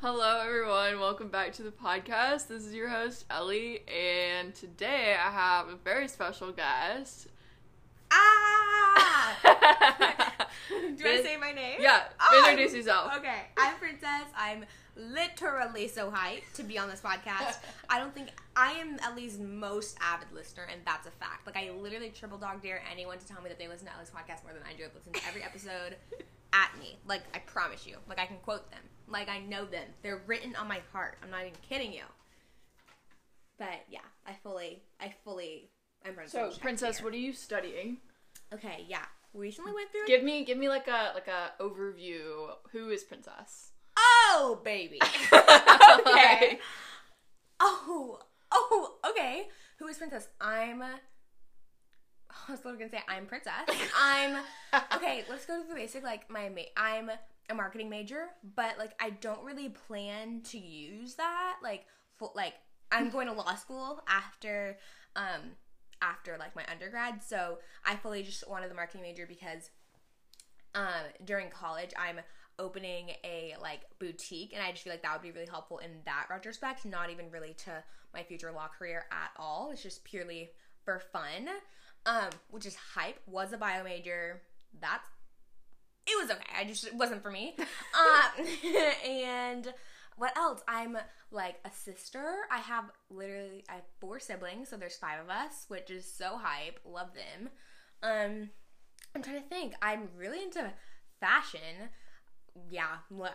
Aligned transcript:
Hello, 0.00 0.40
everyone. 0.40 0.98
Welcome 0.98 1.28
back 1.28 1.52
to 1.54 1.62
the 1.62 1.70
podcast. 1.70 2.48
This 2.48 2.64
is 2.64 2.74
your 2.74 2.88
host, 2.88 3.26
Ellie, 3.30 3.82
and 3.86 4.54
today 4.54 5.14
I 5.14 5.30
have 5.30 5.68
a 5.68 5.76
very 5.76 6.08
special 6.08 6.52
guest. 6.52 7.28
Ah! 8.10 9.36
Do 10.96 11.06
I 11.06 11.22
say 11.22 11.36
my 11.36 11.52
name? 11.52 11.80
Yeah, 11.80 12.04
Oh, 12.18 12.46
introduce 12.48 12.74
yourself. 12.74 13.12
Okay, 13.18 13.42
I'm 13.58 13.76
Princess. 13.76 14.24
I'm 14.36 14.64
literally 14.96 15.86
so 15.86 16.10
hyped 16.10 16.50
to 16.54 16.62
be 16.62 16.78
on 16.78 16.88
this 16.88 17.02
podcast. 17.02 17.58
I 17.90 17.98
don't 17.98 18.14
think 18.14 18.28
I 18.56 18.72
am 18.72 18.98
Ellie's 19.02 19.38
most 19.38 19.98
avid 20.00 20.28
listener, 20.32 20.66
and 20.72 20.80
that's 20.86 21.06
a 21.06 21.10
fact. 21.10 21.46
Like, 21.46 21.56
I 21.58 21.70
literally 21.78 22.08
triple 22.08 22.38
dog 22.38 22.62
dare 22.62 22.82
anyone 22.90 23.18
to 23.18 23.26
tell 23.26 23.42
me 23.42 23.48
that 23.50 23.58
they 23.58 23.68
listen 23.68 23.86
to 23.86 23.92
Ellie's 23.94 24.10
podcast 24.10 24.44
more 24.44 24.54
than 24.54 24.62
I 24.68 24.72
do. 24.72 24.84
I've 24.84 24.94
listened 24.94 25.14
to 25.16 25.28
every 25.28 25.42
episode 25.42 25.96
at 26.52 26.78
me. 26.78 26.98
Like, 27.06 27.22
I 27.34 27.38
promise 27.38 27.86
you. 27.86 27.96
Like, 28.08 28.18
I 28.18 28.26
can 28.26 28.38
quote 28.38 28.70
them. 28.70 28.80
Like, 29.08 29.28
I 29.28 29.40
know 29.40 29.64
them. 29.64 29.86
They're 30.02 30.22
written 30.26 30.54
on 30.56 30.68
my 30.68 30.80
heart. 30.92 31.18
I'm 31.22 31.30
not 31.30 31.40
even 31.42 31.54
kidding 31.68 31.92
you. 31.92 32.04
But 33.58 33.84
yeah, 33.90 34.00
I 34.26 34.32
fully, 34.42 34.82
I 35.00 35.14
fully, 35.22 35.70
I'm 36.06 36.16
So, 36.26 36.50
Princess, 36.60 37.02
what 37.02 37.12
are 37.12 37.18
you 37.18 37.34
studying? 37.34 37.98
Okay, 38.54 38.86
yeah. 38.88 39.04
We 39.34 39.42
recently 39.42 39.72
went 39.72 39.90
through. 39.92 40.06
Give 40.06 40.24
me, 40.24 40.44
give 40.44 40.56
me 40.56 40.68
like 40.68 40.88
a 40.88 41.12
like 41.14 41.28
a 41.28 41.52
overview. 41.62 42.48
Who 42.72 42.88
is 42.88 43.04
Princess? 43.04 43.72
Oh, 43.98 44.60
baby. 44.64 45.00
Okay. 45.90 46.60
Oh, 47.58 48.20
oh, 48.52 48.94
okay. 49.10 49.48
Who 49.78 49.88
is 49.88 49.98
Princess? 49.98 50.28
I'm. 50.40 50.82
I 52.48 52.52
was 52.52 52.64
literally 52.64 52.78
gonna 52.78 52.90
say 52.90 53.02
I'm 53.08 53.26
Princess. 53.26 53.52
I'm 53.98 54.42
okay. 54.96 55.24
Let's 55.30 55.46
go 55.46 55.60
to 55.60 55.68
the 55.68 55.74
basic. 55.74 56.02
Like 56.02 56.30
my, 56.30 56.48
ma- 56.48 56.62
I'm 56.76 57.10
a 57.48 57.54
marketing 57.54 57.90
major, 57.90 58.26
but 58.56 58.78
like 58.78 58.92
I 59.00 59.10
don't 59.10 59.44
really 59.44 59.68
plan 59.68 60.42
to 60.50 60.58
use 60.58 61.14
that. 61.16 61.56
Like, 61.62 61.86
full, 62.16 62.32
like 62.34 62.54
I'm 62.92 63.10
going 63.10 63.26
to 63.28 63.32
law 63.32 63.54
school 63.54 64.02
after, 64.08 64.78
um, 65.16 65.52
after 66.02 66.36
like 66.38 66.56
my 66.56 66.64
undergrad. 66.70 67.22
So 67.22 67.58
I 67.84 67.96
fully 67.96 68.22
just 68.22 68.48
wanted 68.48 68.70
the 68.70 68.74
marketing 68.74 69.02
major 69.02 69.26
because, 69.26 69.70
um, 70.74 71.04
during 71.24 71.50
college 71.50 71.90
I'm 71.98 72.20
opening 72.58 73.10
a 73.24 73.54
like 73.60 73.80
boutique 73.98 74.52
and 74.52 74.62
I 74.62 74.70
just 74.70 74.84
feel 74.84 74.92
like 74.92 75.02
that 75.02 75.12
would 75.12 75.22
be 75.22 75.32
really 75.32 75.48
helpful 75.48 75.78
in 75.78 75.90
that 76.04 76.26
retrospect, 76.30 76.84
not 76.84 77.10
even 77.10 77.30
really 77.30 77.54
to 77.64 77.82
my 78.14 78.22
future 78.22 78.52
law 78.52 78.68
career 78.68 79.04
at 79.10 79.30
all. 79.36 79.70
It's 79.72 79.82
just 79.82 80.04
purely 80.04 80.50
for 80.84 81.00
fun. 81.12 81.48
Um, 82.06 82.30
which 82.50 82.66
is 82.66 82.76
hype. 82.94 83.18
Was 83.26 83.52
a 83.52 83.58
bio 83.58 83.84
major. 83.84 84.42
That's 84.80 85.06
it 86.06 86.18
was 86.20 86.30
okay. 86.30 86.42
I 86.58 86.64
just 86.64 86.86
it 86.86 86.94
wasn't 86.94 87.22
for 87.22 87.30
me. 87.30 87.56
um 87.58 88.46
and 89.08 89.72
what 90.16 90.36
else? 90.36 90.62
I'm 90.68 90.96
like 91.30 91.56
a 91.64 91.70
sister. 91.70 92.24
I 92.50 92.58
have 92.58 92.84
literally 93.10 93.64
I 93.68 93.74
have 93.74 93.84
four 94.00 94.18
siblings, 94.18 94.68
so 94.68 94.76
there's 94.76 94.96
five 94.96 95.20
of 95.20 95.30
us, 95.30 95.66
which 95.68 95.90
is 95.90 96.10
so 96.10 96.38
hype. 96.38 96.80
Love 96.84 97.10
them. 97.14 97.50
Um 98.02 98.50
I'm 99.14 99.22
trying 99.22 99.42
to 99.42 99.48
think. 99.48 99.74
I'm 99.82 100.08
really 100.16 100.42
into 100.42 100.72
fashion. 101.20 101.90
Yeah, 102.68 102.86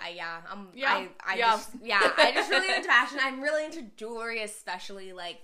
I, 0.02 0.10
yeah, 0.10 0.42
I'm. 0.50 0.68
Yeah, 0.74 0.94
I, 0.94 1.10
I 1.26 1.36
yeah. 1.36 1.52
just, 1.52 1.70
yeah, 1.82 2.12
I 2.18 2.32
just 2.34 2.50
really 2.50 2.74
into 2.76 2.88
fashion. 2.88 3.20
I'm 3.22 3.42
really 3.42 3.66
into 3.66 3.84
jewelry, 3.96 4.44
especially 4.44 5.14
like, 5.14 5.40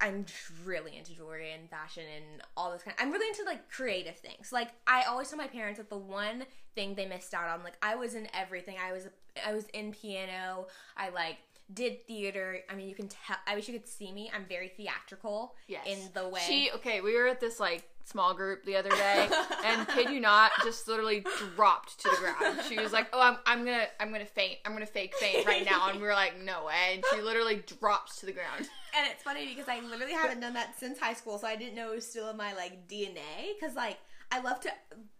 I'm 0.00 0.26
really 0.64 0.96
into 0.96 1.14
jewelry 1.14 1.52
and 1.52 1.68
fashion 1.70 2.04
and 2.14 2.42
all 2.56 2.70
this 2.72 2.82
kind. 2.82 2.96
I'm 3.00 3.10
really 3.10 3.28
into 3.28 3.44
like 3.44 3.70
creative 3.70 4.16
things. 4.16 4.52
Like 4.52 4.68
I 4.86 5.04
always 5.04 5.28
tell 5.28 5.38
my 5.38 5.46
parents 5.46 5.78
that 5.78 5.88
the 5.88 5.96
one 5.96 6.44
thing 6.74 6.94
they 6.94 7.06
missed 7.06 7.32
out 7.32 7.48
on, 7.48 7.64
like 7.64 7.78
I 7.82 7.94
was 7.94 8.14
in 8.14 8.28
everything. 8.34 8.76
I 8.82 8.92
was, 8.92 9.08
I 9.46 9.54
was 9.54 9.66
in 9.68 9.92
piano. 9.92 10.66
I 10.96 11.08
like 11.08 11.38
did 11.72 12.06
theater. 12.06 12.60
I 12.70 12.74
mean, 12.74 12.88
you 12.88 12.94
can 12.94 13.08
tell. 13.08 13.36
I 13.46 13.54
wish 13.54 13.68
you 13.68 13.74
could 13.78 13.88
see 13.88 14.12
me. 14.12 14.30
I'm 14.34 14.44
very 14.48 14.68
theatrical 14.68 15.54
Yes. 15.66 15.86
in 15.86 15.98
the 16.14 16.28
way. 16.28 16.40
She 16.46 16.70
okay. 16.74 17.00
We 17.00 17.16
were 17.16 17.26
at 17.26 17.40
this 17.40 17.58
like 17.58 17.88
small 18.06 18.34
group 18.34 18.64
the 18.64 18.76
other 18.76 18.90
day, 18.90 19.28
and 19.64 19.86
kid 19.88 20.10
you 20.10 20.20
not, 20.20 20.52
just 20.62 20.86
literally 20.88 21.24
dropped 21.54 22.00
to 22.00 22.08
the 22.08 22.16
ground. 22.16 22.60
She 22.68 22.78
was 22.78 22.92
like, 22.92 23.08
"Oh, 23.12 23.20
I'm, 23.20 23.36
I'm 23.46 23.64
gonna, 23.64 23.86
I'm 24.00 24.12
gonna 24.12 24.24
faint. 24.24 24.58
I'm 24.64 24.72
gonna 24.72 24.86
fake 24.86 25.14
faint 25.16 25.46
right 25.46 25.64
now," 25.64 25.88
and 25.90 26.00
we 26.00 26.06
were 26.06 26.12
like, 26.12 26.40
"No 26.40 26.66
way!" 26.66 26.94
And 26.94 27.04
she 27.12 27.20
literally 27.20 27.62
drops 27.80 28.20
to 28.20 28.26
the 28.26 28.32
ground. 28.32 28.68
And 28.96 29.06
it's 29.10 29.22
funny 29.22 29.46
because 29.46 29.68
I 29.68 29.80
literally 29.80 30.14
haven't 30.14 30.40
done 30.40 30.54
that 30.54 30.78
since 30.78 30.98
high 30.98 31.12
school, 31.12 31.38
so 31.38 31.46
I 31.46 31.56
didn't 31.56 31.74
know 31.74 31.92
it 31.92 31.96
was 31.96 32.08
still 32.08 32.30
in 32.30 32.36
my 32.36 32.54
like 32.54 32.88
DNA. 32.88 33.54
Because 33.58 33.76
like 33.76 33.98
I 34.32 34.40
love 34.40 34.60
to. 34.60 34.70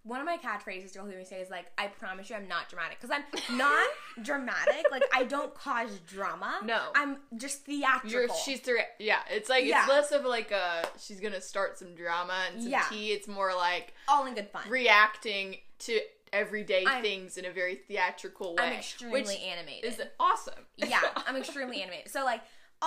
One 0.02 0.20
of 0.20 0.26
my 0.26 0.36
catchphrases 0.38 0.94
you'll 0.94 1.06
hear 1.06 1.18
me 1.18 1.24
say 1.24 1.40
is 1.40 1.50
like, 1.50 1.66
"I 1.78 1.86
promise 1.88 2.28
you, 2.30 2.36
I'm 2.36 2.48
not 2.48 2.68
dramatic." 2.68 3.00
Because 3.00 3.16
I'm 3.16 3.56
not 3.56 3.86
dramatic. 4.22 4.86
Like 4.90 5.04
I 5.14 5.24
don't 5.24 5.54
cause 5.54 5.98
drama. 6.06 6.60
No. 6.64 6.80
I'm 6.94 7.18
just 7.36 7.64
theatrical. 7.64 8.10
You're, 8.10 8.28
she's 8.44 8.60
through. 8.60 8.78
Yeah, 8.98 9.18
it's 9.30 9.48
like 9.48 9.64
Yeah. 9.64 9.80
it's 9.80 9.88
less 9.88 10.12
of 10.12 10.24
like 10.24 10.50
a 10.50 10.84
she's 10.98 11.20
gonna 11.20 11.40
start 11.40 11.78
some 11.78 11.94
drama 11.94 12.34
and 12.52 12.62
some 12.62 12.70
Yeah. 12.70 12.84
tea. 12.90 13.12
It's 13.12 13.28
more 13.28 13.54
like 13.54 13.94
all 14.08 14.26
in 14.26 14.34
good 14.34 14.48
fun. 14.50 14.62
reacting 14.68 15.56
to 15.80 16.00
everyday 16.32 16.84
I'm- 16.84 17.02
things 17.02 17.36
in 17.36 17.44
a 17.44 17.50
very 17.50 17.76
theatrical 17.76 18.56
way. 18.56 18.64
I'm 18.64 18.72
extremely 18.74 19.22
which 19.22 19.40
animated. 19.40 19.92
is 19.92 20.02
awesome. 20.20 20.66
yeah, 20.76 21.00
I'm 21.26 21.36
extremely 21.36 21.80
animated. 21.82 22.10
So 22.10 22.24
like, 22.24 22.40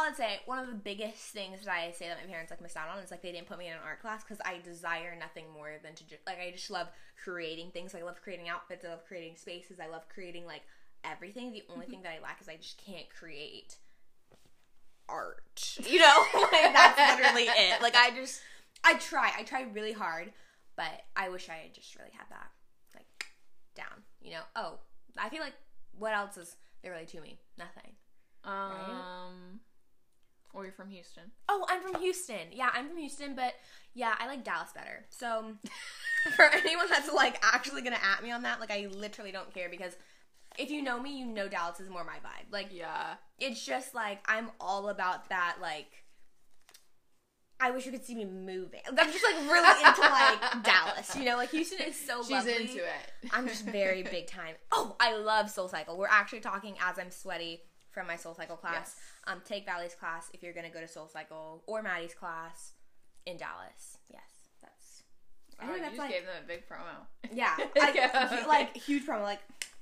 I'd 0.08 0.16
say, 0.16 0.40
one 0.46 0.60
of 0.60 0.68
the 0.68 0.74
biggest 0.74 1.20
things 1.32 1.66
that 1.66 1.74
I 1.74 1.92
say 1.92 2.08
that 2.08 2.20
my 2.22 2.30
parents 2.30 2.52
like 2.52 2.62
missed 2.62 2.78
out 2.78 2.90
on 2.90 3.02
is 3.04 3.12
like 3.12 3.22
they 3.22 3.32
didn't 3.32 3.48
put 3.48 3.58
me 3.58 3.68
in 3.68 3.74
an 3.74 3.80
art 3.86 4.02
class 4.02 4.24
because 4.24 4.40
I 4.46 4.60
desire 4.64 5.16
nothing 5.20 5.46
more 5.54 5.72
than 5.84 5.96
to 5.96 6.04
just 6.08 6.26
like 6.26 6.40
I 6.40 6.52
just 6.52 6.70
love 6.70 6.88
creating 7.24 7.72
things. 7.72 7.96
I 7.96 8.02
love 8.02 8.22
creating 8.22 8.50
outfits. 8.50 8.86
I 8.86 8.90
love 8.90 9.06
creating 9.08 9.36
spaces. 9.38 9.80
I 9.80 9.88
love 9.88 10.08
creating 10.10 10.46
like 10.46 10.64
everything. 11.04 11.52
The 11.52 11.64
only 11.74 11.86
thing 11.86 12.02
that 12.04 12.14
I 12.18 12.22
lack 12.22 12.42
is 12.42 12.50
I 12.50 12.58
just 12.58 12.82
can't 12.86 13.10
create 13.10 13.78
art. 15.08 15.78
You 15.86 16.00
know, 16.00 16.26
like 16.34 16.74
that's 16.74 17.22
literally 17.22 17.44
it. 17.44 17.82
Like 17.82 17.96
I 17.96 18.12
just, 18.12 18.42
I 18.84 18.96
try. 18.96 19.32
I 19.38 19.44
try 19.44 19.64
really 19.74 19.94
hard, 19.94 20.32
but 20.76 21.04
I 21.16 21.30
wish 21.30 21.50
I 21.50 21.56
had 21.64 21.74
just 21.74 21.96
really 21.98 22.12
had 22.12 22.28
that 22.30 22.50
like 22.96 23.26
down. 23.76 24.04
You 24.22 24.32
know. 24.32 24.42
Oh, 24.56 24.80
I 25.18 25.30
feel 25.30 25.42
like 25.42 25.56
what 25.98 26.14
else 26.14 26.38
is 26.38 26.56
there 26.82 26.92
really 26.92 27.06
to 27.08 27.22
me? 27.22 27.40
Nothing. 27.58 27.92
Um, 28.44 29.60
or 30.54 30.64
you're 30.64 30.74
from 30.74 30.90
Houston. 30.90 31.24
Oh, 31.48 31.66
I'm 31.70 31.82
from 31.82 32.02
Houston. 32.02 32.48
Yeah, 32.52 32.70
I'm 32.74 32.88
from 32.88 32.98
Houston, 32.98 33.36
but 33.36 33.54
yeah, 33.94 34.16
I 34.20 34.28
like 34.28 34.44
Dallas 34.44 34.72
better. 34.74 35.06
So 35.10 35.54
for 36.36 36.46
anyone 36.46 36.88
that's 36.90 37.12
like 37.12 37.40
actually 37.44 37.82
gonna 37.82 37.98
at 38.02 38.24
me 38.24 38.32
on 38.32 38.44
that, 38.44 38.60
like 38.60 38.72
I 38.72 38.88
literally 38.92 39.32
don't 39.32 39.54
care 39.54 39.70
because 39.70 39.96
if 40.58 40.70
you 40.72 40.82
know 40.82 41.00
me, 41.00 41.18
you 41.20 41.26
know 41.26 41.48
Dallas 41.48 41.80
is 41.80 41.90
more 41.90 42.04
my 42.04 42.16
vibe. 42.18 42.52
Like 42.52 42.70
Yeah. 42.72 43.16
it's 43.40 43.64
just 43.66 43.94
like 43.96 44.20
I'm 44.28 44.50
all 44.60 44.90
about 44.90 45.30
that 45.30 45.58
like 45.62 46.06
I 47.62 47.72
wish 47.72 47.86
you 47.86 47.92
could 47.92 48.06
see 48.06 48.16
me 48.16 48.24
moving. 48.24 48.80
I'm 48.88 48.96
just 49.12 49.24
like 49.24 49.36
really 49.52 49.84
into 49.86 50.02
like 50.02 50.64
Dallas, 50.64 51.14
you 51.18 51.26
know, 51.26 51.36
like 51.36 51.50
Houston 51.52 51.80
is 51.86 52.00
so 52.00 52.22
She's 52.22 52.32
lovely. 52.32 52.54
into 52.56 52.78
it. 52.78 53.30
I'm 53.34 53.48
just 53.50 53.66
very 53.66 54.02
big 54.02 54.28
time. 54.28 54.56
Oh, 54.72 54.96
I 54.98 55.18
love 55.18 55.50
Soul 55.50 55.68
Cycle. 55.68 55.98
We're 55.98 56.08
actually 56.08 56.40
talking 56.40 56.76
as 56.82 56.98
I'm 56.98 57.12
sweaty 57.12 57.60
from 57.92 58.08
my 58.08 58.16
Soul 58.16 58.34
Cycle 58.34 58.56
class. 58.58 58.74
Yes. 58.74 58.96
Um, 59.28 59.42
take 59.46 59.66
Valley's 59.66 59.94
class 59.96 60.30
if 60.34 60.42
you're 60.44 60.54
gonna 60.54 60.70
go 60.70 60.80
to 60.82 60.88
Soul 60.88 61.08
Cycle 61.08 61.64
or 61.68 61.82
Maddie's 61.82 62.14
class 62.14 62.74
in 63.26 63.38
Dallas. 63.38 63.98
Yes, 64.12 64.22
that's. 64.62 65.04
I 65.60 65.64
Oh, 65.64 65.68
think 65.68 65.78
you 65.78 65.82
that's 65.84 65.96
just 65.96 66.00
like 66.00 66.12
gave 66.12 66.26
them 66.26 66.36
a 66.44 66.48
big 66.48 66.64
promo. 66.68 67.34
yeah, 67.34 67.56
like, 67.76 68.48
like 68.48 68.78
huge 68.78 69.06
promo. 69.06 69.24
Like 69.24 69.40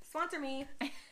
sponsor 0.08 0.40
me. 0.40 0.66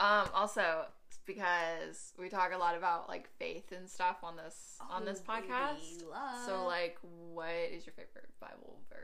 um, 0.00 0.28
also, 0.34 0.84
because 1.26 2.12
we 2.18 2.28
talk 2.28 2.52
a 2.52 2.58
lot 2.58 2.76
about 2.76 3.08
like 3.08 3.28
faith 3.38 3.72
and 3.72 3.88
stuff 3.88 4.18
on 4.22 4.36
this 4.36 4.76
on 4.90 5.04
this 5.04 5.22
Oh, 5.28 5.32
podcast. 5.32 6.02
So, 6.46 6.64
like, 6.66 6.98
what 7.32 7.48
is 7.72 7.86
your 7.86 7.94
favorite 7.94 8.28
Bible 8.40 8.78
verse? 8.88 9.00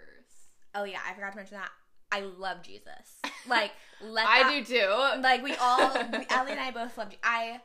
oh 0.74 0.84
yeah, 0.84 1.00
I 1.08 1.14
forgot 1.14 1.30
to 1.32 1.36
mention 1.36 1.56
that. 1.56 1.70
I 2.12 2.20
love 2.20 2.62
Jesus. 2.62 3.18
Like 3.48 3.72
let 4.02 4.26
I 4.26 4.42
that- 4.42 4.66
do 4.66 4.74
too. 4.78 5.20
like 5.22 5.42
we 5.42 5.54
all 5.56 5.92
we, 6.12 6.26
Ellie 6.30 6.52
and 6.52 6.60
I 6.60 6.70
both 6.70 6.96
love 6.98 7.08
I 7.22 7.60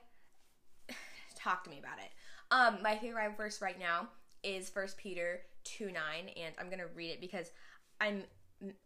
talk 1.36 1.64
to 1.64 1.70
me 1.70 1.80
about 1.80 1.98
it. 2.00 2.12
Um 2.52 2.82
my 2.84 2.98
favorite 2.98 3.38
verse 3.38 3.62
right 3.62 3.80
now 3.80 4.10
is 4.44 4.70
First 4.70 4.98
Peter 4.98 5.42
2 5.64 5.86
9 5.88 5.94
and 6.38 6.54
I'm 6.60 6.70
gonna 6.70 6.88
read 6.96 7.12
it 7.12 7.22
because 7.22 7.52
I'm 8.00 8.24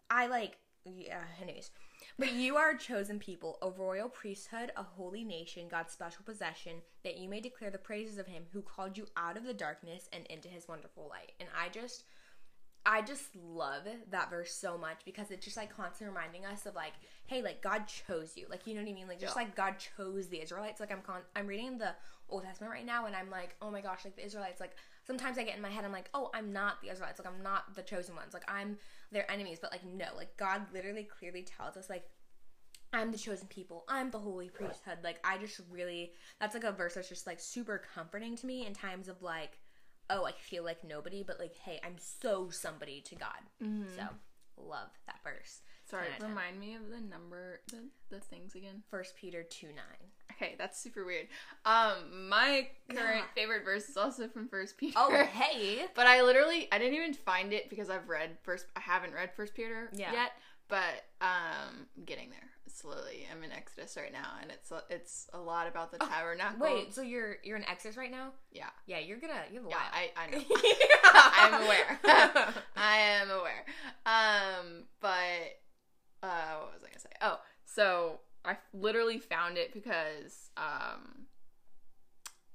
I 0.09 0.27
like 0.27 0.57
yeah 0.85 1.21
anyways. 1.41 1.71
But 2.17 2.33
you 2.33 2.57
are 2.57 2.71
a 2.71 2.77
chosen 2.77 3.17
people, 3.17 3.57
a 3.61 3.69
royal 3.69 4.09
priesthood, 4.09 4.71
a 4.75 4.83
holy 4.83 5.23
nation, 5.23 5.67
God's 5.69 5.93
special 5.93 6.23
possession, 6.25 6.73
that 7.05 7.17
you 7.17 7.29
may 7.29 7.39
declare 7.39 7.69
the 7.71 7.77
praises 7.77 8.17
of 8.17 8.27
him 8.27 8.43
who 8.51 8.61
called 8.61 8.97
you 8.97 9.05
out 9.15 9.37
of 9.37 9.45
the 9.45 9.53
darkness 9.53 10.09
and 10.11 10.25
into 10.27 10.49
his 10.49 10.67
wonderful 10.67 11.07
light. 11.09 11.31
And 11.39 11.47
I 11.57 11.69
just 11.69 12.03
I 12.85 13.01
just 13.01 13.35
love 13.35 13.83
that 14.09 14.29
verse 14.29 14.51
so 14.53 14.77
much 14.77 14.99
because 15.05 15.31
it's 15.31 15.43
just 15.45 15.57
like 15.57 15.75
constantly 15.75 16.07
reminding 16.15 16.45
us 16.45 16.65
of 16.65 16.75
like, 16.75 16.93
hey, 17.27 17.41
like 17.41 17.61
God 17.61 17.83
chose 17.87 18.33
you. 18.35 18.45
Like 18.49 18.65
you 18.65 18.73
know 18.73 18.81
what 18.81 18.89
I 18.89 18.93
mean? 18.93 19.07
Like 19.07 19.19
just 19.19 19.35
Yeah. 19.35 19.43
like 19.43 19.55
God 19.55 19.75
chose 19.77 20.27
the 20.29 20.41
Israelites. 20.41 20.79
Like 20.79 20.91
I'm 20.91 21.01
con- 21.01 21.21
I'm 21.35 21.45
reading 21.45 21.77
the 21.77 21.93
Old 22.29 22.43
Testament 22.43 22.71
right 22.71 22.85
now 22.85 23.05
and 23.05 23.15
I'm 23.15 23.29
like, 23.29 23.55
oh 23.61 23.69
my 23.69 23.81
gosh, 23.81 24.05
like 24.05 24.15
the 24.15 24.25
Israelites. 24.25 24.59
Like 24.59 24.75
sometimes 25.05 25.37
I 25.37 25.43
get 25.43 25.55
in 25.55 25.61
my 25.61 25.69
head, 25.69 25.83
I'm 25.85 25.91
like, 25.91 26.09
oh, 26.13 26.31
I'm 26.33 26.53
not 26.53 26.81
the 26.81 26.89
Israelites. 26.89 27.19
Like 27.19 27.27
I'm 27.31 27.43
not 27.43 27.75
the 27.75 27.83
chosen 27.83 28.15
ones. 28.15 28.33
Like 28.33 28.49
I'm 28.49 28.77
their 29.11 29.29
enemies. 29.31 29.59
But 29.61 29.71
like 29.71 29.85
no, 29.85 30.05
like 30.15 30.35
God 30.37 30.61
literally 30.73 31.03
clearly 31.03 31.43
tells 31.43 31.75
us 31.77 31.89
like 31.89 32.03
I'm 32.91 33.11
the 33.11 33.17
chosen 33.19 33.47
people. 33.47 33.83
I'm 33.87 34.09
the 34.09 34.17
holy 34.19 34.49
priesthood. 34.49 34.99
Like 35.03 35.19
I 35.23 35.37
just 35.37 35.59
really 35.69 36.13
that's 36.39 36.55
like 36.55 36.63
a 36.63 36.71
verse 36.71 36.95
that's 36.95 37.09
just 37.09 37.27
like 37.27 37.39
super 37.39 37.83
comforting 37.93 38.35
to 38.37 38.47
me 38.47 38.65
in 38.65 38.73
times 38.73 39.07
of 39.09 39.21
like, 39.21 39.59
oh, 40.09 40.25
I 40.25 40.31
feel 40.33 40.63
like 40.63 40.83
nobody, 40.83 41.23
but 41.23 41.39
like, 41.39 41.55
hey, 41.55 41.79
I'm 41.83 41.95
so 41.97 42.49
somebody 42.49 43.01
to 43.01 43.15
God. 43.15 43.41
So 43.95 44.03
love 44.57 44.89
that 45.07 45.19
verse. 45.23 45.61
Sorry, 45.85 46.03
10 46.05 46.11
out 46.11 46.17
of 46.17 46.21
10. 46.21 46.29
remind 46.29 46.59
me 46.59 46.75
of 46.75 46.89
the 46.89 46.99
number, 47.01 47.61
the, 47.71 47.83
the 48.09 48.19
things 48.19 48.53
again. 48.55 48.83
First 48.91 49.15
Peter 49.15 49.41
two 49.43 49.67
nine. 49.67 50.09
Okay, 50.33 50.55
that's 50.57 50.79
super 50.79 51.03
weird. 51.05 51.27
Um, 51.65 52.29
my 52.29 52.67
current 52.93 53.17
Yeah. 53.17 53.23
favorite 53.35 53.65
verse 53.65 53.89
is 53.89 53.97
also 53.97 54.27
from 54.27 54.47
First 54.47 54.77
Peter. 54.77 54.93
Oh 54.97 55.11
hey. 55.33 55.85
but 55.95 56.05
I 56.07 56.21
literally 56.21 56.67
I 56.71 56.77
didn't 56.77 56.93
even 56.95 57.13
find 57.13 57.51
it 57.53 57.69
because 57.69 57.89
I've 57.89 58.07
read 58.07 58.37
first. 58.43 58.65
I 58.75 58.79
haven't 58.81 59.13
read 59.13 59.31
First 59.35 59.53
Peter 59.55 59.89
Yeah. 59.93 60.11
yet, 60.13 60.31
but 60.67 61.05
um, 61.21 61.87
I'm 61.97 62.03
getting 62.05 62.29
there 62.29 62.49
slowly. 62.71 63.27
I'm 63.31 63.43
in 63.43 63.51
Exodus 63.51 63.97
right 63.97 64.11
now, 64.13 64.33
and 64.41 64.51
it's 64.51 64.71
a- 64.71 64.83
it's 64.89 65.29
a 65.33 65.39
lot 65.39 65.67
about 65.67 65.91
the 65.91 65.97
tabernacle. 65.99 66.57
Oh, 66.61 66.63
Wait, 66.63 66.93
so 66.93 67.01
you're 67.01 67.37
you're 67.43 67.57
in 67.57 67.67
Exodus 67.67 67.97
right 67.97 68.11
now? 68.11 68.31
yeah, 68.51 68.69
Yeah, 68.85 68.99
you're 68.99 69.17
gonna 69.19 69.43
you 69.51 69.57
have 69.59 69.65
a 69.65 69.69
yeah, 69.69 69.75
while. 69.75 69.91
I 69.93 70.11
I 70.15 70.27
know. 70.29 70.43
I'm 71.13 71.63
aware. 71.63 71.99
I 72.75 72.97
am 72.97 73.29
aware. 73.31 73.65
Um, 74.05 74.83
but 74.99 75.59
uh, 76.23 76.55
what 76.61 76.73
was 76.73 76.83
I 76.83 76.87
gonna 76.87 76.99
say? 76.99 77.09
Oh, 77.21 77.39
so 77.65 78.19
I 78.45 78.57
literally 78.73 79.19
found 79.19 79.57
it 79.57 79.73
because 79.73 80.49
um, 80.57 81.25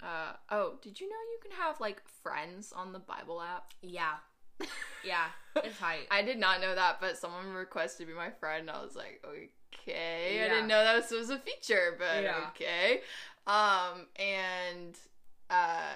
uh, 0.03 0.33
oh, 0.51 0.75
did 0.83 1.01
you 1.01 1.09
know 1.09 1.17
you 1.33 1.39
can 1.43 1.53
have 1.59 1.81
like 1.81 2.03
friends 2.23 2.73
on 2.75 2.93
the 2.93 2.99
Bible 2.99 3.41
app? 3.41 3.73
yeah. 3.83 4.15
Yeah. 5.05 5.27
It's 5.57 5.79
tight. 5.79 6.07
I 6.11 6.23
did 6.23 6.39
not 6.39 6.61
know 6.61 6.75
that, 6.75 6.99
but 7.01 7.19
someone 7.19 7.53
requested 7.53 8.07
to 8.07 8.13
be 8.13 8.17
my 8.17 8.31
friend. 8.31 8.69
And 8.69 8.71
I 8.71 8.83
was 8.83 8.97
like, 8.97 9.23
okay, 9.29 9.51
I 9.89 10.31
Yeah. 10.33 10.49
didn't 10.49 10.69
know 10.69 10.83
that 10.83 10.97
was, 10.97 11.11
was 11.11 11.31
a 11.31 11.39
feature, 11.39 11.97
but 11.99 12.23
Yeah. 12.23 12.49
okay. 12.51 13.01
Um, 13.47 14.07
and 14.17 14.97
uh, 15.51 15.93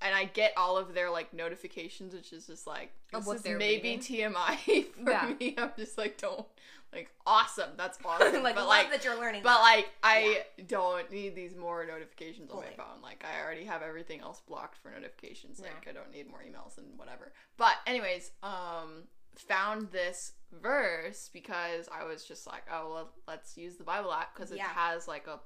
and 0.00 0.14
I 0.14 0.24
get 0.24 0.52
all 0.56 0.76
of 0.76 0.94
their 0.94 1.10
like 1.10 1.32
notifications, 1.32 2.14
which 2.14 2.32
is 2.32 2.46
just 2.46 2.66
like 2.66 2.92
this 3.12 3.26
is 3.26 3.44
maybe 3.44 3.90
reading? 3.96 3.98
TMI 4.00 4.86
for 5.04 5.10
Yeah. 5.10 5.32
me. 5.38 5.54
I'm 5.58 5.72
just 5.76 5.96
like, 5.98 6.16
don't 6.18 6.46
like 6.92 7.10
awesome, 7.26 7.70
that's 7.76 7.98
awesome, 8.04 8.42
like 8.42 8.54
but 8.54 8.62
love 8.62 8.68
like. 8.68 8.90
that 8.90 9.04
you're 9.04 9.18
learning. 9.18 9.42
But 9.42 9.58
that. 9.58 9.60
like 9.62 9.90
I 10.02 10.44
don't 10.66 11.10
need 11.12 11.34
these 11.34 11.54
more 11.54 11.84
notifications 11.84 12.50
on 12.50 12.58
my 12.58 12.70
phone. 12.76 13.02
Like 13.02 13.24
I 13.24 13.44
already 13.44 13.64
have 13.64 13.82
everything 13.82 14.20
else 14.20 14.40
blocked 14.48 14.78
for 14.78 14.90
notifications. 14.90 15.60
Like 15.60 15.86
I 15.88 15.92
don't 15.92 16.10
need 16.12 16.28
more 16.30 16.40
emails 16.40 16.78
and 16.78 16.86
whatever. 16.96 17.32
But 17.56 17.74
anyways, 17.86 18.30
um 18.42 19.04
found 19.40 19.90
this 19.90 20.32
verse 20.52 21.30
because 21.32 21.88
I 21.92 22.04
was 22.04 22.24
just 22.24 22.46
like, 22.46 22.62
oh 22.72 22.90
well, 22.92 23.10
let's 23.26 23.56
use 23.56 23.76
the 23.76 23.84
Bible 23.84 24.12
app 24.12 24.34
because 24.34 24.50
it 24.50 24.58
Yeah. 24.58 24.68
has 24.68 25.06
like 25.08 25.26
a 25.26 25.38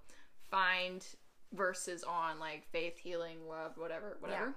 find 0.50 1.04
verses 1.52 2.02
on 2.04 2.38
like 2.38 2.64
faith, 2.72 2.98
healing, 2.98 3.46
love, 3.48 3.72
whatever, 3.76 4.16
whatever. 4.20 4.54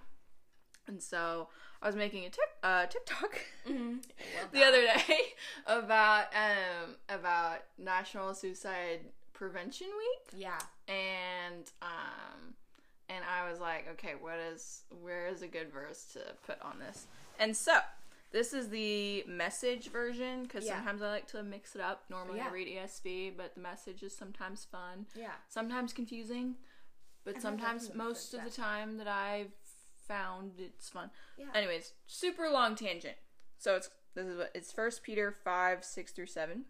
And 0.88 1.02
so 1.02 1.50
I 1.82 1.88
was 1.88 1.96
making 1.96 2.26
a 2.26 2.30
tic- 2.30 2.58
uh, 2.64 2.86
TikTok 2.86 3.40
Mhm. 3.68 4.04
The 4.52 4.64
other 4.64 4.82
day 4.82 5.20
about 5.66 6.28
um 6.36 6.96
about 7.10 7.60
National 7.78 8.34
Suicide 8.34 9.02
Prevention 9.34 9.88
Week 9.98 10.40
Yeah. 10.42 10.60
and 10.88 11.70
um 11.82 12.54
and 13.10 13.24
I 13.26 13.50
was 13.50 13.60
like, 13.60 13.88
okay, 13.94 14.14
what 14.20 14.38
is 14.40 14.84
where 15.02 15.28
is 15.28 15.42
a 15.42 15.48
good 15.48 15.72
verse 15.72 16.06
to 16.14 16.20
put 16.46 16.62
on 16.62 16.80
this? 16.80 17.08
And 17.40 17.56
so 17.56 17.78
this 18.36 18.52
is 18.52 18.68
the 18.68 19.24
message 19.28 19.88
version 19.92 20.44
because 20.44 20.66
Yeah. 20.66 20.76
sometimes 20.76 21.02
I 21.02 21.10
like 21.10 21.28
to 21.28 21.42
mix 21.42 21.74
it 21.74 21.80
up. 21.80 22.04
Normally 22.10 22.42
I 22.42 22.50
read 22.50 22.68
ESV, 22.68 23.30
but 23.30 23.56
the 23.56 23.62
message 23.62 24.04
is 24.04 24.14
sometimes 24.14 24.66
fun, 24.66 25.08
Yeah. 25.16 25.36
sometimes 25.48 25.94
confusing, 25.94 26.58
but 27.24 27.42
sometimes 27.42 27.84
that 27.84 27.92
from 27.92 27.98
the 27.98 28.04
most 28.04 28.34
of 28.34 28.44
the 28.44 28.50
time 28.50 28.98
that 28.98 29.08
I've 29.08 29.54
found 30.06 30.60
it's 30.60 30.90
fun. 30.90 31.12
Yeah. 31.38 31.50
Anyways, 31.54 31.94
super 32.08 32.50
long 32.50 32.76
tangent. 32.76 33.18
So 33.58 33.78
it's 33.78 33.90
this 34.16 34.28
is 34.28 34.38
what 34.38 34.52
it's 34.54 34.74
First 34.74 35.02
Peter 35.02 35.32
five 35.32 35.86
six 35.86 36.12
through 36.12 36.28
seven, 36.28 36.66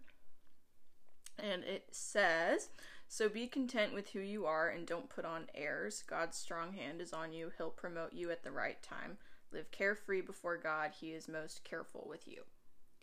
and 1.39 1.63
it 1.63 1.95
says, 1.95 2.69
"So 3.07 3.27
be 3.27 3.47
content 3.47 3.91
with 3.91 4.11
who 4.11 4.19
you 4.19 4.45
are, 4.45 4.69
and 4.69 4.85
don't 4.85 5.09
put 5.09 5.25
on 5.25 5.49
airs. 5.55 6.03
God's 6.03 6.37
strong 6.37 6.73
hand 6.73 7.01
is 7.01 7.11
on 7.11 7.33
you. 7.33 7.51
He'll 7.57 7.71
promote 7.71 8.13
you 8.13 8.29
at 8.29 8.43
the 8.43 8.51
right 8.51 8.81
time. 8.83 9.17
Live 9.55 9.71
carefree 9.71 10.21
before 10.21 10.57
God. 10.57 10.91
He 10.99 11.11
is 11.13 11.27
most 11.27 11.63
careful 11.63 12.05
with 12.09 12.27
you." 12.27 12.43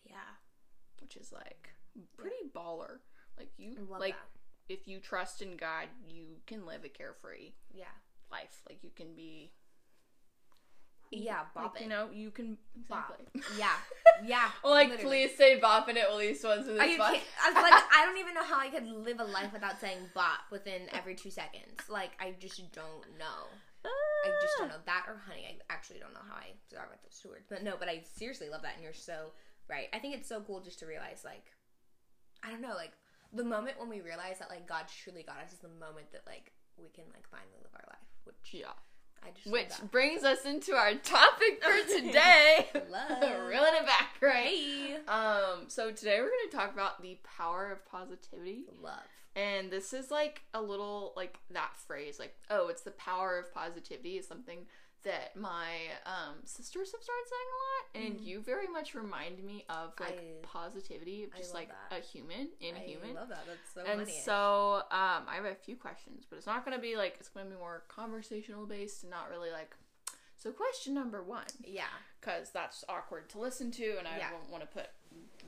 Yeah. 0.05 0.17
Which 1.01 1.17
is 1.17 1.33
like 1.33 1.71
pretty 2.17 2.37
baller. 2.55 2.99
Like 3.39 3.51
you, 3.57 3.77
like 3.89 4.15
that. 4.15 4.73
if 4.75 4.87
you 4.87 5.01
trust 5.01 5.43
in 5.43 5.57
God, 5.57 5.89
you 6.09 6.25
can 6.47 6.65
live 6.67 6.85
a 6.85 6.89
carefree 6.89 7.53
Yeah. 7.73 7.85
life. 8.31 8.61
Like 8.69 8.85
you 8.85 8.91
can 8.95 9.15
be, 9.15 9.53
Yeah, 11.11 11.41
like, 11.55 11.65
bopping. 11.75 11.81
you 11.83 11.89
know, 11.89 12.09
you 12.13 12.31
can 12.31 12.57
Bop. 12.89 13.19
exactly. 13.35 13.59
Yeah. 13.59 13.77
Yeah. 14.25 14.51
Well, 14.63 14.73
like, 14.73 14.89
literally. 14.91 15.27
please 15.27 15.37
say 15.37 15.59
bopping 15.59 15.97
it 15.97 16.05
at 16.09 16.15
least 16.15 16.45
once 16.45 16.69
in 16.69 16.75
this 16.77 16.83
podcast. 16.83 17.21
I 17.43 17.51
was 17.51 17.55
like, 17.57 17.83
I 17.93 18.05
don't 18.07 18.19
even 18.19 18.35
know 18.35 18.45
how 18.45 18.61
I 18.61 18.69
could 18.69 18.87
live 18.87 19.19
a 19.19 19.25
life 19.25 19.53
without 19.53 19.81
saying 19.81 19.99
bop 20.15 20.41
within 20.53 20.83
every 20.93 21.17
two 21.17 21.31
seconds. 21.31 21.89
Like, 21.89 22.13
I 22.21 22.35
just 22.39 22.59
don't 22.73 23.19
know. 23.19 23.49
I 23.85 24.31
just 24.41 24.55
don't 24.59 24.69
know 24.69 24.83
that 24.87 25.07
or 25.09 25.21
honey. 25.27 25.47
I 25.47 25.73
actually 25.73 25.99
don't 25.99 26.15
know 26.15 26.23
how 26.29 26.37
I 26.37 26.55
forgot 26.69 26.87
about 26.87 27.03
those 27.03 27.19
two 27.21 27.29
words. 27.31 27.47
But 27.49 27.63
no, 27.65 27.75
but 27.79 27.89
I 27.89 28.03
seriously 28.17 28.49
love 28.49 28.63
that, 28.63 28.75
and 28.75 28.83
you're 28.85 28.93
so 28.93 29.33
right. 29.69 29.89
I 29.93 29.99
think 29.99 30.15
it's 30.15 30.29
so 30.29 30.41
cool 30.41 30.61
just 30.61 30.79
to 30.81 30.87
realize, 30.87 31.23
like, 31.25 31.47
I 32.43 32.51
don't 32.51 32.63
know, 32.63 32.75
like 32.77 32.93
the 33.33 33.45
moment 33.45 33.81
when 33.81 33.89
we 33.89 34.01
realize 34.01 34.39
that 34.39 34.51
like 34.51 34.69
God 34.69 34.85
truly 35.03 35.23
got 35.23 35.39
us 35.39 35.53
is 35.53 35.59
the 35.59 35.69
moment 35.69 36.13
that 36.13 36.23
like 36.27 36.53
we 36.77 36.89
can 36.91 37.05
like 37.13 37.27
finally 37.31 37.59
live 37.63 37.73
our 37.75 37.87
life. 37.89 38.07
Which 38.25 38.37
Yeah. 38.53 38.73
I 39.25 39.31
just 39.31 39.53
Which 39.53 39.91
brings 39.93 40.25
us 40.25 40.45
into 40.45 40.75
our 40.75 40.95
topic 40.95 41.63
for 41.63 41.95
today. 41.97 42.69
Love. 42.91 43.23
Reeling 43.49 43.75
it 43.81 43.87
back, 43.87 44.17
right? 44.21 44.49
Hey. 44.49 44.97
Um, 45.07 45.67
so 45.69 45.93
today 45.93 46.19
we're 46.21 46.29
going 46.29 46.51
to 46.51 46.57
talk 46.57 46.73
about 46.75 47.01
the 47.01 47.19
power 47.37 47.71
of 47.71 47.87
positivity. 47.87 48.65
love. 48.83 48.99
And 49.35 49.71
this 49.71 49.93
is 49.93 50.11
like 50.11 50.43
a 50.53 50.61
little 50.61 51.13
like 51.17 51.39
that 51.51 51.77
phrase, 51.77 52.19
like, 52.19 52.35
oh, 52.51 52.69
it's 52.69 52.83
the 52.83 52.91
power 52.93 53.39
of 53.39 53.53
positivity 53.55 54.19
is 54.19 54.27
something 54.29 54.67
that 55.05 55.35
my 55.35 55.69
um 56.07 56.35
sisters 56.45 56.93
have 56.93 57.03
started 57.03 57.25
saying 57.29 57.49
a 57.51 57.59
lot. 58.05 58.07
And 58.07 58.21
you 58.27 58.41
very 58.41 58.69
much 58.69 58.95
remind 58.95 59.43
me 59.43 59.65
of 59.69 59.93
like. 60.01 60.19
I- 60.19 60.23
positivity 60.43 61.25
of 61.25 61.35
just 61.35 61.55
like 61.55 61.71
that. 61.91 61.99
a 61.99 62.03
human 62.03 62.49
in 62.61 62.77
I 62.77 62.81
human. 62.81 63.15
love 63.15 63.31
that. 63.31 63.45
That's 63.47 63.73
so 63.75 63.81
and 63.91 64.01
funny. 64.07 64.21
so 64.23 64.83
um, 64.91 65.25
I 65.27 65.35
have 65.37 65.45
a 65.47 65.55
few 65.55 65.77
questions, 65.77 66.25
but 66.29 66.37
it's 66.37 66.47
not 66.47 66.65
going 66.65 66.77
to 66.77 66.81
be 66.83 66.95
like 66.97 67.17
it's 67.19 67.31
going 67.31 67.47
to 67.47 67.53
be 67.53 67.57
more 67.59 67.85
conversational 67.89 68.67
based 68.67 69.03
and 69.03 69.11
not 69.11 69.31
really 69.31 69.51
like. 69.51 69.75
So 70.37 70.51
question 70.51 70.93
number 70.95 71.23
one, 71.23 71.47
yeah. 71.65 71.85
because 72.21 72.51
that's 72.51 72.85
awkward 72.89 73.29
to 73.31 73.39
listen 73.39 73.71
to, 73.73 73.97
and 73.99 74.07
I 74.07 74.19
Yeah. 74.19 74.31
don't 74.31 74.51
want 74.51 74.63
to 74.63 74.67
put 74.69 74.89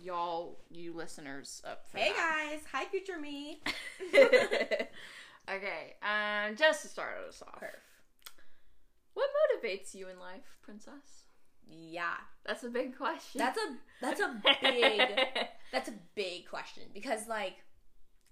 y'all, 0.04 0.58
you 0.70 0.92
listeners, 0.92 1.62
up 1.64 1.86
for 1.90 1.98
Hey 1.98 2.10
that. 2.10 2.50
guys, 2.52 2.60
hi 2.70 2.84
future 2.86 3.18
me. 3.18 3.62
okay, 4.14 5.94
um, 6.02 6.56
just 6.56 6.82
to 6.82 6.88
start 6.88 7.16
us 7.28 7.42
off, 7.42 7.62
what 9.14 9.30
motivates 9.64 9.94
you 9.94 10.08
in 10.08 10.18
life, 10.18 10.58
princess? 10.62 11.24
Yeah, 11.66 12.14
That's 12.44 12.62
a 12.64 12.68
big 12.68 12.96
question. 12.96 13.38
that's 13.38 13.58
a 13.58 13.76
that's 14.02 14.20
a 14.20 14.38
big 14.60 15.00
that's 15.72 15.88
a 15.88 15.94
big 16.14 16.46
question 16.46 16.82
because 16.92 17.26
like 17.26 17.54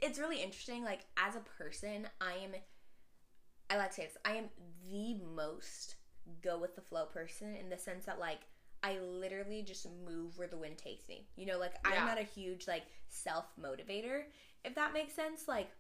it's 0.00 0.18
really 0.18 0.42
interesting. 0.42 0.84
Like 0.84 1.06
as 1.16 1.34
a 1.36 1.40
person, 1.62 2.08
I 2.20 2.32
am 2.44 2.50
I 3.70 3.78
like 3.78 3.88
to 3.90 3.94
say 3.94 4.02
this. 4.04 4.18
I 4.26 4.32
am 4.34 4.44
the 4.90 5.14
most 5.34 5.96
go 6.42 6.58
with 6.58 6.74
the 6.76 6.82
flow 6.82 7.06
person 7.06 7.56
in 7.56 7.70
the 7.70 7.78
sense 7.78 8.04
that 8.04 8.20
like 8.20 8.40
I 8.82 8.98
literally 8.98 9.62
just 9.62 9.86
move 10.04 10.38
where 10.38 10.48
the 10.48 10.56
wind 10.56 10.78
takes 10.78 11.08
me. 11.08 11.26
You 11.36 11.46
know, 11.46 11.58
like 11.58 11.74
Yeah. 11.88 12.00
I'm 12.00 12.06
not 12.06 12.18
a 12.18 12.24
huge 12.24 12.66
like 12.66 12.84
self 13.08 13.46
motivator, 13.60 14.24
if 14.64 14.74
that 14.74 14.92
makes 14.92 15.14
sense. 15.14 15.46
Like 15.48 15.70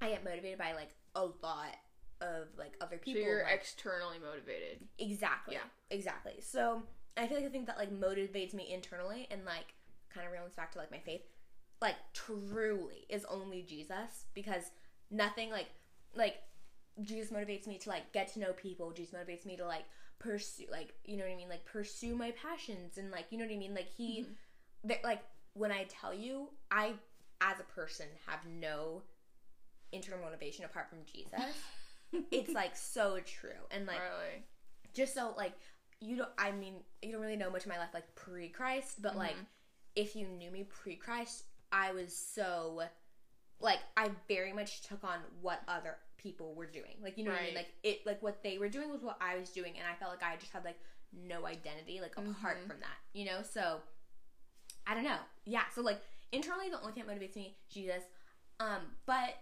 I 0.00 0.10
get 0.10 0.24
motivated 0.24 0.58
by 0.58 0.72
like 0.74 0.90
a 1.14 1.24
lot 1.24 1.76
of 2.20 2.48
like 2.58 2.74
other 2.80 2.96
so 2.96 3.02
people. 3.04 3.22
you're 3.22 3.42
like, 3.44 3.54
externally 3.54 4.18
motivated. 4.18 4.86
Exactly. 4.98 5.54
Yeah. 5.54 5.60
Exactly. 5.90 6.34
So 6.40 6.82
I 7.16 7.26
feel 7.26 7.36
like 7.38 7.46
the 7.46 7.50
thing 7.50 7.64
that 7.66 7.78
like 7.78 7.92
motivates 7.92 8.54
me 8.54 8.72
internally 8.72 9.26
and 9.30 9.44
like 9.44 9.74
kind 10.14 10.26
of 10.26 10.32
relates 10.32 10.56
back 10.56 10.72
to 10.72 10.78
like 10.78 10.90
my 10.90 10.98
faith, 10.98 11.22
like 11.82 11.96
truly 12.12 13.06
is 13.08 13.24
only 13.24 13.62
Jesus 13.62 14.26
because 14.34 14.70
nothing 15.10 15.50
like 15.50 15.68
like 16.14 16.36
Jesus 17.02 17.32
motivates 17.32 17.66
me 17.66 17.78
to 17.78 17.88
like 17.88 18.12
get 18.12 18.32
to 18.34 18.40
know 18.40 18.52
people. 18.52 18.90
Jesus 18.92 19.14
motivates 19.14 19.46
me 19.46 19.56
to 19.56 19.66
like 19.66 19.84
pursue 20.20 20.66
like 20.70 20.92
you 21.04 21.16
know 21.16 21.24
what 21.24 21.32
I 21.32 21.36
mean 21.36 21.48
like 21.48 21.64
pursue 21.64 22.14
my 22.14 22.30
passions 22.32 22.96
and 22.98 23.10
like 23.10 23.24
you 23.30 23.38
know 23.38 23.44
what 23.44 23.52
I 23.52 23.56
mean 23.56 23.74
like 23.74 23.88
he 23.96 24.26
that 24.84 25.02
like 25.02 25.22
when 25.54 25.72
I 25.72 25.86
tell 25.88 26.14
you 26.14 26.48
I 26.70 26.92
as 27.40 27.58
a 27.58 27.64
person 27.64 28.06
have 28.26 28.40
no 28.60 29.02
internal 29.92 30.20
motivation 30.22 30.64
apart 30.64 30.88
from 30.88 30.98
Jesus. 31.10 31.40
it's 32.30 32.52
like 32.54 32.76
so 32.76 33.18
true 33.24 33.50
and 33.72 33.86
like 33.86 33.98
really. 34.00 34.44
just 34.94 35.14
so 35.14 35.32
like 35.36 35.52
you 36.00 36.16
don't 36.16 36.30
i 36.38 36.50
mean 36.50 36.74
you 37.02 37.12
don't 37.12 37.20
really 37.20 37.36
know 37.36 37.50
much 37.50 37.62
of 37.62 37.68
my 37.68 37.78
life 37.78 37.90
like 37.94 38.12
pre-christ 38.16 39.00
but 39.00 39.16
like 39.16 39.34
Mm-hmm. 39.34 39.42
if 39.94 40.16
you 40.16 40.26
knew 40.26 40.50
me 40.50 40.64
pre-christ 40.64 41.44
i 41.70 41.92
was 41.92 42.12
so 42.16 42.82
like 43.60 43.78
I 43.96 44.10
very 44.26 44.52
much 44.52 44.82
took 44.82 45.04
on 45.04 45.18
what 45.42 45.60
other 45.68 45.96
people 46.22 46.54
were 46.54 46.66
doing. 46.66 46.96
Like 47.02 47.16
you 47.18 47.24
know 47.24 47.32
what 47.32 47.40
I 47.40 47.44
mean? 47.46 47.54
Like 47.54 47.68
it 47.82 48.06
like 48.06 48.22
what 48.22 48.42
they 48.42 48.58
were 48.58 48.68
doing 48.68 48.90
was 48.90 49.02
what 49.02 49.16
I 49.20 49.38
was 49.38 49.50
doing 49.50 49.74
and 49.78 49.84
I 49.90 49.94
felt 49.98 50.10
like 50.12 50.22
I 50.22 50.36
just 50.36 50.52
had 50.52 50.64
like 50.64 50.78
no 51.12 51.46
identity 51.46 52.00
like 52.00 52.12
apart 52.16 52.58
Mhm. 52.58 52.66
from 52.68 52.80
that. 52.80 52.98
You 53.12 53.24
know? 53.26 53.42
So 53.42 53.80
I 54.86 54.94
don't 54.94 55.04
know. 55.04 55.18
Yeah. 55.44 55.64
So 55.74 55.80
like 55.82 56.00
internally 56.32 56.70
the 56.70 56.80
only 56.80 56.92
thing 56.92 57.04
that 57.06 57.14
motivates 57.20 57.36
me, 57.36 57.56
Jesus. 57.68 58.02
Um, 58.60 58.82
but 59.06 59.34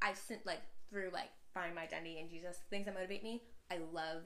I've 0.00 0.16
sent 0.18 0.44
like 0.46 0.62
through 0.90 1.10
like 1.12 1.28
finding 1.54 1.74
my 1.74 1.82
identity 1.82 2.18
in 2.18 2.28
Jesus, 2.28 2.56
things 2.70 2.86
that 2.86 2.94
motivate 2.94 3.22
me, 3.22 3.42
I 3.70 3.78
love 3.92 4.22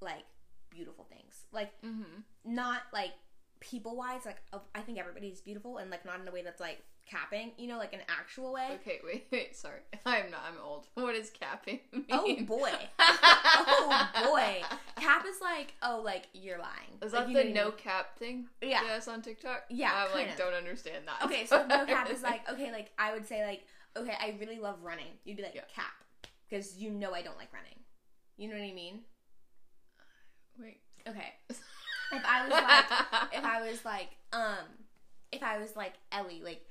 like 0.00 0.24
beautiful 0.70 1.04
things. 1.04 1.46
Like 1.52 1.70
Mm-hmm. 1.82 2.20
not 2.54 2.82
like 2.92 3.12
people 3.60 3.96
wise, 3.96 4.24
like 4.24 4.38
of- 4.52 4.62
I 4.74 4.80
think 4.80 4.98
everybody's 4.98 5.40
beautiful 5.40 5.78
and 5.78 5.90
like 5.90 6.04
not 6.04 6.20
in 6.20 6.28
a 6.28 6.32
way 6.32 6.42
that's 6.42 6.60
like 6.60 6.82
capping, 7.08 7.52
you 7.58 7.66
know, 7.68 7.78
like 7.78 7.92
an 7.92 8.00
actual 8.08 8.52
way. 8.52 8.68
Okay, 8.80 9.00
wait, 9.04 9.26
wait, 9.32 9.56
sorry. 9.56 9.80
I'm 10.06 10.30
not. 10.30 10.40
I'm 10.48 10.58
old. 10.64 10.86
What 10.94 11.14
is 11.14 11.30
capping? 11.30 11.80
Mean? 11.92 12.04
Oh 12.10 12.36
boy. 12.44 12.72
oh 12.98 14.08
boy. 14.26 14.62
Cap 14.96 15.24
is 15.28 15.40
like, 15.40 15.74
oh, 15.82 16.00
like 16.04 16.28
you're 16.32 16.58
lying. 16.58 16.98
Is 17.02 17.12
Like, 17.12 17.26
that 17.28 17.34
the 17.34 17.52
no 17.52 17.68
mean? 17.68 17.72
cap 17.76 18.18
thing? 18.18 18.46
Yeah. 18.62 18.82
Yes, 18.84 19.08
on 19.08 19.22
TikTok. 19.22 19.64
Yeah, 19.68 19.92
I'm 19.94 20.12
like 20.14 20.30
of. 20.32 20.36
don't 20.38 20.54
understand 20.54 21.04
that. 21.06 21.24
Okay, 21.24 21.46
so 21.46 21.66
no 21.66 21.84
cap 21.86 22.10
is 22.10 22.22
like, 22.22 22.48
okay, 22.50 22.72
like 22.72 22.90
I 22.98 23.12
would 23.12 23.26
say 23.26 23.44
like, 23.46 23.64
okay, 23.96 24.14
I 24.20 24.36
really 24.40 24.58
love 24.58 24.76
running. 24.82 25.06
You'd 25.24 25.36
be 25.36 25.42
like 25.42 25.54
Yeah. 25.54 25.62
cap 25.74 25.92
because 26.48 26.76
you 26.78 26.90
know 26.90 27.12
I 27.12 27.22
don't 27.22 27.36
like 27.38 27.52
running. 27.52 27.78
You 28.36 28.48
know 28.48 28.54
what 28.56 28.64
I 28.64 28.72
mean? 28.72 29.00
wait. 30.58 30.80
Okay. 31.08 31.32
If 31.50 32.22
I 32.24 32.42
was 32.44 32.52
like, 32.52 33.32
if 33.32 33.44
I 33.44 33.60
was 33.70 33.84
like, 33.84 34.08
um, 34.32 34.64
if 35.32 35.42
I 35.42 35.58
was 35.58 35.74
like 35.76 35.94
Ellie, 36.12 36.40
like, 36.44 36.64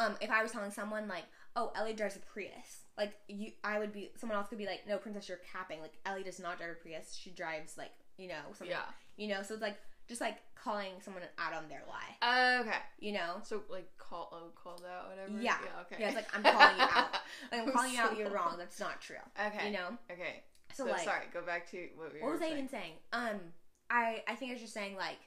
um, 0.00 0.16
if 0.20 0.30
I 0.30 0.42
was 0.42 0.52
telling 0.52 0.70
someone 0.70 1.08
like, 1.08 1.24
oh, 1.56 1.72
Ellie 1.76 1.92
drives 1.94 2.16
a 2.16 2.20
Prius, 2.20 2.84
like 2.96 3.12
you, 3.28 3.52
I 3.64 3.78
would 3.78 3.92
be, 3.92 4.10
someone 4.16 4.38
else 4.38 4.48
could 4.48 4.58
be 4.58 4.66
like, 4.66 4.86
no, 4.88 4.98
princess, 4.98 5.28
you're 5.28 5.38
capping. 5.52 5.80
Like 5.80 5.92
Ellie 6.06 6.22
does 6.22 6.38
not 6.40 6.58
drive 6.58 6.70
a 6.70 6.74
Prius. 6.74 7.14
She 7.20 7.30
drives 7.30 7.76
like, 7.76 7.90
you 8.16 8.28
know, 8.28 8.40
something. 8.52 8.68
yeah. 8.68 8.82
You 9.16 9.28
know, 9.28 9.42
so 9.42 9.54
it's 9.54 9.62
like 9.62 9.76
just 10.08 10.20
like 10.20 10.38
calling 10.54 10.92
someone 11.02 11.22
out 11.38 11.52
on 11.52 11.68
their 11.68 11.82
lie. 11.88 12.60
okay. 12.60 12.78
You 12.98 13.12
know. 13.12 13.36
So 13.42 13.62
like 13.70 13.88
call 13.98 14.28
oh 14.32 14.50
called 14.60 14.82
out 14.90 15.10
whatever. 15.10 15.32
Yeah. 15.42 15.56
Yeah. 15.64 15.80
Okay. 15.82 15.96
Yeah, 16.00 16.06
it's 16.08 16.16
like, 16.16 16.34
I'm 16.36 16.42
calling 16.42 16.76
you 16.76 16.82
out. 16.82 17.08
Like, 17.52 17.60
I'm 17.62 17.72
calling 17.72 17.92
you 17.92 18.00
out. 18.00 18.18
You're 18.18 18.30
wrong. 18.30 18.56
That's 18.58 18.80
not 18.80 19.00
true. 19.00 19.16
Okay. 19.46 19.66
You 19.66 19.72
know. 19.72 19.88
Okay. 20.10 20.42
So, 20.72 20.84
So, 20.84 20.90
like, 20.92 21.02
sorry. 21.04 21.24
Go 21.32 21.42
back 21.42 21.70
to 21.70 21.88
what 21.96 22.12
we 22.12 22.20
were. 22.20 22.26
what 22.26 22.32
was 22.40 22.42
I 22.42 22.52
even 22.52 22.68
saying? 22.68 22.92
Um, 23.12 23.38
I 23.88 24.22
I 24.28 24.34
think 24.34 24.50
I 24.50 24.54
was 24.54 24.62
just 24.62 24.74
saying 24.74 24.96
like, 24.96 25.18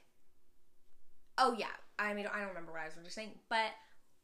oh 1.38 1.54
yeah. 1.58 1.66
I 1.98 2.12
mean, 2.14 2.26
I 2.26 2.38
don't 2.40 2.48
remember 2.48 2.72
what 2.72 2.80
I 2.80 2.86
was 2.86 2.94
just 3.04 3.14
saying, 3.14 3.30
but 3.48 3.70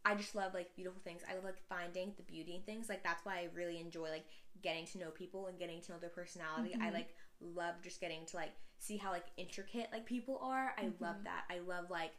I 0.04 0.14
just 0.14 0.35
love 0.35 0.54
like 0.54 0.75
beautiful 0.75 1.00
things. 1.04 1.23
I 1.30 1.35
love 1.35 1.45
like 1.45 1.61
finding 1.69 2.14
the 2.16 2.23
beauty 2.23 2.54
in 2.54 2.62
things. 2.62 2.88
Like 2.88 3.02
that's 3.04 3.25
why 3.25 3.35
I 3.35 3.49
really 3.54 3.78
enjoy 3.80 4.09
like 4.11 4.25
getting 4.62 4.87
to 4.87 4.99
know 4.99 5.11
people 5.11 5.47
and 5.47 5.59
getting 5.59 5.80
to 5.83 5.92
know 5.92 5.99
their 5.99 6.09
personality. 6.11 6.75
I 6.75 6.88
Mhm. 6.88 6.92
like 6.95 7.14
love 7.40 7.75
just 7.83 8.00
getting 8.00 8.25
to 8.26 8.37
like 8.37 8.52
see 8.78 8.97
how 8.97 9.11
like 9.11 9.26
intricate 9.37 9.88
like 9.92 10.07
people 10.07 10.38
are. 10.38 10.75
I 10.78 10.85
love 11.00 11.16
Mhm. 11.16 11.25
that. 11.25 11.45
I 11.50 11.59
love 11.59 11.90
like 11.90 12.12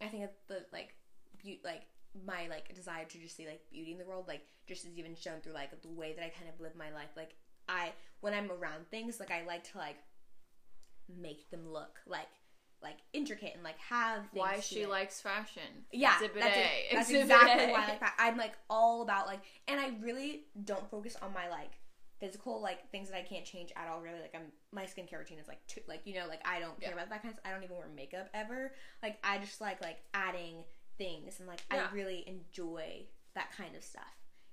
I 0.00 0.08
think 0.08 0.28
the 0.48 0.66
like 0.72 0.96
beauty 1.38 1.60
like 1.64 1.86
my 2.26 2.46
like 2.48 2.72
desire 2.74 3.04
to 3.04 3.18
just 3.18 3.36
see 3.36 3.46
like 3.46 3.68
beauty 3.70 3.92
in 3.92 3.98
the 3.98 4.04
world 4.04 4.26
like 4.28 4.46
just 4.66 4.84
is 4.84 4.96
even 4.98 5.14
shown 5.14 5.40
through 5.40 5.52
like 5.52 5.80
the 5.82 5.88
way 5.88 6.12
that 6.14 6.24
I 6.24 6.28
kind 6.30 6.48
of 6.48 6.60
live 6.60 6.74
my 6.76 6.90
life. 6.92 7.10
Like 7.16 7.36
I 7.68 7.92
when 8.20 8.34
I'm 8.34 8.50
around 8.50 8.88
things 8.90 9.20
like 9.20 9.30
I 9.30 9.44
like 9.44 9.64
to 9.72 9.78
like 9.78 9.96
make 11.08 11.50
them 11.50 11.68
look 11.70 12.00
like 12.06 12.28
like 12.84 12.98
intricate 13.12 13.52
and 13.54 13.64
like 13.64 13.78
have 13.78 14.20
things 14.28 14.40
Why 14.40 14.60
she 14.60 14.82
it. 14.82 14.88
likes 14.90 15.20
fashion. 15.20 15.62
Yeah, 15.90 16.14
Exhibit 16.14 16.42
that's, 16.42 16.56
A. 16.56 16.60
it. 16.60 16.92
that's 16.92 17.10
exactly 17.10 17.64
A. 17.64 17.72
why 17.72 17.82
I 17.84 17.88
like 17.88 18.00
that. 18.00 18.14
I'm 18.18 18.36
like 18.36 18.52
all 18.70 19.02
about 19.02 19.26
like, 19.26 19.40
and 19.66 19.80
I 19.80 19.90
really 20.00 20.44
don't 20.64 20.88
focus 20.90 21.16
on 21.20 21.32
my 21.32 21.48
like 21.48 21.72
physical 22.20 22.60
like 22.62 22.88
things 22.92 23.08
that 23.10 23.16
I 23.18 23.22
can't 23.22 23.44
change 23.44 23.72
at 23.76 23.88
all. 23.88 24.00
Really, 24.00 24.20
like 24.20 24.34
I'm 24.34 24.52
my 24.72 24.84
skincare 24.84 25.18
routine 25.18 25.38
is 25.40 25.48
like 25.48 25.66
too, 25.66 25.80
like 25.88 26.02
you 26.04 26.14
know 26.14 26.26
like 26.28 26.46
I 26.46 26.60
don't 26.60 26.78
care 26.80 26.90
Yeah. 26.90 26.94
about 26.94 27.10
that 27.10 27.22
kind 27.22 27.34
of. 27.34 27.40
I 27.44 27.50
don't 27.52 27.64
even 27.64 27.76
wear 27.76 27.88
makeup 27.94 28.28
ever. 28.34 28.72
Like 29.02 29.18
I 29.24 29.38
just 29.38 29.60
like 29.60 29.82
like 29.82 29.98
adding 30.14 30.62
things 30.98 31.38
and 31.40 31.48
like 31.48 31.62
Yeah. 31.72 31.86
I 31.90 31.94
really 31.94 32.22
enjoy 32.28 33.06
that 33.34 33.50
kind 33.56 33.74
of 33.74 33.82
stuff. 33.82 34.04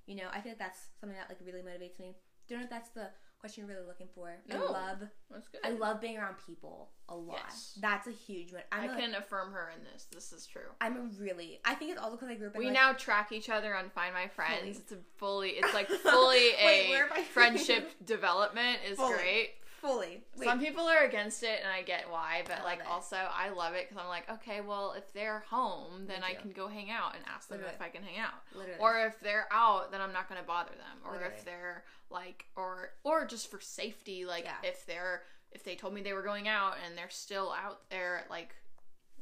You 0.08 0.16
know, 0.16 0.28
I 0.34 0.42
feel 0.42 0.52
like 0.54 0.60
that's 0.60 0.80
something 1.00 1.18
that 1.18 1.30
like 1.30 1.38
really 1.46 1.62
motivates 1.62 2.00
me. 2.00 2.16
Don't 2.50 2.58
know 2.60 2.64
if 2.64 2.70
that's 2.70 2.90
the 2.90 3.10
question 3.42 3.66
you're 3.68 3.76
really 3.76 3.88
looking 3.88 4.08
for. 4.16 4.32
No. 4.48 4.56
I 4.68 4.72
love 4.72 4.98
That's 5.30 5.48
good. 5.50 5.62
I 5.64 5.72
love 5.72 6.00
being 6.00 6.18
around 6.18 6.36
people 6.48 6.90
a 7.10 7.16
lot. 7.16 7.40
Yes. 7.48 7.78
That's 7.82 8.08
a 8.08 8.12
huge. 8.12 8.54
one. 8.54 8.62
I'm 8.72 8.90
I 8.90 8.94
a- 8.94 8.98
can 9.00 9.16
affirm 9.16 9.52
her 9.52 9.72
in 9.76 9.84
this. 9.92 10.06
This 10.14 10.32
is 10.32 10.46
true. 10.48 10.62
I'm 10.80 10.96
a 10.96 11.02
really. 11.22 11.60
I 11.66 11.74
think 11.76 11.92
it's 11.92 12.00
also 12.00 12.16
because 12.16 12.30
I 12.30 12.36
grew 12.36 12.48
up. 12.48 12.56
In, 12.56 12.60
We 12.60 12.66
like, 12.68 12.74
now 12.76 12.94
track 12.94 13.32
each 13.32 13.50
other 13.50 13.76
on 13.76 13.90
Find 13.90 14.14
My 14.14 14.28
Friends. 14.28 14.60
Fully. 14.60 14.70
It's 14.72 14.92
a 14.92 14.98
fully, 15.18 15.50
it's 15.50 15.74
like 15.74 15.90
fully 16.04 16.38
Wait, 16.64 16.88
a 16.88 16.90
where 16.92 17.06
am 17.06 17.12
I- 17.14 17.24
friendship 17.24 17.92
development 18.06 18.78
is 18.90 18.98
Fully. 18.98 19.14
great. 19.16 19.50
Fully. 19.82 20.24
Wait, 20.38 20.46
Some 20.46 20.60
people 20.60 20.86
are 20.86 21.04
against 21.04 21.44
it, 21.44 21.60
and 21.64 21.72
I 21.72 21.82
get 21.82 22.10
why, 22.10 22.44
but 22.48 22.60
I 22.62 22.64
like 22.64 22.82
also 22.90 23.16
I 23.18 23.50
love 23.50 23.74
it 23.74 23.88
because 23.90 24.02
I'm 24.02 24.08
like, 24.10 24.30
okay, 24.32 24.62
well, 24.62 24.94
if 24.98 25.12
they're 25.14 25.44
home, 25.50 26.06
then 26.08 26.24
I 26.24 26.34
can 26.36 26.52
go 26.52 26.68
hang 26.68 26.90
out 26.92 27.16
and 27.16 27.24
ask 27.28 27.50
them 27.50 27.58
Literally. 27.58 27.76
if 27.76 27.82
I 27.82 27.90
can 27.90 28.04
hang 28.04 28.20
out. 28.20 28.34
literally. 28.56 28.80
Or 28.80 29.00
if 29.06 29.20
they're 29.20 29.48
out, 29.52 29.92
then 29.92 30.00
I'm 30.02 30.14
not 30.14 30.30
gonna 30.30 30.44
bother 30.44 30.72
them. 30.72 30.98
Or 31.06 31.14
Literally. 31.14 31.34
if 31.36 31.46
they're 31.46 31.84
like, 32.10 32.46
or 32.56 32.92
or 33.04 33.26
just 33.26 33.50
for 33.50 33.60
safety, 33.60 34.26
like 34.26 34.44
Yeah. 34.46 34.56
if 34.64 34.86
they're 34.86 35.24
if 35.52 35.64
they 35.64 35.76
told 35.76 35.94
me 35.94 36.02
they 36.02 36.14
were 36.14 36.22
going 36.22 36.48
out 36.48 36.76
and 36.86 36.98
they're 36.98 37.10
still 37.10 37.52
out 37.52 37.90
there, 37.90 38.26
like, 38.30 38.56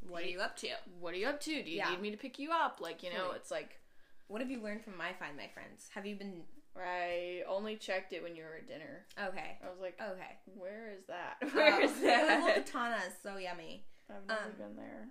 what 0.08 0.24
are 0.24 0.28
you 0.28 0.40
up 0.42 0.56
to? 0.58 0.68
what 1.00 1.14
are 1.14 1.18
you 1.18 1.28
up 1.28 1.40
to? 1.42 1.64
Do 1.64 1.70
you 1.72 1.78
Yeah. 1.78 1.90
need 1.92 2.02
me 2.02 2.12
to 2.12 2.18
pick 2.18 2.38
you 2.38 2.52
up? 2.52 2.80
Like, 2.82 3.02
you 3.04 3.10
know, 3.14 3.32
it's 3.32 3.50
like. 3.52 3.80
What 4.28 4.42
have 4.42 4.52
you 4.52 4.62
learned 4.62 4.84
from 4.84 4.96
my 4.96 5.12
Find 5.14 5.36
My 5.36 5.48
Friends? 5.48 5.90
Have 5.96 6.06
you 6.06 6.16
been 6.16 6.44
I 6.86 7.44
only 7.48 7.76
checked 7.76 8.14
it 8.14 8.22
when 8.24 8.36
you 8.36 8.44
were 8.44 8.56
at 8.58 8.68
dinner. 8.68 9.06
okay? 9.28 9.58
I 9.64 9.70
was 9.70 9.80
like, 9.82 10.00
Okay. 10.02 10.38
where 10.56 10.92
is 10.98 11.06
that? 11.08 11.38
Oh, 11.44 11.48
Where 11.54 11.82
is 11.82 11.94
the 11.96 12.02
that? 12.08 12.44
little 12.44 12.64
katana 12.64 12.98
is 13.08 13.14
so 13.24 13.38
yummy. 13.38 13.86
I've 14.10 14.26
never 14.28 14.42
um, 14.46 14.52
been 14.58 14.76
there. 14.76 15.08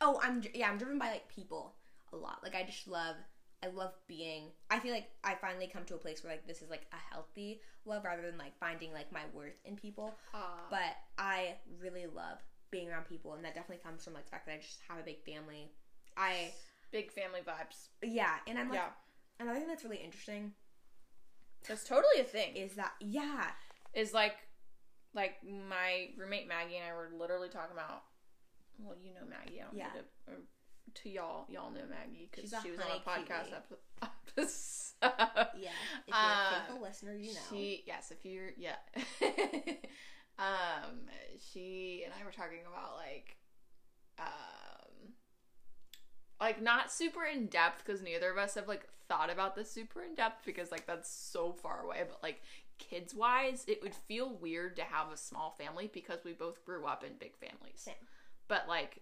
Oh, 0.00 0.20
I'm 0.22 0.42
yeah, 0.54 0.68
I'm 0.70 0.78
driven 0.78 0.98
by 0.98 1.10
like 1.10 1.28
people 1.28 1.74
a 2.12 2.16
lot. 2.16 2.40
Like 2.42 2.54
I 2.54 2.62
just 2.64 2.86
love 2.88 3.16
I 3.62 3.68
love 3.68 3.92
being 4.06 4.50
I 4.70 4.78
feel 4.78 4.92
like 4.92 5.08
I 5.24 5.34
finally 5.34 5.66
come 5.66 5.84
to 5.86 5.94
a 5.94 5.98
place 5.98 6.22
where 6.22 6.32
like 6.32 6.46
this 6.46 6.62
is 6.62 6.70
like 6.70 6.86
a 6.92 7.14
healthy 7.14 7.60
love 7.84 8.04
rather 8.04 8.22
than 8.22 8.38
like 8.38 8.56
finding 8.58 8.92
like 8.92 9.10
my 9.12 9.22
worth 9.32 9.58
in 9.64 9.76
people. 9.76 10.14
Uh, 10.34 10.38
But 10.70 10.96
I 11.18 11.54
really 11.80 12.06
love 12.06 12.38
being 12.70 12.88
around 12.90 13.04
people 13.08 13.32
and 13.34 13.44
that 13.44 13.54
definitely 13.54 13.82
comes 13.82 14.04
from 14.04 14.12
like 14.14 14.24
the 14.26 14.30
fact 14.30 14.46
that 14.46 14.54
I 14.54 14.58
just 14.58 14.78
have 14.88 14.98
a 14.98 15.02
big 15.02 15.22
family. 15.24 15.70
I 16.16 16.52
big 16.92 17.10
family 17.10 17.40
vibes. 17.40 17.88
yeah, 18.02 18.34
and 18.46 18.58
I'm 18.58 18.68
like 18.68 18.78
yeah, 18.78 18.88
another 19.40 19.58
thing 19.58 19.68
that's 19.68 19.84
really 19.84 19.96
interesting 20.04 20.52
that's 21.66 21.84
totally 21.84 22.20
a 22.20 22.24
thing. 22.24 22.54
is 22.56 22.74
that 22.74 22.92
yeah, 23.00 23.46
Is 23.94 24.12
like, 24.14 24.36
like 25.14 25.34
my 25.44 26.08
roommate 26.16 26.46
Maggie 26.48 26.76
and 26.76 26.84
I 26.88 26.92
were 26.94 27.10
literally 27.18 27.48
talking 27.48 27.72
about. 27.72 28.02
Well, 28.78 28.96
you 29.02 29.12
know 29.14 29.26
Maggie. 29.28 29.60
I 29.60 29.64
don't 29.64 29.76
Yeah. 29.76 29.88
to, 29.90 30.32
or 30.32 30.36
to 30.94 31.08
y'all, 31.08 31.46
y'all 31.48 31.70
know 31.70 31.80
Maggie 31.90 32.28
because 32.30 32.54
she 32.62 32.70
was 32.70 32.78
on 32.80 32.86
a 32.86 33.00
podcast 33.00 33.52
episode. 34.02 34.94
yeah. 35.58 35.70
If 36.06 36.08
you're 36.08 36.16
Uh, 36.16 36.50
a 36.50 36.60
faithful 36.60 36.82
listener, 36.82 37.14
you 37.16 37.34
know. 37.34 37.40
She 37.50 37.82
yes, 37.86 38.10
if 38.12 38.24
you're 38.24 38.50
yeah. 38.56 38.76
um 40.38 41.08
she 41.52 42.02
and 42.04 42.14
I 42.18 42.24
were 42.24 42.30
talking 42.32 42.60
about 42.70 42.96
like 42.96 43.36
um 44.18 44.77
like 46.40 46.62
not 46.62 46.90
super 46.92 47.24
in 47.24 47.46
depth 47.46 47.84
because 47.84 48.02
neither 48.02 48.30
of 48.30 48.38
us 48.38 48.54
have 48.54 48.68
like 48.68 48.86
thought 49.08 49.30
about 49.30 49.56
this 49.56 49.70
super 49.70 50.02
in 50.02 50.14
depth 50.14 50.44
because 50.44 50.70
like 50.70 50.86
that's 50.86 51.10
so 51.10 51.52
far 51.52 51.82
away 51.82 52.02
but 52.08 52.22
like 52.22 52.42
kids 52.78 53.14
wise 53.14 53.64
it 53.66 53.82
would 53.82 53.94
feel 53.94 54.34
weird 54.36 54.76
to 54.76 54.82
have 54.82 55.10
a 55.12 55.16
small 55.16 55.50
family 55.58 55.90
because 55.92 56.20
we 56.24 56.32
both 56.32 56.64
grew 56.64 56.84
up 56.86 57.02
in 57.02 57.10
big 57.18 57.34
families 57.36 57.76
Same. 57.80 57.94
but 58.48 58.68
like 58.68 58.98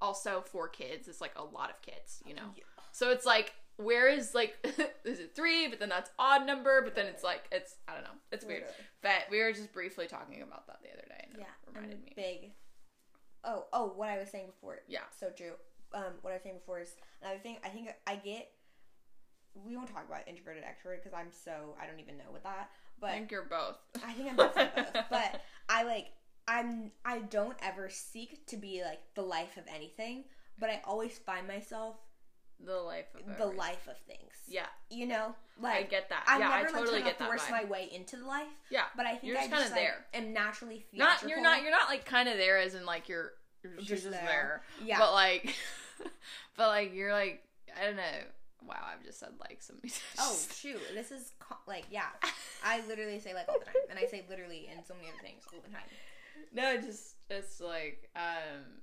also 0.00 0.40
four 0.40 0.68
kids 0.68 1.08
is 1.08 1.20
like 1.20 1.32
a 1.36 1.42
lot 1.44 1.70
of 1.70 1.82
kids 1.82 2.22
you 2.24 2.34
know 2.34 2.50
Yeah. 2.56 2.62
so 2.92 3.10
it's 3.10 3.26
like, 3.26 3.52
where 3.76 4.08
is 4.08 4.34
like, 4.34 4.56
is 5.04 5.20
it 5.20 5.36
three? 5.36 5.68
But 5.68 5.78
then 5.78 5.88
that's 5.88 6.10
odd 6.18 6.44
number. 6.44 6.82
But 6.82 6.96
then 6.96 7.06
it's 7.06 7.22
like, 7.22 7.44
it's 7.52 7.76
I 7.86 7.94
don't 7.94 8.02
know, 8.02 8.18
it's 8.32 8.44
weird. 8.44 8.62
Literally. 8.62 8.84
But 9.02 9.30
we 9.30 9.40
were 9.40 9.52
just 9.52 9.72
briefly 9.72 10.08
talking 10.08 10.42
about 10.42 10.66
that 10.66 10.78
the 10.82 10.88
other 10.92 11.04
day, 11.08 11.28
and 11.30 11.38
Yeah, 11.38 11.44
reminded 11.72 12.02
me. 12.02 12.12
big. 12.16 12.50
Oh, 13.44 13.66
oh, 13.72 13.92
what 13.94 14.08
I 14.08 14.18
was 14.18 14.30
saying 14.30 14.46
before. 14.46 14.78
Yeah. 14.88 15.02
So 15.20 15.30
true. 15.30 15.52
Um, 15.94 16.02
what 16.22 16.30
I 16.30 16.34
was 16.34 16.42
saying 16.42 16.56
before 16.58 16.80
is 16.80 16.94
another 17.22 17.38
thing. 17.38 17.56
I 17.64 17.68
think 17.68 17.88
I 18.06 18.16
get. 18.16 18.48
We 19.54 19.76
won't 19.76 19.88
talk 19.92 20.06
about 20.06 20.28
introverted 20.28 20.62
extrovert 20.62 21.02
because 21.02 21.12
I'm 21.18 21.30
so 21.32 21.74
I 21.82 21.86
don't 21.86 21.98
even 22.00 22.16
know 22.18 22.30
what 22.30 22.42
that. 22.44 22.70
But 23.00 23.10
I 23.10 23.12
think 23.14 23.30
you're 23.30 23.44
both. 23.44 23.76
I 24.06 24.12
think 24.12 24.30
I'm 24.30 24.36
both. 24.36 24.54
But 25.10 25.40
I 25.68 25.82
like 25.84 26.08
I'm 26.46 26.92
I 27.04 27.20
don't 27.20 27.56
ever 27.62 27.88
seek 27.90 28.46
to 28.46 28.56
be 28.56 28.82
like 28.84 29.00
the 29.14 29.22
life 29.22 29.56
of 29.56 29.64
anything, 29.74 30.24
but 30.58 30.70
I 30.70 30.80
always 30.84 31.18
find 31.18 31.46
myself 31.48 31.96
the 32.64 32.74
life 32.74 33.06
of 33.14 33.24
the 33.38 33.44
every- 33.44 33.56
life 33.56 33.88
of 33.88 33.96
things. 34.06 34.32
Yeah, 34.48 34.66
You 34.90 35.06
know, 35.06 35.34
like 35.60 35.74
I 35.76 35.82
get 35.82 36.08
that. 36.08 36.24
I'm 36.26 36.40
yeah, 36.40 36.50
I 36.52 36.64
totally 36.64 36.96
like 36.96 37.04
get 37.04 37.18
that 37.18 37.26
force 37.28 37.42
vibe. 37.44 37.50
my 37.50 37.64
way 37.64 37.88
into 37.92 38.16
the 38.16 38.24
life, 38.26 38.46
yeah, 38.70 38.84
but 38.96 39.04
I 39.06 39.10
think 39.12 39.24
You're 39.24 39.36
I 39.38 39.46
just 39.46 39.50
just 39.50 39.62
kinda 39.74 39.80
like, 39.80 39.90
there. 40.12 40.20
am 40.20 40.32
naturally 40.32 40.86
not 40.92 41.22
you're 41.28 41.40
not 41.42 41.62
you're 41.62 41.70
not 41.70 41.88
like 41.88 42.04
kind 42.04 42.28
of 42.28 42.36
there 42.36 42.58
as 42.58 42.74
in 42.74 42.84
like 42.86 43.08
you're 43.08 43.32
you're 43.62 43.76
Just 43.76 43.88
just, 43.88 44.02
just 44.04 44.12
there. 44.12 44.22
there. 44.26 44.62
Yeah. 44.84 44.98
But 45.00 45.12
like, 45.12 45.54
but 46.56 46.68
like 46.68 46.94
you're 46.94 47.12
like 47.12 47.42
I 47.80 47.86
don't 47.86 47.96
know. 47.96 48.02
Wow, 48.66 48.84
I've 48.92 49.04
just 49.04 49.20
said 49.20 49.30
like 49.40 49.62
some. 49.62 49.76
Oh 50.18 50.36
shoot, 50.54 50.80
this 50.94 51.10
is 51.10 51.32
co- 51.38 51.56
like 51.66 51.84
yeah. 51.90 52.06
I 52.64 52.82
literally 52.88 53.20
say 53.20 53.34
like 53.34 53.48
all 53.48 53.58
the 53.58 53.64
time, 53.64 53.74
and 53.90 53.98
I 53.98 54.06
say 54.06 54.24
literally 54.28 54.68
and 54.74 54.84
so 54.84 54.94
many 54.94 55.08
other 55.08 55.18
things 55.22 55.42
all 55.52 55.60
the 55.64 55.70
time. 55.70 55.86
no, 56.52 56.76
just 56.84 57.14
it's 57.30 57.60
like 57.60 58.10
um, 58.16 58.82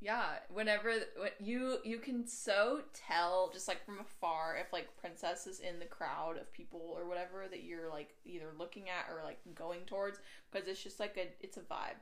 yeah. 0.00 0.24
Whenever 0.52 0.92
when 1.18 1.30
you 1.40 1.78
you 1.84 1.98
can 1.98 2.26
so 2.26 2.82
tell 2.94 3.50
just 3.52 3.66
like 3.66 3.84
from 3.84 3.98
afar 3.98 4.56
if 4.60 4.72
like 4.72 4.96
princess 4.96 5.46
is 5.46 5.60
in 5.60 5.78
the 5.78 5.84
crowd 5.86 6.36
of 6.38 6.52
people 6.52 6.94
or 6.96 7.08
whatever 7.08 7.46
that 7.50 7.64
you're 7.64 7.90
like 7.90 8.14
either 8.24 8.46
looking 8.56 8.84
at 8.84 9.12
or 9.12 9.24
like 9.24 9.38
going 9.54 9.80
towards 9.86 10.20
because 10.52 10.68
it's 10.68 10.82
just 10.82 11.00
like 11.00 11.16
a 11.16 11.44
it's 11.44 11.56
a 11.56 11.60
vibe. 11.60 11.98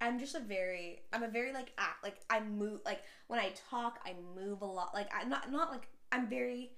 I'm 0.00 0.18
just 0.18 0.34
a 0.34 0.40
very 0.40 1.00
I'm 1.12 1.22
a 1.22 1.28
very 1.28 1.52
like 1.52 1.72
act 1.78 2.02
like 2.02 2.16
I 2.30 2.40
move 2.40 2.80
like 2.84 3.02
when 3.28 3.38
I 3.40 3.52
talk 3.70 3.98
I 4.04 4.14
move 4.34 4.62
a 4.62 4.66
lot 4.66 4.94
like 4.94 5.08
I'm 5.14 5.28
not 5.28 5.50
not 5.52 5.70
like 5.70 5.88
I'm 6.12 6.28
very 6.28 6.72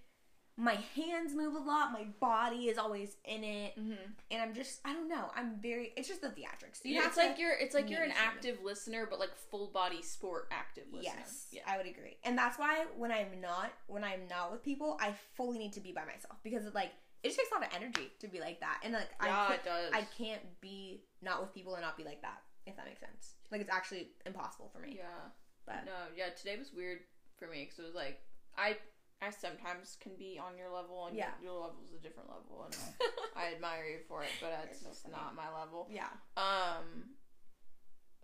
my 0.59 0.76
hands 0.95 1.35
move 1.35 1.55
a 1.55 1.59
lot 1.59 1.93
my 1.93 2.05
body 2.21 2.69
is 2.69 2.76
always 2.76 3.17
in 3.25 3.43
it 3.43 3.73
Mm-hmm. 3.79 3.95
and 4.31 4.43
I'm 4.43 4.52
just 4.52 4.81
I 4.85 4.93
don't 4.93 5.09
know 5.09 5.31
I'm 5.35 5.57
very 5.62 5.93
it's 5.97 6.09
just 6.09 6.21
the 6.21 6.29
theatrics 6.29 6.85
you 6.85 6.95
Yeah, 6.97 7.07
it's 7.07 7.17
like 7.17 7.38
you're 7.38 7.55
it's 7.59 7.75
like 7.75 7.88
you're 7.88 8.02
an 8.02 8.11
me 8.11 8.14
active 8.19 8.59
listener, 8.62 9.07
but 9.09 9.19
like 9.19 9.35
full 9.50 9.69
body 9.69 10.02
sport 10.02 10.49
active 10.52 10.85
listener. 10.93 11.14
yes 11.19 11.47
Yeah. 11.52 11.62
I 11.67 11.79
would 11.79 11.87
agree 11.87 12.19
and 12.25 12.37
that's 12.37 12.59
why 12.59 12.85
when 12.99 13.11
I'm 13.11 13.41
not 13.41 13.73
when 13.87 14.05
I'm 14.05 14.29
not 14.29 14.52
with 14.52 14.62
people 14.62 14.99
I 15.00 15.14
fully 15.37 15.59
need 15.59 15.73
to 15.75 15.81
be 15.81 15.93
by 15.93 16.05
myself 16.05 16.37
because 16.43 16.67
it 16.67 16.75
like 16.75 16.91
it 17.23 17.29
just 17.29 17.38
takes 17.38 17.50
a 17.50 17.55
lot 17.55 17.64
of 17.64 17.71
energy 17.75 18.11
to 18.21 18.26
be 18.29 18.38
like 18.41 18.61
that 18.61 18.81
and 18.85 18.93
like 18.93 19.09
I 19.21 19.26
Yeah, 19.29 19.47
can't, 19.47 19.61
it 19.61 19.64
does. 19.64 19.91
I 19.95 20.02
can't 20.19 20.43
be 20.61 21.05
not 21.23 21.41
with 21.41 21.55
people 21.55 21.75
and 21.76 21.83
not 21.83 21.97
be 21.97 22.05
like 22.05 22.21
that 22.23 22.43
if 22.66 22.76
that 22.76 22.87
makes 22.87 23.00
sense 23.00 23.35
like 23.50 23.61
it's 23.61 23.71
actually 23.71 24.11
impossible 24.26 24.69
for 24.73 24.81
me 24.81 24.95
Yeah. 24.99 25.28
but 25.66 25.85
No, 25.85 25.92
yeah, 26.16 26.31
today 26.31 26.57
was 26.59 26.73
weird 26.73 26.99
for 27.38 27.47
me 27.49 27.64
because 27.64 27.78
it 27.78 27.85
was 27.87 27.95
like 27.95 28.21
I 28.57 28.76
I 29.21 29.31
sometimes 29.31 29.97
can 30.00 30.12
be 30.19 30.38
on 30.38 30.59
your 30.59 30.69
level 30.71 31.07
and 31.07 31.16
Yeah. 31.16 31.31
your, 31.42 31.52
your 31.52 31.73
is 31.87 31.95
a 31.95 32.02
different 32.02 32.28
level 32.28 32.64
and 32.66 32.76
I 33.37 33.52
admire 33.54 33.85
you 33.87 33.99
for 34.09 34.23
it, 34.25 34.31
but 34.40 34.50
it's 34.71 34.81
so 34.81 34.88
just 34.88 35.09
not 35.09 35.35
my 35.37 35.47
level. 35.52 35.88
yeah 35.90 36.11
Um 36.37 37.14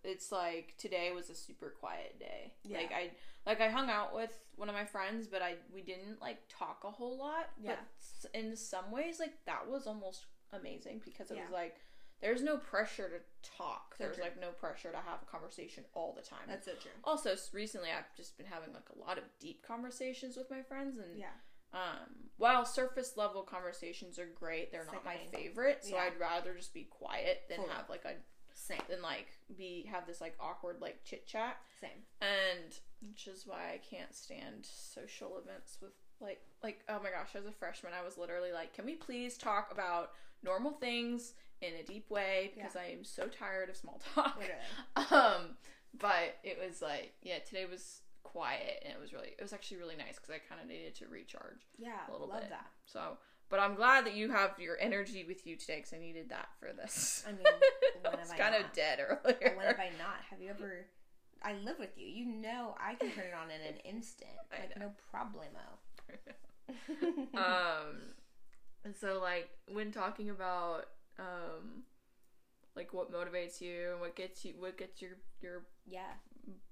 it's 0.05 0.31
like 0.31 0.75
today 0.79 1.11
was 1.15 1.29
a 1.29 1.35
super 1.35 1.71
quiet 1.81 2.19
day. 2.21 2.55
Yeah. 2.63 2.79
Like 2.79 2.93
I 2.93 3.11
like 3.47 3.61
I 3.61 3.69
hung 3.69 3.91
out 3.91 4.15
with 4.15 4.31
one 4.57 4.69
of 4.69 4.75
my 4.75 4.85
friends, 4.85 5.27
but 5.27 5.43
I 5.43 5.55
we 5.75 5.83
didn't 5.83 6.21
like 6.21 6.39
talk 6.49 6.83
a 6.85 6.91
whole 6.91 7.19
lot. 7.19 7.49
Yeah. 7.61 7.75
But 8.23 8.31
in 8.39 8.57
some 8.57 8.91
ways 8.93 9.19
like 9.19 9.33
that 9.47 9.69
was 9.69 9.87
almost 9.87 10.27
amazing 10.53 11.01
because 11.05 11.31
it 11.31 11.37
Yeah. 11.37 11.45
was 11.45 11.53
like 11.53 11.77
there's 12.21 12.43
no 12.43 12.57
pressure 12.57 13.09
to 13.09 13.49
talk. 13.57 13.95
So 13.97 14.05
there's 14.05 14.17
true. 14.17 14.25
like 14.25 14.41
no 14.41 14.51
pressure 14.51 14.91
to 14.91 14.97
have 14.99 15.21
a 15.23 15.31
conversation 15.31 15.85
all 15.95 16.13
the 16.17 16.23
time. 16.23 16.41
That's 16.49 16.67
so 16.67 16.73
true. 16.81 16.91
also 17.05 17.35
recently 17.53 17.89
I've 17.91 18.15
just 18.17 18.37
been 18.37 18.47
having 18.47 18.73
like 18.75 18.89
a 18.95 18.99
lot 18.99 19.19
of 19.19 19.25
deep 19.41 19.63
conversations 19.67 20.37
with 20.37 20.51
my 20.51 20.63
friends 20.63 20.99
and 20.99 21.19
Yeah. 21.19 21.27
um 21.73 22.31
while 22.37 22.65
surface 22.65 23.17
level 23.17 23.43
conversations 23.43 24.19
are 24.19 24.27
great, 24.39 24.71
they're 24.73 24.87
not 24.87 25.05
my 25.05 25.17
favorite. 25.33 25.85
So 25.85 25.95
Yeah. 25.97 26.03
I'd 26.03 26.19
rather 26.21 26.55
just 26.55 26.75
be 26.75 26.85
quiet 26.85 27.43
than 27.49 27.59
Fully. 27.59 27.71
have 27.71 27.89
like 27.89 28.05
a 28.05 28.15
Same. 28.55 28.81
than 28.89 29.03
like 29.03 29.29
be 29.57 29.85
have 29.91 30.07
this 30.07 30.21
like 30.21 30.35
awkward 30.41 30.81
like 30.81 31.05
chit 31.05 31.27
chat. 31.27 31.57
Same. 31.81 32.03
And 32.21 32.75
which 33.09 33.29
is 33.29 33.47
why 33.47 33.73
I 33.75 33.79
can't 33.79 34.13
stand 34.15 34.67
social 34.67 35.39
events 35.39 35.79
with 35.81 35.93
like 36.21 36.41
like 36.65 36.81
oh 36.89 37.01
my 37.03 37.11
gosh, 37.11 37.37
as 37.37 37.47
a 37.47 37.53
freshman 37.53 37.93
I 37.93 38.05
was 38.05 38.19
literally 38.19 38.51
like, 38.53 38.75
Can 38.75 38.85
we 38.87 38.97
please 38.97 39.39
talk 39.39 39.71
about 39.73 40.11
normal 40.43 40.73
things 40.73 41.35
in 41.61 41.75
a 41.75 41.83
deep 41.83 42.09
way 42.11 42.53
because 42.55 42.77
I 42.77 42.87
am 42.87 43.05
so 43.05 43.27
tired 43.27 43.69
of 43.71 43.77
small 43.77 44.01
talk. 44.15 44.41
Um, 45.13 45.57
but 45.99 46.37
it 46.45 46.59
was 46.65 46.81
like, 46.83 47.15
yeah, 47.23 47.39
today 47.41 47.65
was 47.71 48.01
quiet 48.23 48.83
and 48.85 48.93
it 48.93 49.01
was 49.01 49.13
really, 49.13 49.29
it 49.39 49.43
was 49.43 49.53
actually 49.53 49.79
really 49.79 49.97
nice 49.97 50.17
because 50.17 50.31
I 50.31 50.39
kind 50.39 50.61
of 50.61 50.69
needed 50.69 50.95
to 50.97 51.07
recharge. 51.09 51.67
Yeah. 51.79 51.93
A 52.09 52.13
little 52.13 52.29
love 52.29 52.41
bit. 52.43 52.51
that. 52.51 52.67
So, 52.85 53.17
but 53.49 53.59
I'm 53.61 53.75
glad 53.75 54.05
that 54.07 54.15
you 54.15 54.31
have 54.31 54.59
your 54.59 54.77
energy 54.79 55.25
with 55.27 55.47
you 55.47 55.57
today 55.57 55.77
because 55.77 55.95
I 55.95 55.99
needed 55.99 56.29
that 56.29 56.49
for 56.61 56.73
this. 56.75 57.25
I 57.27 57.33
mean, 57.33 57.41
I 57.47 58.09
when 58.11 58.19
was 58.21 58.31
I 58.31 58.37
kind 58.37 58.55
of 58.55 58.71
dead 58.75 58.99
earlier. 59.01 59.55
when 59.57 59.67
have 59.67 59.79
I 59.81 59.91
not? 59.99 60.21
Have 60.31 60.41
you 60.43 60.51
ever? 60.51 60.85
I 61.43 61.55
live 61.65 61.79
with 61.79 61.97
you. 61.97 62.07
You 62.07 62.27
know 62.27 62.75
I 62.79 62.95
can 62.97 63.11
turn 63.13 63.25
it 63.25 63.35
on 63.35 63.51
in 63.51 63.61
an 63.75 63.77
instant. 63.85 64.31
I 64.53 64.61
Like 64.67 64.79
no 64.79 64.93
problemo. 65.15 65.79
um, 67.35 67.97
and 68.85 68.95
so 68.95 69.21
like 69.23 69.49
when 69.73 69.91
talking 69.93 70.31
about 70.31 70.87
um, 71.19 71.83
like 72.77 72.93
what 72.93 73.13
motivates 73.13 73.61
you 73.61 73.93
and 73.93 74.01
what 74.01 74.15
gets 74.17 74.45
you, 74.45 74.55
what 74.59 74.77
gets 74.79 75.01
your 75.03 75.13
your 75.41 75.65
yeah. 75.87 76.15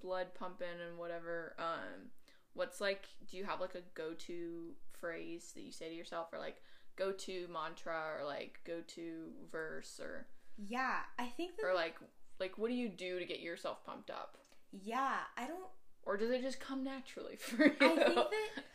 blood 0.01 0.29
pumping 0.35 0.67
and 0.89 0.99
whatever 0.99 1.55
um 1.59 2.11
what's 2.55 2.81
like 2.81 3.05
do 3.31 3.37
you 3.37 3.45
have 3.45 3.61
like 3.61 3.75
a 3.75 3.83
go-to 3.95 4.71
phrase 4.99 5.53
that 5.55 5.63
you 5.63 5.71
say 5.73 5.89
to 5.89 5.95
yourself 5.95 6.29
or 6.33 6.39
like 6.39 6.57
go-to 6.97 7.47
mantra 7.53 8.17
or 8.19 8.25
like 8.25 8.61
go-to 8.67 9.29
verse 9.53 10.01
or 10.03 10.27
Yeah. 10.57 11.01
I 11.19 11.27
think 11.37 11.57
that. 11.57 11.67
or 11.67 11.75
like 11.75 11.97
like 12.41 12.57
what 12.59 12.69
do 12.69 12.75
you 12.75 12.89
do 12.89 13.19
to 13.19 13.25
get 13.27 13.41
yourself 13.41 13.85
pumped 13.85 14.11
up 14.11 14.39
Yeah. 14.73 15.17
I 15.37 15.47
don't. 15.47 15.69
or 16.05 16.17
does 16.17 16.31
it 16.31 16.43
just 16.43 16.61
come 16.61 16.83
naturally 16.85 17.37
for 17.39 17.67
you 17.67 17.73
I 17.81 17.89
think 17.97 18.15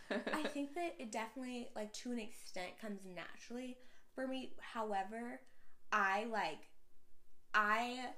that 0.09 0.33
I 0.35 0.43
think 0.43 0.75
that 0.75 0.95
it 0.99 1.09
definitely, 1.11 1.69
like, 1.73 1.93
to 1.93 2.11
an 2.11 2.19
extent, 2.19 2.71
comes 2.81 2.99
naturally 3.15 3.77
for 4.13 4.27
me. 4.27 4.51
However, 4.59 5.39
I 5.91 6.25
like, 6.31 6.59
I, 7.53 8.09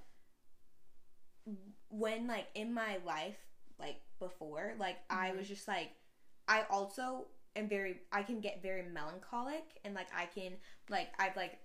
when, 1.89 2.27
like, 2.27 2.47
in 2.55 2.73
my 2.73 2.97
life, 3.05 3.37
like, 3.79 3.97
before, 4.19 4.73
like, 4.79 4.97
I 5.09 5.31
Mhm. 5.31 5.37
was 5.37 5.47
just 5.47 5.67
like, 5.67 5.89
I 6.47 6.63
also 6.69 7.25
am 7.55 7.67
very, 7.67 8.01
I 8.11 8.23
can 8.23 8.39
get 8.39 8.61
very 8.61 8.83
melancholic 8.83 9.63
and, 9.83 9.93
like, 9.93 10.07
I 10.15 10.25
can, 10.25 10.53
like, 10.89 11.09
I've, 11.19 11.35
like, 11.35 11.59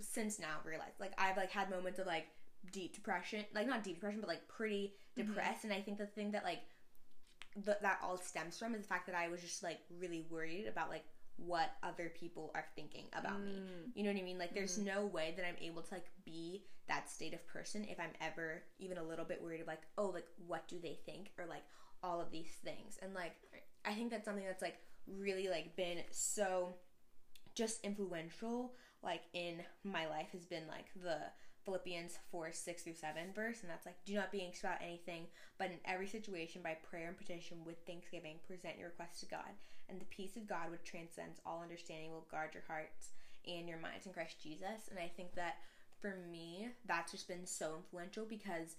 since 0.00 0.38
now 0.40 0.58
realized, 0.64 1.00
like, 1.00 1.12
I've, 1.18 1.36
like, 1.36 1.50
had 1.50 1.70
moments 1.70 1.98
of, 1.98 2.06
like, 2.06 2.28
deep 2.72 2.94
depression, 2.94 3.44
like, 3.54 3.66
not 3.66 3.82
deep 3.84 3.96
depression, 3.96 4.20
but, 4.20 4.28
like, 4.28 4.48
pretty 4.48 4.94
Mhm. 5.16 5.24
depressed. 5.26 5.64
And 5.64 5.72
I 5.72 5.80
think 5.80 5.98
the 5.98 6.06
thing 6.06 6.32
that, 6.32 6.44
like, 6.44 6.60
th- 7.64 7.78
that 7.82 7.98
all 8.02 8.16
stems 8.16 8.58
from 8.58 8.74
is 8.74 8.82
the 8.82 8.88
fact 8.88 9.06
that 9.06 9.14
I 9.14 9.28
was 9.28 9.40
just 9.40 9.62
like 9.62 9.80
really 9.98 10.24
worried 10.30 10.66
about 10.66 10.88
like 10.88 11.04
what 11.46 11.70
other 11.82 12.10
people 12.10 12.50
are 12.54 12.66
thinking 12.76 13.06
about 13.14 13.40
me. 13.42 13.52
Mm, 13.60 13.92
You 13.96 14.02
know 14.04 14.10
what 14.12 14.18
I 14.20 14.22
mean? 14.24 14.38
Like 14.38 14.54
there's 14.54 14.78
Mhm. 14.78 14.84
no 14.84 15.06
way 15.06 15.32
that 15.36 15.46
I'm 15.46 15.56
able 15.60 15.82
to 15.82 15.94
like 15.94 16.10
be 16.24 16.64
that 16.86 17.08
state 17.08 17.32
of 17.34 17.46
person 17.46 17.84
if 17.84 17.98
I'm 17.98 18.12
ever 18.20 18.62
even 18.78 18.98
a 18.98 19.02
little 19.02 19.24
bit 19.24 19.42
worried 19.42 19.60
of 19.60 19.66
like, 19.66 19.82
oh, 19.96 20.06
like 20.08 20.26
what 20.46 20.66
do 20.68 20.78
they 20.78 20.94
think 21.06 21.32
or 21.38 21.46
like 21.46 21.62
all 22.02 22.20
of 22.20 22.30
these 22.30 22.52
things. 22.64 22.98
And 23.02 23.14
like 23.14 23.32
I 23.84 23.94
think 23.94 24.10
that's 24.10 24.24
something 24.24 24.44
that's 24.44 24.62
like 24.62 24.78
really 25.06 25.48
like 25.48 25.76
been 25.76 26.02
so 26.10 26.74
just 27.54 27.84
influential 27.84 28.74
like 29.02 29.22
in 29.32 29.64
my 29.82 30.06
life 30.08 30.28
has 30.32 30.44
been 30.44 30.66
like 30.68 30.86
the 31.02 31.18
Philippians 31.64 32.18
4, 32.30 32.52
6 32.52 32.82
through 32.82 32.94
7 32.94 33.22
verse, 33.34 33.60
and 33.62 33.70
that's 33.70 33.86
like, 33.86 33.96
do 34.04 34.14
not 34.14 34.32
be 34.32 34.42
anxious 34.42 34.64
about 34.64 34.82
anything, 34.82 35.26
but 35.58 35.68
in 35.68 35.78
every 35.84 36.06
situation, 36.06 36.62
by 36.62 36.76
prayer 36.88 37.08
and 37.08 37.18
petition 37.18 37.58
with 37.64 37.76
thanksgiving, 37.86 38.36
present 38.46 38.78
your 38.78 38.88
requests 38.88 39.20
to 39.20 39.26
God, 39.26 39.52
and 39.88 40.00
the 40.00 40.06
peace 40.06 40.36
of 40.36 40.48
God, 40.48 40.70
which 40.70 40.84
transcends 40.84 41.40
all 41.44 41.62
understanding, 41.62 42.10
will 42.10 42.26
guard 42.30 42.50
your 42.54 42.64
hearts 42.66 43.12
and 43.46 43.68
your 43.68 43.78
minds 43.78 44.06
in 44.06 44.12
Christ 44.12 44.42
Jesus. 44.42 44.88
And 44.90 44.98
I 44.98 45.10
think 45.16 45.34
that 45.34 45.56
for 46.00 46.16
me, 46.30 46.68
that's 46.86 47.12
just 47.12 47.28
been 47.28 47.46
so 47.46 47.76
influential 47.76 48.24
because 48.24 48.76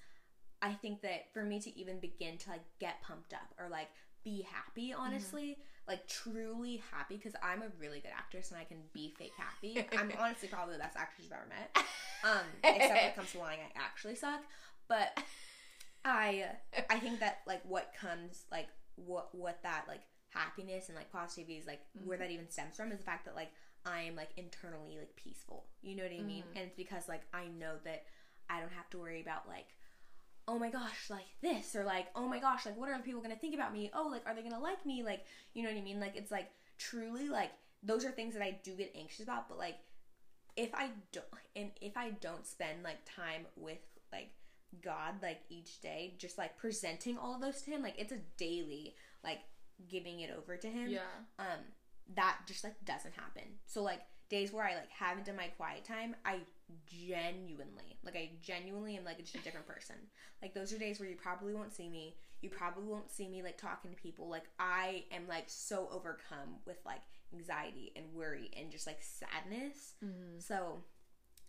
I 0.62 0.74
think 0.74 1.02
that 1.02 1.34
for 1.34 1.44
me 1.44 1.60
to 1.60 1.78
even 1.80 2.00
begin 2.00 2.38
to 2.39 2.50
like 2.52 2.63
get 2.80 3.02
pumped 3.02 3.34
up 3.34 3.54
or 3.60 3.70
like 3.70 3.89
be 4.24 4.46
happy, 4.52 4.89
mm-hmm. 4.89 5.02
honestly, 5.02 5.58
like 5.88 6.08
truly 6.08 6.82
happy, 6.91 7.17
because 7.17 7.34
I'm 7.44 7.62
a 7.62 7.67
really 7.80 8.00
good 8.00 8.12
actress 8.15 8.52
and 8.52 8.60
I 8.60 8.63
can 8.63 8.78
be 8.94 9.13
fake 9.17 9.34
happy. 9.38 9.86
I'm 9.98 10.12
honestly 10.20 10.48
probably 10.48 10.74
the 10.76 10.80
best 10.80 10.96
actress 10.98 11.24
you've 11.26 11.34
ever 11.34 11.48
met. 11.50 11.76
Um, 12.24 12.46
except 12.63 12.94
when 12.94 13.04
it 13.10 13.15
comes 13.15 13.32
to 13.34 13.39
lying, 13.39 13.60
I 13.60 13.80
actually 13.80 14.15
suck. 14.15 14.41
But 14.88 15.17
I, 16.06 16.46
I 16.89 17.00
think 17.00 17.20
that 17.20 17.39
like 17.46 17.62
what 17.65 17.94
comes 18.00 18.46
like 18.52 18.67
what 18.96 19.34
what 19.34 19.62
that 19.63 19.86
like 19.88 20.02
happiness 20.30 20.88
and 20.89 20.96
like 20.96 21.12
positivity 21.12 21.56
is 21.58 21.67
like 21.67 21.82
where 22.06 22.17
that 22.17 22.32
even 22.32 22.50
stems 22.50 22.76
from 22.76 22.91
is 22.91 23.00
the 23.00 23.04
fact 23.04 23.26
that 23.26 23.36
like 23.36 23.52
I 23.86 24.02
am 24.02 24.15
like 24.15 24.30
internally 24.38 24.98
like 24.98 25.15
peaceful. 25.15 25.65
You 25.82 25.96
know 25.96 26.04
what 26.04 26.12
I 26.12 26.22
mean? 26.22 26.44
Mhm. 26.44 26.56
And 26.56 26.65
it's 26.67 26.76
because 26.78 27.08
like 27.10 27.22
I 27.34 27.46
know 27.48 27.76
that 27.86 28.04
I 28.50 28.60
don't 28.60 28.72
have 28.74 28.89
to 28.91 28.98
worry 28.98 29.22
about 29.22 29.48
like 29.48 29.67
oh 30.47 30.58
my 30.58 30.69
gosh 30.69 31.10
like 31.10 31.27
this 31.41 31.75
or 31.75 31.84
like 31.84 32.08
oh 32.15 32.27
my 32.27 32.39
gosh 32.39 32.65
like 32.65 32.77
what 32.77 32.89
are 32.89 32.99
people 32.99 33.21
gonna 33.21 33.36
think 33.36 33.56
about 33.56 33.73
me? 33.73 33.91
Oh 33.93 34.08
like 34.10 34.23
are 34.25 34.36
they 34.36 34.41
gonna 34.41 34.60
like 34.60 34.86
me? 34.86 35.04
Like 35.04 35.25
you 35.54 35.63
know 35.63 35.69
what 35.69 35.77
i 35.77 35.82
mean? 35.82 35.99
Like 35.99 36.15
it's 36.15 36.32
like 36.32 36.49
truly 36.77 37.30
like 37.30 37.51
those 37.84 38.06
are 38.06 38.12
things 38.12 38.34
that 38.34 38.43
i 38.43 38.60
do 38.63 38.75
get 38.75 38.91
anxious 38.95 39.23
about 39.23 39.47
but 39.47 39.58
like 39.58 39.75
if 40.56 40.73
i 40.73 40.89
don't 41.12 41.25
and 41.56 41.71
if 41.80 41.95
i 41.95 42.10
don't 42.10 42.45
spend 42.45 42.84
like 42.84 42.97
time 43.06 43.45
with 43.56 43.80
like 44.12 44.30
god 44.84 45.15
like 45.21 45.39
each 45.49 45.80
day 45.82 46.13
just 46.17 46.38
like 46.38 46.58
presenting 46.58 47.17
all 47.17 47.36
of 47.36 47.41
those 47.41 47.62
to 47.62 47.71
him 47.71 47.82
like 47.82 47.95
it's 47.97 48.12
a 48.12 48.17
daily 48.38 48.95
like 49.23 49.39
giving 49.89 50.21
it 50.21 50.32
over 50.36 50.58
to 50.58 50.67
him 50.67 50.89
yeah. 50.89 50.99
um 51.39 51.60
that 52.15 52.38
just 52.45 52.63
like 52.63 52.75
doesn't 52.86 53.13
happen. 53.13 53.43
So 53.65 53.82
like 53.84 54.01
days 54.30 54.51
where 54.51 54.65
I 54.65 54.75
like 54.75 54.89
haven't 54.89 55.25
done 55.25 55.36
my 55.36 55.47
quiet 55.58 55.86
time, 55.86 56.15
I 56.25 56.39
genuinely, 56.86 57.97
like 58.03 58.15
I 58.15 58.31
genuinely 58.41 58.97
am 58.97 59.03
like 59.05 59.19
just 59.19 59.36
a 59.36 59.39
different 59.39 59.67
person. 59.67 59.95
Like 60.41 60.53
those 60.53 60.73
are 60.73 60.77
days 60.77 60.99
where 60.99 61.10
you 61.10 61.15
probably 61.15 61.53
won't 61.53 61.73
see 61.73 61.89
me. 61.89 62.15
You 62.41 62.49
probably 62.49 62.88
won't 62.88 63.12
see 63.12 63.27
me 63.27 63.43
like 63.43 63.57
talking 63.57 63.91
to 63.91 63.97
people. 63.97 64.29
Like 64.29 64.45
I 64.60 65.05
am 65.12 65.27
like 65.27 65.45
so 65.47 65.88
overcome 65.91 66.57
with 66.65 66.77
like 66.86 67.01
anxiety 67.34 67.91
and 67.95 68.05
worry 68.13 68.49
and 68.60 68.71
just 68.71 68.88
like 68.88 68.99
sadness. 69.01 69.93
Mm-hmm. 70.03 70.39
So 70.39 70.84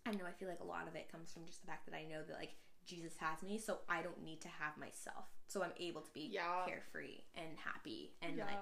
I 0.06 0.10
know 0.12 0.24
I 0.28 0.32
feel 0.32 0.48
like 0.48 0.60
a 0.60 0.64
lot 0.64 0.88
of 0.88 0.94
it 0.96 1.10
comes 1.10 1.32
from 1.32 1.46
just 1.46 1.60
the 1.60 1.66
fact 1.66 1.86
that 1.86 1.94
I 1.96 2.04
know 2.04 2.22
that 2.26 2.36
like 2.36 2.54
Jesus 2.84 3.14
has 3.18 3.42
me, 3.42 3.58
so 3.58 3.78
I 3.88 4.02
don't 4.02 4.22
need 4.24 4.40
to 4.42 4.48
have 4.48 4.76
myself. 4.76 5.26
So 5.46 5.62
I'm 5.62 5.72
able 5.78 6.00
to 6.00 6.12
be 6.12 6.28
Yeah. 6.32 6.64
carefree 6.66 7.20
and 7.36 7.56
happy 7.64 8.14
and 8.22 8.36
yeah. 8.36 8.46
like 8.46 8.58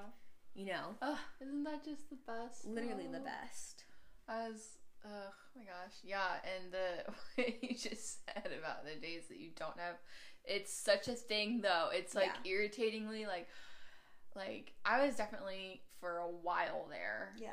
you 0.55 0.67
know, 0.67 0.97
Ugh, 1.01 1.17
isn't 1.41 1.63
that 1.63 1.85
just 1.85 2.11
the 2.11 2.17
best? 2.27 2.67
literally 2.67 3.07
the 3.07 3.21
best. 3.21 3.85
As 4.29 4.79
oh 5.07 5.33
my 5.57 5.63
gosh, 5.65 5.95
yeah, 6.03 6.37
and 6.57 6.73
the 6.73 7.13
what 7.37 7.63
you 7.63 7.71
just 7.77 8.25
said 8.27 8.51
about 8.59 8.85
the 8.85 9.01
days 9.01 9.29
that 9.29 9.39
you 9.39 9.51
don't 9.57 9.79
have, 9.79 9.97
it's 10.45 10.73
such 10.73 11.09
a 11.09 11.13
thing 11.15 11.61
though. 11.61 11.89
It's 11.93 12.15
like 12.15 12.31
irritatingly 12.45 13.27
like, 13.27 13.49
like 14.37 14.73
I 14.85 15.07
was 15.07 15.17
definitely 15.17 15.83
for 16.01 16.19
a 16.19 16.29
while 16.29 16.87
there 16.89 17.35
Yeah. 17.39 17.51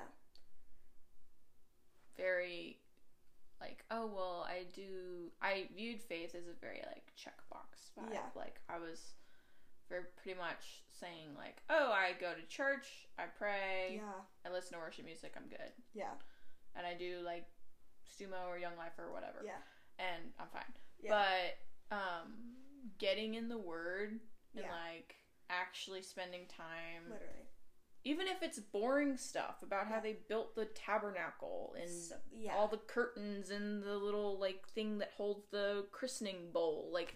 very 2.15 2.77
like 3.59 3.83
oh 3.91 4.05
well 4.13 4.45
I 4.47 4.63
do 4.73 5.31
I 5.41 5.67
viewed 5.75 6.01
faith 6.01 6.35
as 6.35 6.47
a 6.47 6.59
very 6.61 6.81
like 6.87 7.11
checkbox 7.17 7.91
vibe. 7.99 8.13
Yeah. 8.13 8.19
Like 8.35 8.59
I 8.69 8.77
was 8.77 9.13
very 9.89 10.03
pretty 10.21 10.37
much 10.39 10.83
saying 10.99 11.29
like 11.37 11.57
oh 11.69 11.91
I 11.91 12.11
go 12.19 12.33
to 12.33 12.47
church, 12.47 13.07
I 13.17 13.23
pray, 13.37 13.95
Yeah. 13.95 14.21
I 14.45 14.53
listen 14.53 14.73
to 14.73 14.79
worship 14.79 15.05
music, 15.05 15.33
I'm 15.35 15.49
good. 15.49 15.71
Yeah. 15.93 16.13
And 16.77 16.85
I 16.85 16.93
do 16.93 17.19
like 17.25 17.45
sumo 18.19 18.47
or 18.47 18.57
Young 18.57 18.77
Life 18.77 18.93
or 18.97 19.11
whatever, 19.11 19.41
Yeah. 19.45 19.57
and 19.99 20.31
I'm 20.39 20.47
fine. 20.47 20.63
Yeah. 21.01 21.25
But 21.89 21.95
um, 21.95 22.33
getting 22.97 23.35
in 23.35 23.49
the 23.49 23.57
Word 23.57 24.11
and 24.55 24.65
Yeah. 24.65 24.71
like 24.71 25.15
actually 25.49 26.01
spending 26.01 26.45
time, 26.47 27.03
Literally. 27.09 27.47
even 28.03 28.27
if 28.27 28.41
it's 28.43 28.59
boring 28.59 29.15
stuff 29.17 29.61
about 29.63 29.87
how 29.87 29.99
they 29.99 30.17
built 30.27 30.55
the 30.55 30.65
tabernacle 30.65 31.75
and 31.79 31.89
So, 31.89 32.15
yeah. 32.31 32.53
all 32.55 32.67
the 32.67 32.77
curtains 32.77 33.49
and 33.49 33.81
the 33.83 33.97
little 33.97 34.37
like 34.39 34.67
thing 34.69 34.97
that 34.99 35.11
holds 35.15 35.45
the 35.51 35.85
christening 35.91 36.51
bowl, 36.51 36.89
like 36.91 37.15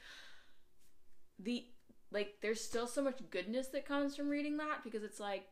the 1.39 1.65
like 2.11 2.35
there's 2.41 2.61
still 2.63 2.87
so 2.87 3.01
much 3.01 3.19
goodness 3.29 3.67
that 3.69 3.85
comes 3.85 4.15
from 4.15 4.29
reading 4.29 4.57
that 4.57 4.83
because 4.83 5.03
it's 5.03 5.19
like 5.19 5.47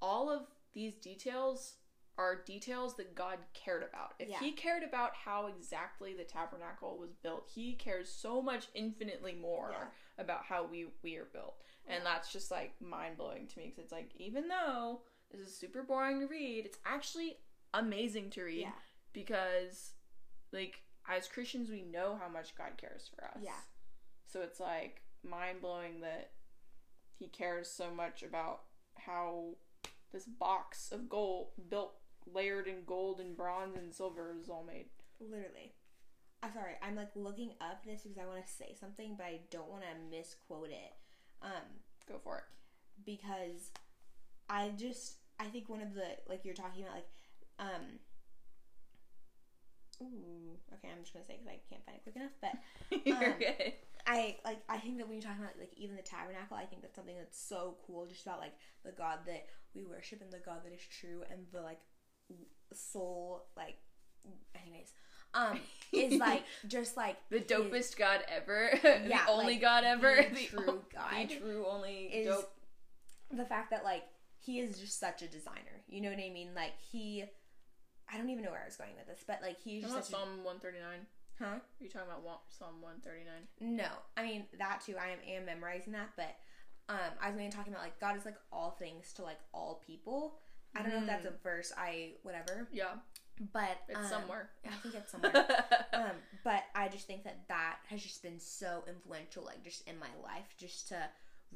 all 0.00 0.28
of 0.30 0.42
these 0.74 0.94
details 0.94 1.74
are 2.18 2.36
details 2.36 2.96
that 2.96 3.14
God 3.14 3.38
cared 3.54 3.82
about. 3.82 4.14
If 4.18 4.28
Yeah. 4.28 4.38
he 4.40 4.52
cared 4.52 4.82
about 4.82 5.14
how 5.14 5.46
exactly 5.46 6.14
the 6.14 6.24
tabernacle 6.24 6.98
was 6.98 7.14
built, 7.14 7.48
he 7.48 7.74
cares 7.74 8.12
so 8.12 8.42
much 8.42 8.68
infinitely 8.74 9.34
more 9.34 9.70
Yeah. 9.72 9.90
about 10.18 10.44
how 10.44 10.64
we 10.64 10.92
we 11.02 11.16
are 11.16 11.24
built. 11.24 11.62
And 11.86 12.04
Yeah. 12.04 12.12
that's 12.12 12.30
just 12.32 12.50
like 12.50 12.80
mind-blowing 12.80 13.48
to 13.48 13.58
me 13.58 13.66
because 13.68 13.84
it's 13.84 13.92
like 13.92 14.14
even 14.16 14.48
though 14.48 15.02
this 15.30 15.40
is 15.40 15.56
super 15.56 15.82
boring 15.82 16.20
to 16.20 16.26
read, 16.26 16.66
it's 16.66 16.78
actually 16.84 17.38
amazing 17.72 18.28
to 18.30 18.42
read 18.44 18.60
yeah. 18.62 18.78
because 19.12 19.94
like 20.52 20.82
as 21.08 21.26
Christians 21.28 21.70
we 21.70 21.82
know 21.82 22.16
how 22.16 22.28
much 22.28 22.54
God 22.54 22.76
cares 22.76 23.08
for 23.08 23.24
us. 23.24 23.38
Yeah. 23.40 23.60
So 24.26 24.42
it's 24.42 24.60
like 24.60 25.02
mind 25.22 25.62
blowing 25.62 26.00
that 26.00 26.32
he 27.18 27.28
cares 27.28 27.70
so 27.70 27.90
much 27.94 28.22
about 28.22 28.64
how 28.96 29.56
this 30.12 30.26
box 30.26 30.92
of 30.92 31.08
gold 31.08 31.52
built 31.70 31.94
layered 32.32 32.66
in 32.66 32.84
gold 32.86 33.20
and 33.20 33.36
bronze 33.36 33.76
and 33.76 33.92
silver 33.94 34.34
is 34.40 34.48
all 34.48 34.64
made. 34.64 34.86
Literally. 35.20 35.74
I'm 36.42 36.52
sorry. 36.52 36.72
I'm 36.82 36.96
like 36.96 37.10
looking 37.14 37.52
up 37.60 37.84
this 37.84 38.02
because 38.02 38.18
I 38.18 38.26
want 38.26 38.44
to 38.44 38.52
say 38.52 38.74
something, 38.78 39.14
but 39.16 39.26
I 39.26 39.40
don't 39.50 39.68
want 39.70 39.82
to 39.82 40.16
misquote 40.16 40.70
it. 40.70 40.92
Um, 41.40 41.62
Go 42.08 42.18
for 42.22 42.38
it. 42.38 42.44
because 43.04 43.70
I 44.50 44.70
just 44.76 45.16
I 45.38 45.44
think 45.44 45.68
one 45.68 45.80
of 45.82 45.94
the 45.94 46.04
like 46.28 46.44
you're 46.44 46.54
talking 46.54 46.82
about 46.82 46.94
like 46.96 47.08
um. 47.58 47.98
Ooh, 50.02 50.58
okay. 50.74 50.88
I'm 50.90 51.02
just 51.02 51.12
gonna 51.12 51.24
say 51.24 51.38
because 51.38 51.48
I 51.54 51.60
can't 51.70 51.84
find 51.86 51.96
it 51.98 52.02
quick 52.02 52.16
enough, 52.16 52.34
but 52.40 52.54
You're 53.06 53.32
Um, 53.32 53.38
good. 53.38 53.72
I 54.06 54.36
like 54.44 54.58
I 54.68 54.78
think 54.78 54.98
that 54.98 55.06
when 55.06 55.14
you're 55.14 55.22
talking 55.22 55.44
about 55.44 55.54
like 55.60 55.72
even 55.76 55.94
the 55.94 56.02
tabernacle, 56.02 56.56
I 56.56 56.64
think 56.64 56.82
that's 56.82 56.96
something 56.96 57.14
that's 57.16 57.38
so 57.38 57.76
cool 57.86 58.06
just 58.06 58.26
about 58.26 58.40
like 58.40 58.54
the 58.84 58.90
God 58.90 59.20
that 59.26 59.46
we 59.74 59.84
worship 59.84 60.20
and 60.20 60.32
the 60.32 60.42
God 60.44 60.64
that 60.64 60.72
is 60.72 60.82
true 60.90 61.22
and 61.30 61.46
the 61.52 61.60
like 61.62 61.78
soul 62.72 63.44
like 63.56 63.76
anyways 64.64 64.92
um 65.34 65.58
is 65.92 66.18
like 66.18 66.42
just 66.66 66.96
like 66.96 67.16
The 67.30 67.38
his- 67.38 67.46
dopest 67.46 67.96
God 67.96 68.20
ever. 68.28 68.70
Yeah, 69.06 69.24
the 69.26 69.30
only 69.32 69.54
like, 69.54 69.60
God 69.60 69.84
ever. 69.84 70.16
the 70.34 70.44
true 70.46 70.64
o- 70.68 70.84
God 70.92 71.28
The 71.28 71.36
true 71.36 71.66
only 71.68 72.04
is 72.06 72.26
dope. 72.28 72.50
the 73.30 73.44
fact 73.44 73.70
that 73.70 73.84
like 73.84 74.04
he 74.38 74.58
is 74.60 74.78
just 74.78 74.98
such 74.98 75.22
a 75.22 75.28
designer. 75.28 75.84
You 75.88 76.00
know 76.00 76.08
what 76.10 76.18
I 76.18 76.30
mean? 76.30 76.50
Like 76.54 76.72
he 76.90 77.24
I 78.12 78.18
don't 78.18 78.28
even 78.28 78.44
know 78.44 78.50
where 78.50 78.60
I 78.62 78.66
was 78.66 78.76
going 78.76 78.90
with 78.96 79.06
this, 79.06 79.24
but 79.26 79.38
like 79.42 79.56
he's 79.62 79.82
just 79.82 79.94
Not 79.94 80.04
such 80.04 80.14
a, 80.14 80.16
Psalm 80.20 80.44
139. 80.44 81.06
huh? 81.38 81.44
Are 81.46 81.60
you 81.80 81.88
talking 81.88 82.08
about 82.08 82.40
Psalm 82.50 82.80
139? 82.82 83.76
No, 83.76 83.88
I 84.16 84.22
mean 84.24 84.44
that 84.58 84.82
too. 84.84 84.96
I 85.00 85.08
am, 85.12 85.18
am 85.26 85.46
memorizing 85.46 85.92
that, 85.94 86.10
but 86.16 86.36
um, 86.88 87.14
I 87.22 87.28
was 87.28 87.36
mainly 87.36 87.52
talking 87.52 87.72
about 87.72 87.84
like 87.84 87.98
God 88.00 88.16
is 88.16 88.24
like 88.26 88.36
all 88.52 88.72
things 88.72 89.12
to 89.14 89.22
like 89.22 89.38
all 89.54 89.82
people. 89.86 90.34
I 90.74 90.82
don't 90.82 90.92
know 90.92 91.00
if 91.00 91.06
that's 91.06 91.26
a 91.26 91.32
verse. 91.42 91.72
I 91.76 92.12
whatever, 92.22 92.68
Yeah, 92.72 92.94
but 93.52 93.78
it's 93.88 93.98
um, 93.98 94.06
somewhere. 94.06 94.50
I 94.66 94.74
think 94.76 94.94
it's 94.94 95.12
somewhere. 95.12 95.32
um, 95.92 96.16
but 96.44 96.64
I 96.74 96.88
just 96.88 97.06
think 97.06 97.24
that 97.24 97.48
that 97.48 97.76
has 97.88 98.02
just 98.02 98.22
been 98.22 98.40
so 98.40 98.82
influential, 98.88 99.44
like 99.44 99.62
just 99.64 99.86
in 99.86 99.98
my 99.98 100.10
life, 100.22 100.54
just 100.58 100.88
to 100.88 101.08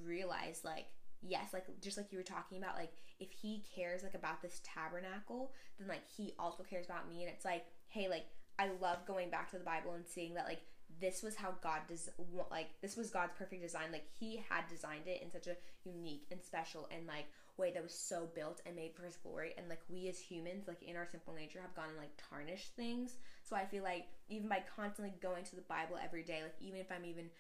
realize 0.05 0.63
like 0.65 0.87
yes, 1.23 1.53
like 1.53 1.67
just 1.81 1.97
like 1.97 2.13
you 2.13 2.19
were 2.19 2.25
talking 2.25 2.59
about, 2.59 2.77
like 2.77 2.93
if 3.19 3.31
he 3.33 3.65
cares 3.75 4.03
like 4.03 4.15
about 4.15 4.43
this 4.43 4.61
tabernacle, 4.65 5.53
then 5.79 5.89
like 5.89 6.07
he 6.17 6.35
also 6.39 6.63
cares 6.63 6.87
about 6.87 7.09
me, 7.09 7.23
and 7.23 7.33
it's 7.33 7.45
like 7.45 7.65
hey, 7.89 8.09
like 8.09 8.27
I 8.59 8.69
love 8.81 9.07
going 9.07 9.31
back 9.31 9.51
to 9.51 9.59
the 9.59 9.65
Bible 9.65 9.93
and 9.95 10.07
seeing 10.07 10.35
that 10.35 10.47
like 10.47 10.61
this 11.01 11.23
was 11.23 11.37
how 11.37 11.55
God 11.63 11.81
does 11.89 12.09
like 12.51 12.69
this 12.81 12.97
was 12.97 13.11
God's 13.11 13.33
perfect 13.39 13.63
design. 13.63 13.93
Like 13.93 14.07
He 14.19 14.43
had 14.49 14.69
designed 14.69 15.07
it 15.07 15.23
in 15.23 15.31
such 15.31 15.47
a 15.47 15.57
unique 15.85 16.27
and 16.31 16.43
special 16.43 16.89
and 16.95 17.07
like 17.07 17.27
way 17.59 17.71
that 17.73 17.83
was 17.83 17.95
so 17.95 18.29
built 18.35 18.61
and 18.67 18.77
made 18.77 18.95
for 18.95 19.05
His 19.05 19.17
glory. 19.17 19.55
And 19.57 19.69
like 19.69 19.81
we 19.89 20.09
as 20.09 20.19
humans, 20.19 20.65
like 20.69 20.83
in 20.83 20.97
our 20.97 21.07
simple 21.11 21.35
nature, 21.35 21.61
have 21.61 21.75
gone 21.75 21.89
and 21.89 21.99
like 21.99 22.11
tarnished 22.31 22.75
things. 22.77 23.17
So 23.43 23.57
I 23.57 23.65
feel 23.65 23.83
like 23.83 24.07
even 24.29 24.49
by 24.49 24.63
constantly 24.77 25.15
going 25.23 25.45
to 25.45 25.57
the 25.57 25.63
Bible 25.63 25.97
every 26.03 26.23
day, 26.23 26.41
like 26.43 26.55
even 26.61 26.81
if 26.81 26.91
I'm 26.93 27.05
even 27.05 27.31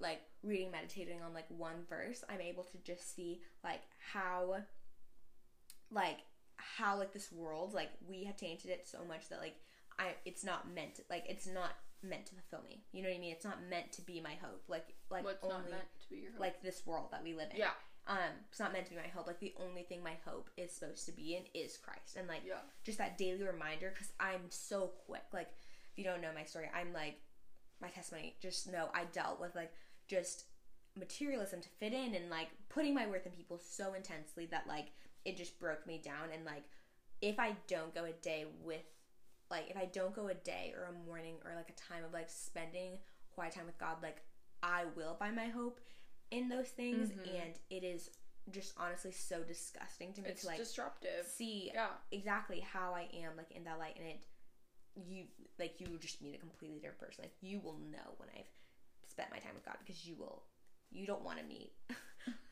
like 0.00 0.20
reading, 0.42 0.70
meditating 0.70 1.22
on 1.22 1.34
like 1.34 1.46
one 1.48 1.84
verse, 1.88 2.22
I'm 2.28 2.40
able 2.40 2.64
to 2.64 2.78
just 2.84 3.14
see 3.14 3.40
like 3.62 3.82
how 4.12 4.58
like 5.90 6.18
how 6.56 6.96
like 6.98 7.12
this 7.12 7.30
world 7.30 7.74
like 7.74 7.90
we 8.08 8.24
have 8.24 8.36
tainted 8.36 8.70
it 8.70 8.86
so 8.88 8.98
much 9.06 9.28
that 9.28 9.38
like 9.40 9.56
I 9.98 10.14
it's 10.24 10.44
not 10.44 10.72
meant 10.72 11.00
like 11.10 11.24
it's 11.28 11.46
not 11.46 11.72
meant 12.02 12.26
to 12.26 12.34
fulfill 12.34 12.64
me. 12.68 12.82
You 12.92 13.02
know 13.02 13.08
what 13.08 13.16
I 13.16 13.20
mean? 13.20 13.32
It's 13.32 13.44
not 13.44 13.58
meant 13.68 13.92
to 13.92 14.02
be 14.02 14.20
my 14.20 14.34
hope. 14.42 14.62
Like 14.68 14.94
like 15.10 15.24
What's 15.24 15.44
only 15.44 15.56
not 15.56 15.70
meant 15.70 16.00
to 16.02 16.08
be 16.10 16.16
your 16.22 16.32
hope? 16.32 16.40
like 16.40 16.62
this 16.62 16.82
world 16.86 17.08
that 17.12 17.22
we 17.22 17.34
live 17.34 17.48
in. 17.52 17.58
yeah, 17.58 17.70
Um, 18.06 18.36
it's 18.50 18.60
not 18.60 18.72
meant 18.72 18.84
to 18.86 18.90
be 18.90 18.96
my 18.96 19.08
hope. 19.14 19.26
Like 19.26 19.40
the 19.40 19.54
only 19.58 19.82
thing 19.82 20.02
my 20.02 20.16
hope 20.26 20.50
is 20.56 20.72
supposed 20.72 21.06
to 21.06 21.12
be 21.12 21.36
in 21.36 21.44
is 21.54 21.78
Christ, 21.78 22.16
and 22.16 22.28
like 22.28 22.42
yeah. 22.46 22.54
just 22.84 22.98
that 22.98 23.16
daily 23.16 23.42
reminder. 23.42 23.90
Because 23.92 24.12
I'm 24.20 24.42
so 24.50 24.92
quick. 25.06 25.24
Like 25.32 25.48
if 25.92 25.98
you 25.98 26.04
don't 26.04 26.20
know 26.20 26.30
my 26.34 26.44
story, 26.44 26.70
I'm 26.74 26.92
like 26.92 27.18
my 27.80 27.88
testimony. 27.88 28.36
Just 28.40 28.70
know 28.70 28.88
I 28.94 29.04
dealt 29.12 29.40
with 29.40 29.54
like 29.54 29.72
just 30.06 30.44
materialism 30.98 31.60
to 31.60 31.68
fit 31.80 31.92
in 31.92 32.14
and 32.14 32.30
like 32.30 32.48
putting 32.68 32.94
my 32.94 33.06
worth 33.06 33.26
in 33.26 33.32
people 33.32 33.58
so 33.58 33.94
intensely 33.94 34.46
that 34.46 34.66
like 34.68 34.88
it 35.24 35.36
just 35.36 35.58
broke 35.58 35.86
me 35.86 36.00
down. 36.04 36.28
And 36.32 36.44
like 36.44 36.64
if 37.22 37.38
I 37.38 37.56
don't 37.68 37.94
go 37.94 38.04
a 38.04 38.12
day 38.12 38.44
with 38.62 38.84
like 39.50 39.70
if 39.70 39.76
I 39.76 39.86
don't 39.86 40.14
go 40.14 40.28
a 40.28 40.34
day 40.34 40.74
or 40.76 40.84
a 40.84 41.06
morning 41.06 41.36
or 41.44 41.54
like 41.54 41.70
a 41.70 41.92
time 41.92 42.04
of 42.04 42.12
like 42.12 42.28
spending 42.28 42.98
quiet 43.34 43.54
time 43.54 43.66
with 43.66 43.78
God, 43.78 43.96
like 44.02 44.18
I 44.62 44.84
will 44.96 45.14
find 45.14 45.36
my 45.36 45.48
hope 45.48 45.80
in 46.30 46.48
those 46.48 46.68
things, 46.70 47.10
Mhm. 47.10 47.34
and 47.44 47.58
it 47.70 47.84
is 47.84 48.10
just 48.50 48.74
honestly 48.76 49.10
so 49.12 49.42
disgusting 49.42 50.12
to 50.12 50.20
me 50.22 50.28
It's 50.30 50.42
to 50.42 50.48
like 50.48 50.58
disruptive. 50.58 51.26
see 51.26 51.70
Yeah, 51.72 51.90
exactly 52.10 52.60
how 52.60 52.92
I 52.94 53.08
am 53.14 53.36
like 53.36 53.50
in 53.52 53.64
that 53.64 53.78
light, 53.78 53.96
and 53.96 54.06
it 54.06 54.26
you 54.96 55.26
like 55.58 55.80
you 55.80 55.98
just 55.98 56.22
meet 56.22 56.34
a 56.34 56.38
completely 56.38 56.78
different 56.78 57.00
person. 57.00 57.24
Like 57.24 57.34
you 57.40 57.58
will 57.60 57.78
know 57.78 58.14
when 58.18 58.28
I've 58.36 58.50
spent 59.08 59.30
my 59.30 59.38
time 59.38 59.54
with 59.54 59.64
God 59.64 59.76
because 59.80 60.06
you 60.06 60.14
will. 60.16 60.44
You 60.90 61.06
don't 61.06 61.22
want 61.24 61.38
to 61.42 61.44
meet. 61.44 61.72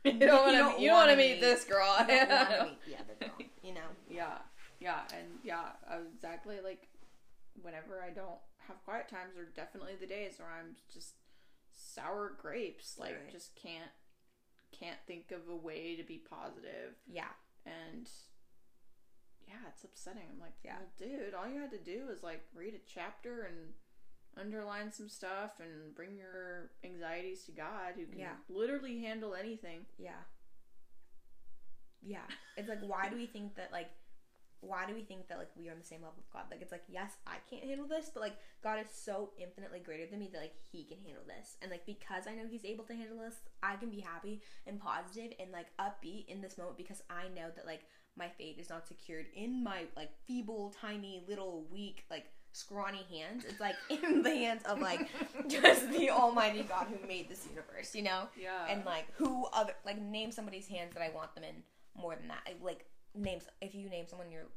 you 0.04 0.12
don't 0.18 0.42
want 0.54 0.76
to. 0.76 0.82
You 0.82 0.88
don't 0.88 0.96
want 0.96 1.08
wanna 1.08 1.16
meet 1.16 1.35
meet- 1.35 1.40
this 1.40 1.64
girl. 1.64 1.96
You 2.00 2.06
don't 2.06 2.28
want 2.30 2.50
to 2.50 2.64
meet 2.70 2.85
the 2.87 2.94
other 2.96 3.14
girl. 3.20 3.46
You 3.62 3.74
know. 3.74 3.88
Yeah, 4.08 4.38
yeah, 4.80 5.06
and 5.14 5.38
yeah, 5.44 5.72
exactly. 6.14 6.61
Like 6.61 6.88
whenever 7.61 8.02
I 8.02 8.11
don't 8.11 8.40
have 8.66 8.82
quiet 8.85 9.08
times, 9.08 9.37
are 9.37 9.44
definitely 9.44 9.94
the 9.96 10.06
days 10.06 10.38
where 10.38 10.48
I'm 10.48 10.74
just 10.92 11.14
sour 11.74 12.30
grapes. 12.40 12.98
Like 12.98 13.14
Right. 13.14 13.30
just 13.30 13.54
can't 13.56 13.90
can't 14.72 14.98
think 15.06 15.30
of 15.32 15.48
a 15.48 15.54
way 15.56 15.96
to 15.96 16.02
be 16.02 16.18
positive, 16.18 16.96
Yeah. 17.06 17.28
and 17.66 18.08
yeah, 19.46 19.68
it's 19.68 19.85
upsetting. 19.85 20.26
I'm 20.30 20.40
like, 20.40 20.54
Yeah. 20.64 20.78
well, 20.78 20.88
dude, 20.96 21.35
all 21.35 21.46
you 21.46 21.61
had 21.61 21.70
to 21.72 21.78
do 21.78 22.08
is 22.08 22.22
like 22.22 22.40
read 22.54 22.74
a 22.74 22.78
chapter 22.87 23.42
and 23.42 23.74
underline 24.35 24.90
some 24.90 25.11
stuff 25.11 25.61
and 25.61 25.94
bring 25.94 26.16
your 26.16 26.70
anxieties 26.82 27.44
to 27.44 27.52
God, 27.52 27.94
who 27.96 28.06
can 28.06 28.18
Yeah. 28.18 28.37
literally 28.48 29.02
handle 29.02 29.35
anything. 29.35 29.87
Yeah. 29.98 30.22
Yeah. 32.00 32.26
It's 32.56 32.68
like 32.68 32.80
why 32.80 33.08
do 33.11 33.16
we 33.16 33.26
think 33.26 33.54
that 33.56 33.70
like 33.72 33.90
why 34.62 34.87
do 34.87 34.94
we 34.94 35.03
think 35.03 35.29
that 35.29 35.38
like 35.38 35.51
we 35.57 35.68
are 35.68 35.72
on 35.72 35.79
the 35.79 35.85
same 35.85 36.01
level 36.03 36.14
with 36.16 36.33
God? 36.33 36.44
Like 36.51 36.62
it's 36.62 36.72
like 36.72 36.85
yes, 36.88 37.12
I 37.27 37.37
can't 37.51 37.64
handle 37.64 37.87
this, 37.87 38.11
but 38.12 38.20
like 38.20 38.37
God 38.62 38.79
is 38.81 38.87
so 38.92 39.31
infinitely 39.38 39.81
greater 39.81 40.07
than 40.07 40.20
me 40.20 40.31
that 40.33 40.40
like 40.40 40.55
he 40.70 40.85
can 40.85 40.98
handle 41.05 41.25
this. 41.27 41.57
And 41.61 41.70
like 41.70 41.85
because 41.85 42.27
I 42.27 42.35
know 42.35 42.46
he's 42.48 42.64
able 42.64 42.85
to 42.85 42.94
handle 42.94 43.18
this, 43.18 43.37
I 43.62 43.77
can 43.77 43.90
be 43.90 44.01
happy 44.01 44.40
and 44.66 44.81
positive 44.81 45.33
and 45.40 45.51
like 45.51 45.66
upbeat 45.81 46.29
in 46.29 46.40
this 46.40 46.57
moment 46.57 46.77
because 46.77 47.03
I 47.11 47.25
know 47.35 47.51
that 47.55 47.66
like 47.66 47.83
my 48.16 48.29
fate 48.29 48.57
is 48.59 48.70
not 48.70 48.87
secured 48.87 49.27
in 49.35 49.64
my 49.64 49.85
like 49.96 50.11
feeble, 50.27 50.75
tiny, 50.81 51.25
little, 51.27 51.66
weak, 51.70 52.05
like 52.11 52.27
scrawny 52.53 53.05
hands. 53.11 53.44
It's 53.48 53.61
like 53.61 53.77
in 53.90 54.22
the 54.22 54.31
hands 54.31 54.62
of 54.64 54.81
like 54.81 55.09
just 55.48 55.90
the 55.90 56.11
almighty 56.11 56.62
God 56.62 56.87
who 56.88 57.07
made 57.07 57.29
this 57.29 57.46
universe, 57.48 57.94
you 57.94 58.03
know? 58.03 58.29
Yeah. 58.40 58.66
and 58.68 58.85
like 58.85 59.07
who 59.16 59.46
other 59.53 59.75
like 59.85 60.01
name 60.01 60.31
somebody's 60.31 60.68
hands 60.68 60.94
that 60.94 61.03
I 61.03 61.11
want 61.14 61.35
them 61.35 61.44
in 61.44 61.62
more 62.01 62.14
than 62.14 62.29
that. 62.29 62.40
I, 62.46 62.53
like 62.62 62.87
names 63.14 63.44
if 63.61 63.75
you 63.75 63.88
name 63.88 64.07
someone 64.09 64.31
you're 64.31 64.48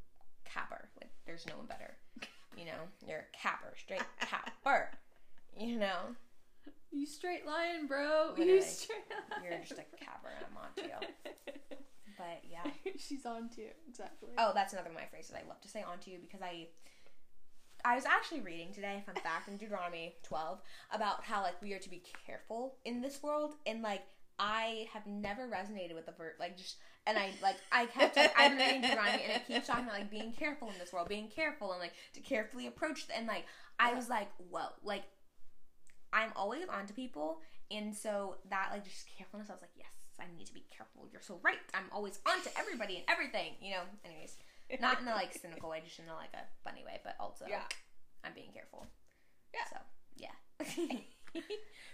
capper. 0.45 0.89
Like 1.01 1.11
there's 1.25 1.45
no 1.47 1.57
one 1.57 1.65
better. 1.65 1.95
You 2.57 2.65
know, 2.65 2.81
you're 3.05 3.25
a 3.33 3.37
capper, 3.37 3.73
straight 3.77 4.03
capper. 4.21 4.91
You 5.57 5.77
know, 5.77 6.15
you 6.91 7.05
straight 7.05 7.45
line, 7.45 7.87
bro. 7.87 8.29
Literally. 8.31 8.53
You 8.53 8.61
straight 8.61 9.03
you're 9.43 9.59
just 9.59 9.73
a 9.73 10.03
capper 10.03 10.29
and 10.35 10.45
I'm 10.49 10.57
on 10.57 10.73
to 10.75 10.83
you. 10.83 11.33
But 12.17 12.43
yeah. 12.49 12.71
She's 12.97 13.25
on 13.25 13.49
to 13.49 13.61
you. 13.61 13.69
Exactly. 13.89 14.29
Oh, 14.37 14.51
that's 14.53 14.71
another 14.71 14.87
one 14.87 14.95
of 14.95 15.01
my 15.01 15.07
phrases 15.09 15.35
I 15.35 15.45
love 15.47 15.59
to 15.61 15.67
say 15.67 15.83
on 15.83 15.99
to 15.99 16.11
you 16.11 16.17
because 16.21 16.41
I 16.41 16.67
I 17.83 17.95
was 17.95 18.05
actually 18.05 18.41
reading 18.41 18.73
today, 18.73 19.03
fun 19.05 19.15
fact, 19.15 19.47
in 19.47 19.57
Deuteronomy 19.57 20.15
12 20.23 20.59
about 20.91 21.23
how 21.23 21.43
like 21.43 21.61
we 21.61 21.73
are 21.73 21.79
to 21.79 21.89
be 21.89 22.01
careful 22.25 22.77
in 22.83 23.01
this 23.01 23.21
world 23.21 23.55
and 23.65 23.81
like 23.81 24.01
I 24.39 24.87
have 24.91 25.05
never 25.05 25.47
resonated 25.47 25.93
with 25.93 26.05
the 26.05 26.13
verse 26.13 26.33
like 26.39 26.57
just 26.57 26.77
and 27.07 27.17
I 27.17 27.31
like 27.41 27.57
I 27.71 27.85
kept 27.85 28.15
like, 28.17 28.35
been 28.37 28.57
reading 28.57 28.81
Deuteronomy 28.81 29.23
and 29.23 29.31
it 29.33 29.47
keeps 29.47 29.67
talking 29.67 29.83
about 29.85 29.99
like 29.99 30.09
being 30.11 30.31
careful 30.33 30.69
in 30.69 30.75
this 30.79 30.91
world, 30.93 31.07
being 31.09 31.27
careful 31.27 31.71
and 31.71 31.79
like 31.79 31.93
to 32.13 32.19
carefully 32.21 32.67
approach 32.67 33.05
and 33.15 33.27
like 33.27 33.45
I 33.79 33.93
was 33.93 34.09
like, 34.09 34.29
whoa, 34.49 34.67
like 34.83 35.03
I'm 36.13 36.31
always 36.35 36.63
on 36.69 36.85
to 36.87 36.93
people 36.93 37.39
and 37.71 37.93
so 37.95 38.35
that 38.49 38.69
like 38.71 38.83
just 38.83 39.05
carefulness 39.17 39.49
I 39.49 39.53
was 39.53 39.61
like, 39.61 39.75
yes, 39.75 39.87
I 40.19 40.23
need 40.37 40.47
to 40.47 40.53
be 40.53 40.65
careful. 40.75 41.07
You're 41.11 41.21
so 41.21 41.39
right. 41.43 41.57
I'm 41.73 41.85
always 41.91 42.19
on 42.25 42.41
to 42.43 42.49
everybody 42.57 42.95
and 42.97 43.03
everything, 43.09 43.53
you 43.61 43.71
know. 43.71 43.81
Anyways, 44.05 44.37
not 44.79 45.01
in 45.01 45.07
a 45.07 45.11
like 45.11 45.33
cynical 45.33 45.69
way, 45.69 45.81
just 45.85 45.99
in 45.99 46.05
a 46.07 46.13
like 46.15 46.33
a 46.33 46.45
funny 46.67 46.83
way, 46.85 46.99
but 47.03 47.15
also 47.19 47.45
Yeah. 47.47 47.63
I'm 48.23 48.33
being 48.33 48.51
careful. 48.53 48.87
Yeah. 49.53 49.65
So 49.71 49.77
yeah. 50.15 51.41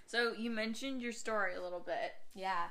So 0.06 0.34
you 0.38 0.52
mentioned 0.52 1.02
your 1.02 1.14
story 1.14 1.56
a 1.56 1.62
little 1.62 1.80
bit. 1.80 2.12
yeah. 2.36 2.66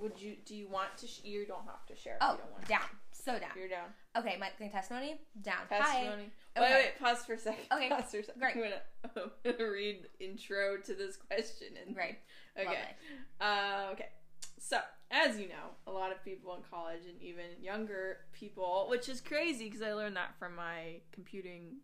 Would 0.00 0.20
you? 0.20 0.36
Do 0.44 0.54
you 0.54 0.68
want 0.68 0.96
to? 0.98 1.06
Sh- 1.06 1.20
you 1.24 1.46
don't 1.46 1.64
have 1.66 1.84
to 1.86 1.96
share. 1.96 2.14
If 2.14 2.18
Oh, 2.22 2.32
you 2.32 2.38
don't 2.38 2.52
want. 2.52 2.68
down. 2.68 2.88
So 3.12 3.38
down. 3.38 3.50
You're 3.56 3.68
down. 3.68 3.88
Okay, 4.16 4.36
my, 4.38 4.50
testimony 4.68 5.20
down. 5.40 5.56
Hi. 5.70 5.78
Testimony. 5.78 6.30
Wait, 6.56 6.62
Okay. 6.62 6.74
wait, 6.74 6.98
pause 7.00 7.24
for 7.24 7.32
a 7.34 7.38
second. 7.38 7.64
Okay, 7.72 7.88
Pause 7.90 8.10
for 8.10 8.18
a 8.18 8.24
second. 8.24 8.40
great. 8.40 8.54
I'm 8.56 8.62
gonna, 8.62 9.30
I'm 9.46 9.52
gonna 9.58 9.70
read 9.70 10.04
the 10.18 10.24
intro 10.24 10.76
to 10.78 10.94
this 10.94 11.16
question. 11.16 11.68
And, 11.84 11.94
Great. 11.94 12.18
Okay. 12.60 12.84
Uh, 13.40 13.88
okay. 13.92 14.08
So, 14.58 14.78
as 15.10 15.38
you 15.38 15.48
know, 15.48 15.74
a 15.86 15.90
lot 15.90 16.12
of 16.12 16.24
people 16.24 16.54
in 16.54 16.62
college 16.70 17.02
and 17.08 17.20
even 17.20 17.46
younger 17.60 18.18
people, 18.32 18.86
which 18.88 19.08
is 19.08 19.20
crazy 19.20 19.64
because 19.64 19.82
I 19.82 19.92
learned 19.92 20.16
that 20.16 20.38
from 20.38 20.54
my 20.54 21.00
computing 21.12 21.78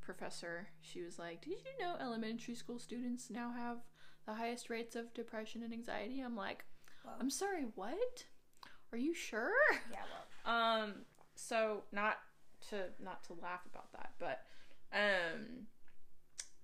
professor. 0.00 0.68
She 0.80 1.02
was 1.02 1.18
like, 1.18 1.42
Did 1.42 1.58
you 1.64 1.84
know 1.84 1.96
elementary 2.00 2.54
school 2.54 2.78
students 2.78 3.30
now 3.30 3.50
have 3.50 3.78
the 4.26 4.34
highest 4.34 4.70
rates 4.70 4.94
of 4.96 5.12
depression 5.14 5.62
and 5.62 5.72
anxiety? 5.72 6.20
I'm 6.20 6.36
like, 6.36 6.64
Wow. 7.06 7.12
I'm 7.20 7.30
sorry, 7.30 7.66
what? 7.74 8.24
Are 8.92 8.98
you 8.98 9.14
sure? 9.14 9.52
Yeah. 9.92 9.98
Well. 10.44 10.54
Um, 10.54 10.94
so 11.34 11.82
not 11.92 12.18
to 12.70 12.84
not 13.02 13.22
to 13.24 13.34
laugh 13.34 13.60
about 13.70 13.92
that, 13.92 14.10
but 14.18 14.42
um 14.92 15.66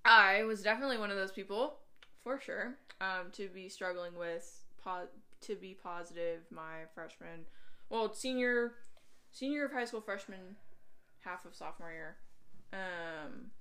I 0.05 0.43
was 0.43 0.61
definitely 0.61 0.97
one 0.97 1.11
of 1.11 1.17
those 1.17 1.31
people 1.31 1.75
for 2.23 2.39
sure. 2.39 2.75
Um 2.99 3.31
to 3.33 3.47
be 3.47 3.69
struggling 3.69 4.15
with 4.17 4.63
po- 4.83 5.07
to 5.41 5.55
be 5.55 5.77
positive 5.81 6.41
my 6.51 6.85
freshman 6.93 7.45
well, 7.89 8.13
senior 8.13 8.73
senior 9.31 9.65
of 9.65 9.71
high 9.71 9.85
school 9.85 10.01
freshman 10.01 10.55
half 11.23 11.45
of 11.45 11.55
sophomore 11.55 11.91
year. 11.91 12.15
Um 12.73 13.51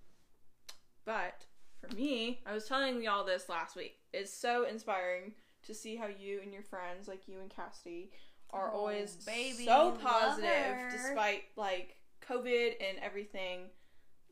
but 1.05 1.45
for 1.81 1.95
me, 1.97 2.41
I 2.47 2.55
was 2.55 2.67
telling 2.67 3.03
y'all 3.03 3.25
this 3.25 3.49
last 3.49 3.75
week. 3.77 3.97
It's 4.13 4.33
so 4.33 4.65
inspiring 4.65 5.33
to 5.67 5.75
see 5.75 5.97
how 5.97 6.07
you 6.07 6.41
and 6.43 6.53
your 6.53 6.63
friends, 6.63 7.09
like 7.09 7.29
you 7.29 7.41
and 7.41 7.51
Cassidy, 7.51 8.11
are 8.51 8.71
Oh, 8.73 8.79
always 8.81 9.17
baby, 9.25 9.65
so 9.65 9.93
positive 10.03 10.77
despite 10.91 11.45
like 11.57 11.97
COVID 12.29 12.75
and 12.81 12.99
everything, 13.03 13.71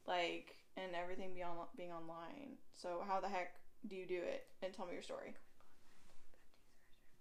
like 0.07 0.55
and 0.77 0.95
everything 0.95 1.35
beyond 1.35 1.59
being 1.77 1.91
online. 1.93 2.57
So 2.77 3.03
how 3.07 3.21
the 3.21 3.29
heck 3.29 3.55
do 3.89 3.97
you 3.97 4.07
do 4.07 4.17
it? 4.23 4.47
And 4.63 4.73
tell 4.73 4.87
me 4.87 4.93
your 4.95 5.03
story. 5.03 5.35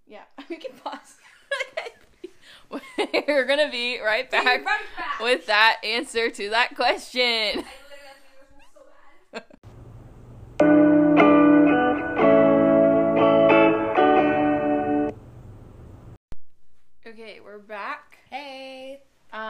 Yeah, 0.07 0.23
we 0.49 0.57
can 0.57 0.71
pause. 0.83 1.17
We're 3.27 3.45
gonna 3.45 3.69
be 3.71 3.99
right 3.99 4.29
back 4.29 4.45
Right 4.45 4.65
back. 4.97 5.19
with 5.21 5.45
that 5.47 5.77
answer 5.83 6.29
to 6.29 6.49
that 6.51 6.75
question. 6.75 7.63
Okay, 17.09 17.39
we're 17.43 17.59
back. 17.59 18.17
Hey. 18.29 19.01
Um, 19.31 19.49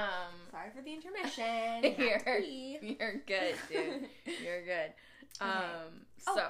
Sorry 0.51 0.69
for 0.75 0.81
the 0.81 0.93
intermission. 0.93 1.83
You're- 1.97 2.95
you're 2.99 3.15
good, 3.25 3.55
dude. 3.69 4.09
You're 4.43 4.63
good. 4.65 4.93
Um, 5.41 6.05
Oh. 6.27 6.35
so 6.35 6.49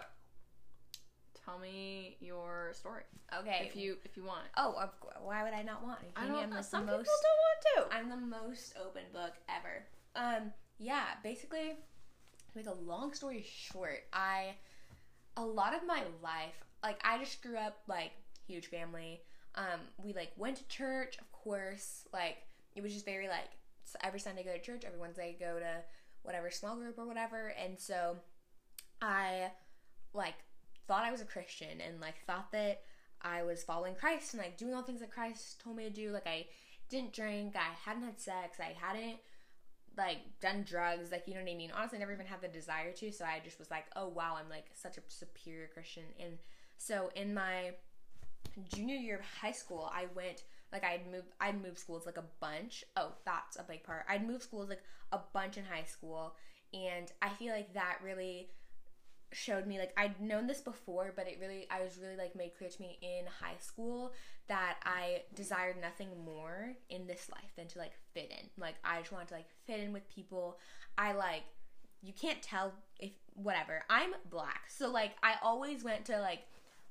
tell 1.45 1.59
me 1.59 2.17
your 2.19 2.71
story 2.73 3.03
Okay. 3.39 3.65
if 3.69 3.75
you 3.75 3.97
if 4.03 4.17
you 4.17 4.23
want. 4.23 4.45
Oh, 4.57 4.73
of 4.79 4.99
course. 4.99 5.15
Why 5.23 5.43
would 5.43 5.53
I 5.53 5.61
not 5.61 5.83
want? 5.83 5.99
I 6.15 6.25
don't 6.25 6.35
I'm 6.35 6.49
know. 6.49 6.55
like 6.57 6.65
Some 6.65 6.85
the 6.85 6.91
people 6.93 6.97
most. 6.99 7.23
don't 7.23 7.39
want 7.79 7.91
to. 7.91 7.95
I'm 7.95 8.09
the 8.09 8.37
most 8.37 8.73
open 8.83 9.03
book 9.13 9.33
ever. 9.47 9.85
Um, 10.15 10.51
yeah, 10.79 11.03
basically, 11.23 11.69
to 12.51 12.57
make 12.57 12.65
a 12.67 12.73
long 12.73 13.13
story 13.13 13.45
short, 13.47 14.01
I 14.11 14.55
a 15.37 15.45
lot 15.45 15.75
of 15.75 15.85
my 15.85 16.01
life, 16.23 16.63
like 16.83 16.99
I 17.03 17.19
just 17.19 17.41
grew 17.43 17.57
up 17.57 17.77
like 17.87 18.11
huge 18.47 18.67
family. 18.67 19.21
Um, 19.59 19.81
we 20.01 20.13
like 20.13 20.31
went 20.37 20.55
to 20.57 20.67
church, 20.69 21.17
of 21.19 21.29
course. 21.33 22.07
Like 22.13 22.37
it 22.75 22.81
was 22.81 22.93
just 22.93 23.05
very 23.05 23.27
like 23.27 23.49
every 24.01 24.19
Sunday 24.19 24.43
go 24.43 24.53
to 24.53 24.59
church, 24.59 24.83
every 24.85 24.99
Wednesday 24.99 25.35
go 25.37 25.59
to 25.59 25.83
whatever 26.23 26.49
small 26.49 26.77
group 26.77 26.97
or 26.97 27.05
whatever, 27.05 27.53
and 27.61 27.77
so 27.77 28.15
I 29.01 29.51
like 30.13 30.35
thought 30.87 31.03
I 31.03 31.11
was 31.11 31.21
a 31.21 31.25
Christian 31.25 31.81
and 31.85 31.99
like 31.99 32.15
thought 32.25 32.51
that 32.53 32.81
I 33.21 33.43
was 33.43 33.63
following 33.63 33.95
Christ 33.95 34.33
and 34.33 34.41
like 34.41 34.57
doing 34.57 34.73
all 34.73 34.81
things 34.81 35.01
that 35.01 35.11
Christ 35.11 35.59
told 35.61 35.75
me 35.75 35.83
to 35.83 35.89
do. 35.89 36.11
Like 36.11 36.27
I 36.27 36.47
didn't 36.89 37.13
drink, 37.13 37.55
I 37.55 37.73
hadn't 37.85 38.03
had 38.03 38.19
sex, 38.19 38.59
I 38.59 38.73
hadn't 38.79 39.17
like 39.97 40.19
done 40.39 40.63
drugs, 40.63 41.11
like 41.11 41.23
you 41.27 41.33
know 41.33 41.41
what 41.41 41.51
I 41.51 41.55
mean. 41.55 41.71
Honestly, 41.75 41.97
I 41.97 41.99
never 41.99 42.13
even 42.13 42.25
had 42.25 42.41
the 42.41 42.47
desire 42.47 42.93
to, 42.93 43.11
so 43.11 43.25
I 43.25 43.41
just 43.43 43.59
was 43.59 43.69
like, 43.69 43.85
oh 43.97 44.07
wow, 44.07 44.37
I'm 44.39 44.49
like 44.49 44.67
such 44.73 44.97
a 44.97 45.01
superior 45.07 45.69
Christian. 45.73 46.03
And 46.17 46.37
so 46.77 47.09
in 47.13 47.33
my 47.33 47.71
junior 48.73 48.95
year 48.95 49.15
of 49.15 49.25
high 49.41 49.51
school, 49.51 49.91
I 49.93 50.05
went 50.15 50.43
like 50.71 50.83
I'd 50.83 51.11
moved 51.11 51.33
I'd 51.39 51.61
moved 51.61 51.79
schools 51.79 52.05
like 52.05 52.17
a 52.17 52.25
bunch. 52.39 52.83
Oh, 52.95 53.13
that's 53.25 53.57
a 53.57 53.63
big 53.63 53.83
part. 53.83 54.05
I'd 54.07 54.27
moved 54.27 54.43
schools 54.43 54.69
like 54.69 54.83
a 55.11 55.19
bunch 55.33 55.57
in 55.57 55.65
high 55.65 55.83
school, 55.83 56.35
and 56.73 57.11
I 57.21 57.29
feel 57.29 57.53
like 57.53 57.73
that 57.73 57.99
really 58.03 58.49
showed 59.31 59.67
me 59.67 59.77
like 59.77 59.93
I'd 59.97 60.19
known 60.19 60.47
this 60.47 60.61
before, 60.61 61.13
but 61.15 61.27
it 61.27 61.37
really 61.39 61.67
I 61.69 61.81
was 61.81 61.99
really 62.01 62.15
like 62.15 62.35
made 62.35 62.57
clear 62.57 62.69
to 62.69 62.81
me 62.81 62.97
in 63.01 63.25
high 63.25 63.57
school 63.59 64.13
that 64.47 64.77
I 64.83 65.23
desired 65.35 65.75
nothing 65.79 66.09
more 66.25 66.73
in 66.89 67.05
this 67.05 67.29
life 67.31 67.51
than 67.55 67.67
to 67.67 67.79
like 67.79 67.93
fit 68.13 68.31
in. 68.31 68.49
Like 68.57 68.75
I 68.83 68.99
just 68.99 69.11
wanted 69.11 69.29
to 69.29 69.35
like 69.35 69.49
fit 69.65 69.79
in 69.79 69.93
with 69.93 70.09
people. 70.13 70.57
I 70.97 71.13
like 71.13 71.43
you 72.01 72.13
can't 72.13 72.41
tell 72.41 72.73
if 72.99 73.11
whatever. 73.33 73.83
I'm 73.89 74.11
black. 74.29 74.63
So 74.69 74.89
like 74.89 75.11
I 75.21 75.35
always 75.43 75.83
went 75.83 76.05
to 76.05 76.19
like 76.19 76.41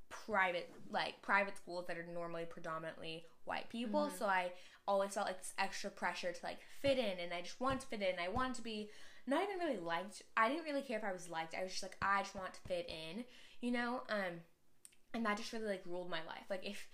private 0.09 0.71
like 0.91 1.21
private 1.23 1.57
schools 1.57 1.87
that 1.87 1.99
are 1.99 2.07
normally 2.13 2.45
predominantly 2.45 3.25
white 3.45 3.69
people. 3.71 4.11
So 4.19 4.27
I 4.27 4.53
always 4.87 5.15
felt 5.15 5.27
like 5.27 5.39
this 5.39 5.53
extra 5.59 5.91
pressure 5.91 6.33
to 6.33 6.41
like 6.43 6.59
fit 6.81 6.99
in 6.99 7.19
and 7.21 7.33
I 7.33 7.43
just 7.43 7.61
wanted 7.61 7.81
to 7.81 7.87
fit 7.89 8.03
in. 8.03 8.15
I 8.23 8.29
wanted 8.29 8.55
to 8.57 8.63
be 8.63 8.89
not 9.27 9.43
even 9.43 9.59
really 9.59 9.81
liked. 9.81 10.23
I 10.37 10.49
didn't 10.49 10.65
really 10.65 10.83
care 10.83 10.99
if 10.99 11.05
I 11.05 11.13
was 11.13 11.29
liked. 11.29 11.55
I 11.55 11.63
was 11.63 11.73
just 11.73 11.83
like 11.83 11.97
I 12.01 12.23
just 12.23 12.35
want 12.35 12.55
to 12.55 12.61
fit 12.67 12.89
in, 12.89 13.25
you 13.61 13.71
know? 13.71 14.03
Um 14.09 14.41
and 15.15 15.25
that 15.25 15.37
just 15.37 15.53
really 15.53 15.67
like 15.67 15.83
ruled 15.87 16.11
my 16.11 16.21
life. 16.27 16.45
Like 16.49 16.67
if 16.67 16.87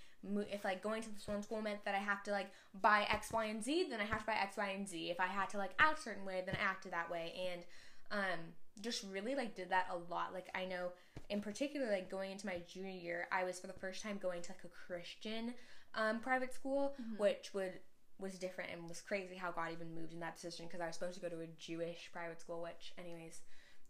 if 0.50 0.64
like 0.64 0.82
going 0.82 1.02
to 1.02 1.10
this 1.10 1.26
one 1.26 1.42
school 1.42 1.60
meant 1.60 1.84
that 1.84 1.94
I 1.94 1.98
have 1.98 2.22
to 2.24 2.30
like 2.30 2.50
buy 2.80 3.06
X, 3.10 3.32
Y, 3.32 3.44
and 3.44 3.62
Z, 3.62 3.88
then 3.90 4.00
I 4.00 4.04
have 4.04 4.20
to 4.20 4.26
buy 4.26 4.36
X, 4.40 4.56
Y, 4.56 4.68
and 4.68 4.88
Z. 4.88 5.10
If 5.10 5.20
I 5.20 5.26
had 5.26 5.48
to 5.50 5.58
like 5.58 5.72
act 5.78 5.98
a 5.98 6.02
certain 6.02 6.24
way, 6.24 6.42
then 6.44 6.56
I 6.58 6.64
acted 6.64 6.92
that 6.92 7.10
way, 7.10 7.32
and 7.52 7.62
um, 8.10 8.40
just 8.80 9.04
really 9.10 9.34
like 9.34 9.54
did 9.54 9.70
that 9.70 9.88
a 9.90 10.12
lot. 10.12 10.32
Like 10.32 10.48
I 10.54 10.64
know 10.64 10.92
in 11.28 11.40
particular, 11.40 11.90
like 11.90 12.10
going 12.10 12.30
into 12.32 12.46
my 12.46 12.60
junior 12.68 12.90
year, 12.90 13.28
I 13.32 13.44
was 13.44 13.58
for 13.58 13.66
the 13.66 13.72
first 13.72 14.02
time 14.02 14.18
going 14.20 14.42
to 14.42 14.52
like 14.52 14.64
a 14.64 14.68
Christian 14.68 15.54
um, 15.94 16.20
private 16.20 16.52
school, 16.52 16.94
which 17.16 17.52
would 17.54 17.72
was 18.20 18.38
different 18.38 18.70
and 18.72 18.88
was 18.88 19.00
crazy 19.00 19.34
how 19.34 19.50
God 19.50 19.70
even 19.72 19.94
moved 19.94 20.12
in 20.12 20.20
that 20.20 20.36
decision 20.36 20.66
because 20.66 20.80
I 20.80 20.86
was 20.86 20.94
supposed 20.94 21.14
to 21.14 21.20
go 21.20 21.28
to 21.28 21.42
a 21.42 21.48
Jewish 21.58 22.10
private 22.12 22.40
school, 22.40 22.62
which 22.62 22.92
anyways 22.98 23.40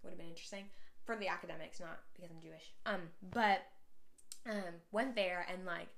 would 0.03 0.11
have 0.11 0.19
been 0.19 0.29
interesting 0.29 0.65
for 1.05 1.17
the 1.17 1.29
academics, 1.29 1.81
not 1.81 2.01
because 2.15 2.31
I'm 2.31 2.41
Jewish. 2.41 2.73
Um, 2.87 3.01
but 3.33 3.63
um, 4.49 4.81
went 4.93 5.15
there 5.15 5.47
and 5.53 5.67
like 5.67 5.89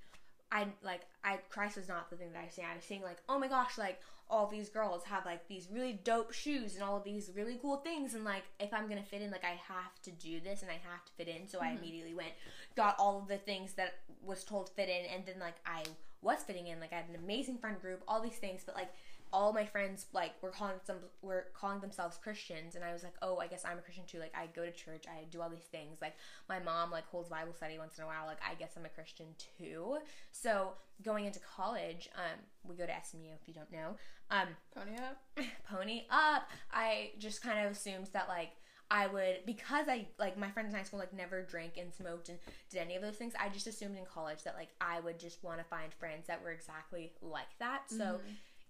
I 0.51 0.67
like 0.83 1.01
I 1.23 1.39
Christ 1.49 1.77
was 1.77 1.87
not 1.87 2.09
the 2.09 2.15
thing 2.15 2.31
that 2.33 2.39
I 2.39 2.45
was 2.45 2.53
seeing. 2.53 2.67
I 2.71 2.75
was 2.75 2.83
seeing 2.83 3.01
like, 3.01 3.17
oh 3.27 3.37
my 3.39 3.47
gosh, 3.47 3.77
like 3.77 3.99
all 4.29 4.47
these 4.47 4.69
girls 4.69 5.03
have 5.05 5.25
like 5.25 5.47
these 5.47 5.67
really 5.71 5.99
dope 6.03 6.33
shoes 6.33 6.75
and 6.75 6.83
all 6.83 6.97
of 6.97 7.03
these 7.03 7.31
really 7.35 7.57
cool 7.61 7.77
things 7.77 8.13
and 8.13 8.25
like 8.25 8.43
if 8.59 8.73
I'm 8.73 8.89
gonna 8.89 9.03
fit 9.03 9.21
in, 9.21 9.31
like 9.31 9.45
I 9.45 9.59
have 9.67 10.01
to 10.03 10.11
do 10.11 10.39
this 10.39 10.61
and 10.61 10.71
I 10.71 10.79
have 10.89 11.05
to 11.05 11.11
fit 11.17 11.27
in. 11.27 11.47
So 11.47 11.59
I 11.59 11.67
mm-hmm. 11.67 11.77
immediately 11.77 12.13
went, 12.13 12.31
got 12.75 12.95
all 12.99 13.19
of 13.19 13.27
the 13.27 13.37
things 13.37 13.73
that 13.73 13.95
was 14.23 14.43
told 14.43 14.69
fit 14.69 14.89
in 14.89 15.05
and 15.13 15.25
then 15.25 15.35
like 15.39 15.55
I 15.65 15.83
was 16.21 16.39
fitting 16.39 16.67
in. 16.67 16.79
Like 16.79 16.93
I 16.93 16.97
had 16.97 17.09
an 17.09 17.15
amazing 17.15 17.57
friend 17.57 17.79
group, 17.79 18.03
all 18.07 18.21
these 18.21 18.37
things, 18.37 18.63
but 18.65 18.75
like 18.75 18.91
all 19.33 19.53
my 19.53 19.65
friends 19.65 20.05
like 20.13 20.31
were 20.41 20.49
calling 20.49 20.75
some 20.85 20.97
were 21.21 21.47
calling 21.53 21.79
themselves 21.79 22.17
Christians 22.17 22.75
and 22.75 22.83
I 22.83 22.93
was 22.93 23.03
like, 23.03 23.13
"Oh, 23.21 23.37
I 23.37 23.47
guess 23.47 23.63
I'm 23.65 23.77
a 23.77 23.81
Christian 23.81 24.05
too." 24.05 24.19
Like 24.19 24.33
I 24.35 24.47
go 24.55 24.65
to 24.65 24.71
church, 24.71 25.05
I 25.07 25.25
do 25.29 25.41
all 25.41 25.49
these 25.49 25.67
things. 25.71 25.99
Like 26.01 26.15
my 26.49 26.59
mom 26.59 26.91
like 26.91 27.07
holds 27.07 27.29
Bible 27.29 27.53
study 27.53 27.77
once 27.77 27.97
in 27.97 28.03
a 28.03 28.07
while. 28.07 28.25
Like 28.25 28.39
I 28.47 28.55
guess 28.55 28.71
I'm 28.77 28.85
a 28.85 28.89
Christian 28.89 29.27
too. 29.57 29.97
So, 30.31 30.73
going 31.03 31.25
into 31.25 31.39
college, 31.39 32.09
um 32.15 32.39
we 32.63 32.75
go 32.75 32.85
to 32.85 32.93
SMU 33.03 33.29
if 33.41 33.47
you 33.47 33.53
don't 33.53 33.71
know. 33.71 33.95
Um 34.31 34.47
Pony 34.75 34.97
up. 34.97 35.21
pony 35.69 36.03
up. 36.09 36.49
I 36.71 37.11
just 37.19 37.41
kind 37.41 37.65
of 37.65 37.71
assumed 37.71 38.07
that 38.13 38.27
like 38.27 38.51
I 38.89 39.07
would 39.07 39.39
because 39.45 39.89
I 39.89 40.07
like 40.17 40.37
my 40.37 40.49
friends 40.49 40.69
in 40.69 40.75
high 40.75 40.83
school 40.83 40.99
like 40.99 41.13
never 41.13 41.41
drank 41.43 41.73
and 41.77 41.93
smoked 41.93 42.29
and 42.29 42.37
did 42.69 42.79
any 42.79 42.95
of 42.95 43.01
those 43.01 43.15
things. 43.15 43.33
I 43.39 43.49
just 43.49 43.67
assumed 43.67 43.97
in 43.97 44.05
college 44.05 44.43
that 44.43 44.55
like 44.55 44.69
I 44.79 45.01
would 45.01 45.19
just 45.19 45.43
want 45.43 45.57
to 45.57 45.65
find 45.65 45.93
friends 45.93 46.27
that 46.27 46.41
were 46.41 46.51
exactly 46.51 47.11
like 47.21 47.51
that. 47.59 47.81
So 47.89 48.19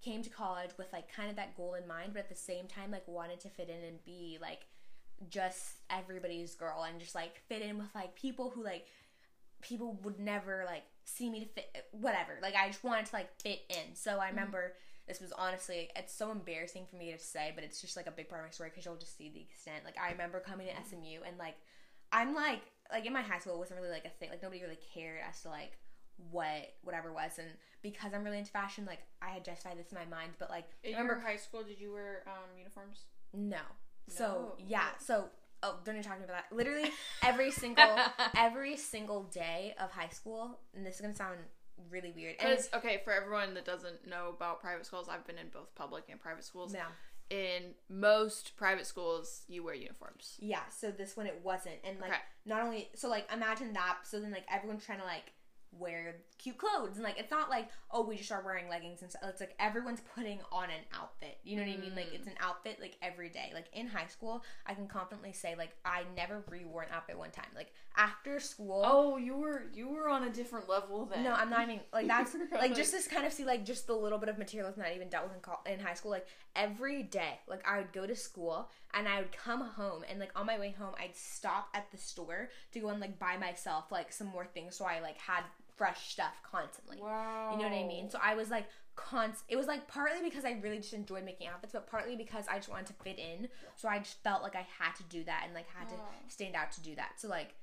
came 0.07 0.23
to 0.23 0.29
college 0.29 0.71
with 0.77 0.91
like 0.93 1.13
kind 1.13 1.29
of 1.29 1.35
that 1.35 1.55
goal 1.57 1.73
in 1.73 1.87
mind, 1.87 2.11
but 2.13 2.19
at 2.19 2.29
the 2.29 2.35
same 2.35 2.65
time 2.67 2.91
like 2.91 3.07
wanted 3.07 3.39
to 3.41 3.49
fit 3.49 3.69
in 3.69 3.83
and 3.83 4.03
be 4.05 4.37
like 4.41 4.65
just 5.29 5.79
everybody's 5.89 6.55
girl 6.55 6.85
and 6.87 6.99
just 6.99 7.15
like 7.15 7.41
fit 7.49 7.61
in 7.61 7.77
with 7.77 7.93
like 7.93 8.15
people 8.15 8.49
who 8.49 8.63
like 8.63 8.85
people 9.61 9.99
would 10.03 10.19
never 10.19 10.63
like 10.65 10.83
see 11.03 11.29
me 11.29 11.41
to 11.41 11.45
fit 11.47 11.85
whatever. 11.91 12.37
Like 12.41 12.55
I 12.55 12.67
just 12.67 12.83
wanted 12.83 13.07
to 13.07 13.15
like 13.15 13.29
fit 13.41 13.61
in. 13.69 13.95
So 13.95 14.11
I 14.11 14.27
mm-hmm. 14.27 14.35
remember 14.35 14.73
this 15.07 15.19
was 15.19 15.33
honestly 15.33 15.89
it's 15.95 16.13
so 16.13 16.31
embarrassing 16.31 16.85
for 16.89 16.95
me 16.95 17.11
to 17.11 17.19
say, 17.19 17.51
but 17.53 17.63
it's 17.63 17.81
just 17.81 17.97
like 17.97 18.07
a 18.07 18.11
big 18.11 18.29
part 18.29 18.41
of 18.41 18.47
my 18.47 18.51
story 18.51 18.69
because 18.69 18.85
you'll 18.85 18.95
just 18.95 19.17
see 19.17 19.29
the 19.29 19.41
extent. 19.41 19.83
Like 19.83 19.97
I 20.01 20.11
remember 20.11 20.39
coming 20.39 20.67
to 20.67 20.73
mm-hmm. 20.73 20.89
SMU 20.89 21.27
and 21.27 21.37
like 21.37 21.55
I'm 22.13 22.33
like 22.33 22.61
like 22.91 23.05
in 23.05 23.11
my 23.11 23.21
high 23.21 23.39
school 23.39 23.55
it 23.55 23.59
wasn't 23.59 23.81
really 23.81 23.91
like 23.91 24.05
a 24.05 24.09
thing. 24.09 24.29
Like 24.29 24.41
nobody 24.41 24.61
really 24.61 24.79
cared 24.93 25.19
as 25.27 25.41
to 25.41 25.49
like 25.49 25.77
what 26.31 26.73
whatever 26.83 27.13
was 27.13 27.37
and 27.37 27.47
because 27.81 28.13
I'm 28.13 28.23
really 28.23 28.39
into 28.39 28.51
fashion, 28.51 28.85
like 28.85 28.99
I 29.21 29.29
had 29.29 29.45
justified 29.45 29.77
this 29.77 29.91
in 29.91 29.97
my 29.97 30.05
mind, 30.05 30.31
but 30.39 30.49
like 30.49 30.65
In 30.83 30.91
remember 30.91 31.13
your 31.13 31.21
high 31.21 31.37
school, 31.37 31.63
did 31.63 31.79
you 31.79 31.91
wear 31.93 32.23
um, 32.27 32.57
uniforms? 32.57 33.05
no. 33.33 33.59
So 34.09 34.23
No. 34.23 34.65
yeah, 34.67 34.87
so 34.99 35.25
oh, 35.63 35.79
don't 35.83 35.95
even 35.95 36.03
talk 36.07 36.17
about 36.17 36.27
that. 36.29 36.45
Literally 36.55 36.91
every 37.23 37.51
single 37.51 37.97
every 38.35 38.77
single 38.77 39.23
day 39.23 39.75
of 39.79 39.91
high 39.91 40.09
school, 40.09 40.59
and 40.75 40.85
this 40.85 40.95
is 40.95 41.01
gonna 41.01 41.15
sound 41.15 41.37
really 41.91 42.11
weird. 42.15 42.35
And 42.39 42.49
Because 42.49 42.69
okay, 42.73 43.01
for 43.03 43.13
everyone 43.13 43.53
that 43.53 43.65
doesn't 43.65 44.07
know 44.07 44.29
about 44.35 44.59
private 44.61 44.85
schools, 44.85 45.07
I've 45.09 45.25
been 45.27 45.37
in 45.37 45.49
both 45.49 45.73
public 45.75 46.05
and 46.09 46.19
private 46.19 46.43
schools. 46.43 46.73
yeah, 46.73 46.87
In 47.29 47.75
most 47.89 48.55
private 48.57 48.87
schools, 48.87 49.43
you 49.47 49.63
wear 49.63 49.75
uniforms. 49.75 50.35
yeah. 50.39 50.65
So 50.75 50.89
this 50.89 51.15
one 51.15 51.27
it 51.27 51.39
wasn't, 51.43 51.75
and 51.83 51.99
like 51.99 52.09
Okay. 52.11 52.19
not 52.45 52.63
only 52.63 52.89
so 52.95 53.07
like 53.09 53.31
imagine 53.31 53.73
that. 53.73 53.97
So 54.05 54.19
then 54.19 54.31
like 54.31 54.45
everyone's 54.51 54.83
trying 54.85 54.99
to 54.99 55.05
like 55.05 55.31
wear 55.71 56.15
cute 56.37 56.57
clothes. 56.57 56.95
And 56.95 57.03
like 57.03 57.17
it's 57.17 57.31
not 57.31 57.49
like 57.49 57.69
oh 57.91 58.05
we 58.05 58.17
just 58.17 58.31
are 58.31 58.43
wearing 58.43 58.69
leggings 58.69 59.01
and 59.01 59.11
stuff. 59.11 59.23
It's 59.27 59.41
like 59.41 59.55
everyone's 59.59 60.01
putting 60.15 60.39
on 60.51 60.65
an 60.65 60.85
outfit. 60.93 61.37
You 61.43 61.57
know 61.57 61.63
what 61.63 61.71
i 61.71 61.77
mean? 61.77 61.95
Like 61.95 62.11
mm. 62.11 62.15
it's 62.15 62.27
an 62.27 62.33
outfit 62.39 62.77
like 62.81 62.97
every 63.01 63.29
day. 63.29 63.51
Like 63.53 63.65
in 63.73 63.87
high 63.87 64.07
school 64.07 64.43
i 64.65 64.73
can 64.73 64.87
confidently 64.87 65.33
say 65.33 65.55
like 65.57 65.71
i 65.85 66.03
never 66.15 66.43
re-wore 66.49 66.83
an 66.83 66.89
outfit 66.93 67.17
one 67.17 67.31
time. 67.31 67.49
Like 67.55 67.73
after 67.95 68.39
school 68.39 68.83
Oh, 68.85 69.17
you 69.17 69.35
were 69.35 69.63
you 69.73 69.89
were 69.89 70.09
on 70.09 70.23
a 70.23 70.29
different 70.29 70.69
level 70.69 71.05
then. 71.05 71.23
No, 71.23 71.33
I'm 71.33 71.49
not 71.49 71.63
even 71.63 71.81
like 71.93 72.07
that's 72.17 72.35
like 72.51 72.75
just 72.75 72.91
this 72.91 73.07
kind 73.07 73.25
of 73.25 73.33
see 73.33 73.45
like 73.45 73.65
just 73.65 73.87
the 73.87 73.95
little 73.95 74.17
bit 74.19 74.29
of 74.29 74.37
material 74.37 74.69
that's 74.69 74.77
not 74.77 74.95
even 74.95 75.09
dealt 75.09 75.25
with 75.25 75.33
in, 75.65 75.73
in 75.73 75.79
high 75.79 75.93
school. 75.93 76.11
Like 76.11 76.27
every 76.55 77.03
day, 77.03 77.39
like 77.47 77.67
I 77.67 77.77
would 77.77 77.93
go 77.93 78.05
to 78.05 78.15
school 78.15 78.69
and 78.93 79.07
I 79.07 79.19
would 79.19 79.31
come 79.31 79.61
home 79.61 80.03
and 80.09 80.19
like 80.19 80.31
on 80.35 80.45
my 80.45 80.59
way 80.59 80.75
home, 80.77 80.93
I'd 80.99 81.15
stop 81.15 81.69
at 81.73 81.91
the 81.91 81.97
store 81.97 82.49
to 82.71 82.79
go 82.79 82.89
and 82.89 82.99
like 82.99 83.19
buy 83.19 83.37
myself 83.37 83.85
like 83.91 84.11
some 84.11 84.27
more 84.27 84.45
things 84.45 84.75
so 84.75 84.85
I 84.85 84.99
like 84.99 85.17
had 85.17 85.43
fresh 85.77 86.11
stuff 86.11 86.33
constantly. 86.49 86.97
Wow. 87.01 87.51
You 87.51 87.57
know 87.57 87.69
what 87.69 87.77
I 87.77 87.87
mean? 87.87 88.09
So 88.09 88.19
I 88.21 88.35
was 88.35 88.49
like 88.49 88.67
const. 88.95 89.43
It 89.47 89.55
was 89.55 89.67
like 89.67 89.87
partly 89.87 90.21
because 90.27 90.43
I 90.43 90.57
really 90.61 90.77
just 90.77 90.93
enjoyed 90.93 91.23
making 91.23 91.47
outfits, 91.47 91.73
but 91.73 91.87
partly 91.89 92.15
because 92.15 92.45
I 92.49 92.57
just 92.57 92.69
wanted 92.69 92.87
to 92.87 92.93
fit 93.03 93.19
in. 93.19 93.47
So 93.75 93.87
I 93.87 93.99
just 93.99 94.21
felt 94.23 94.41
like 94.43 94.55
I 94.55 94.65
had 94.79 94.95
to 94.95 95.03
do 95.03 95.23
that 95.25 95.43
and 95.45 95.53
like 95.53 95.67
had 95.73 95.87
to 95.89 95.95
stand 96.27 96.55
out 96.55 96.71
to 96.73 96.81
do 96.81 96.95
that. 96.95 97.13
So 97.17 97.27
like, 97.27 97.53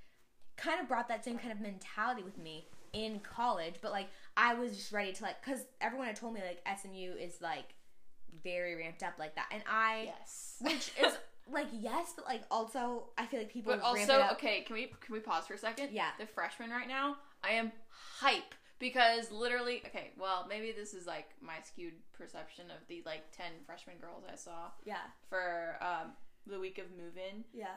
kind 0.57 0.81
of 0.81 0.87
brought 0.89 1.09
that 1.09 1.25
same 1.25 1.37
kind 1.39 1.53
of 1.53 1.61
mentality 1.61 2.23
with 2.23 2.39
me 2.39 2.69
in 2.93 3.19
college. 3.21 3.75
But 3.83 3.91
like, 3.91 4.09
I 4.37 4.55
was 4.55 4.77
just 4.77 4.93
ready 4.93 5.13
to 5.13 5.23
like, 5.25 5.45
cause 5.45 5.67
everyone 5.81 6.07
had 6.07 6.17
told 6.17 6.35
me 6.35 6.41
like 6.41 6.63
SMU 6.81 7.15
is 7.21 7.41
like 7.41 7.75
very 8.43 8.77
ramped 8.77 9.03
up 9.03 9.15
like 9.19 9.35
that, 9.37 9.47
and 9.51 9.63
I, 9.69 10.13
Yes. 10.19 10.57
which 10.61 10.93
is 11.05 11.17
like 11.53 11.67
yes, 11.73 12.13
but 12.17 12.25
like 12.25 12.43
also 12.51 13.05
I 13.19 13.27
feel 13.27 13.41
like 13.41 13.53
people 13.53 13.73
But 13.73 13.83
also, 13.83 14.29
okay, 14.33 14.63
can 14.63 14.75
we 14.75 14.93
can 15.01 15.13
we 15.13 15.21
pause 15.21 15.47
for 15.47 15.55
a 15.55 15.59
second? 15.59 15.91
Yeah. 15.93 16.09
The 16.19 16.27
freshmen 16.27 16.71
right 16.71 16.89
now, 16.89 17.17
I 17.43 17.51
am 17.51 17.73
hype 18.19 18.55
because 18.79 19.31
literally, 19.31 19.83
okay, 19.87 20.11
well, 20.19 20.47
maybe 20.49 20.73
this 20.73 20.95
is 20.95 21.07
like 21.07 21.29
my 21.41 21.55
skewed 21.63 21.95
perception 22.13 22.67
of 22.71 22.87
the 22.89 23.03
like 23.07 23.23
ten 23.37 23.53
freshman 23.67 23.97
girls 24.01 24.25
I 24.31 24.37
saw 24.37 24.71
Yeah, 24.85 24.97
for 25.29 25.77
um, 25.81 26.13
the 26.47 26.59
week 26.59 26.79
of 26.79 26.87
move 26.91 27.17
in. 27.17 27.45
yeah. 27.53 27.77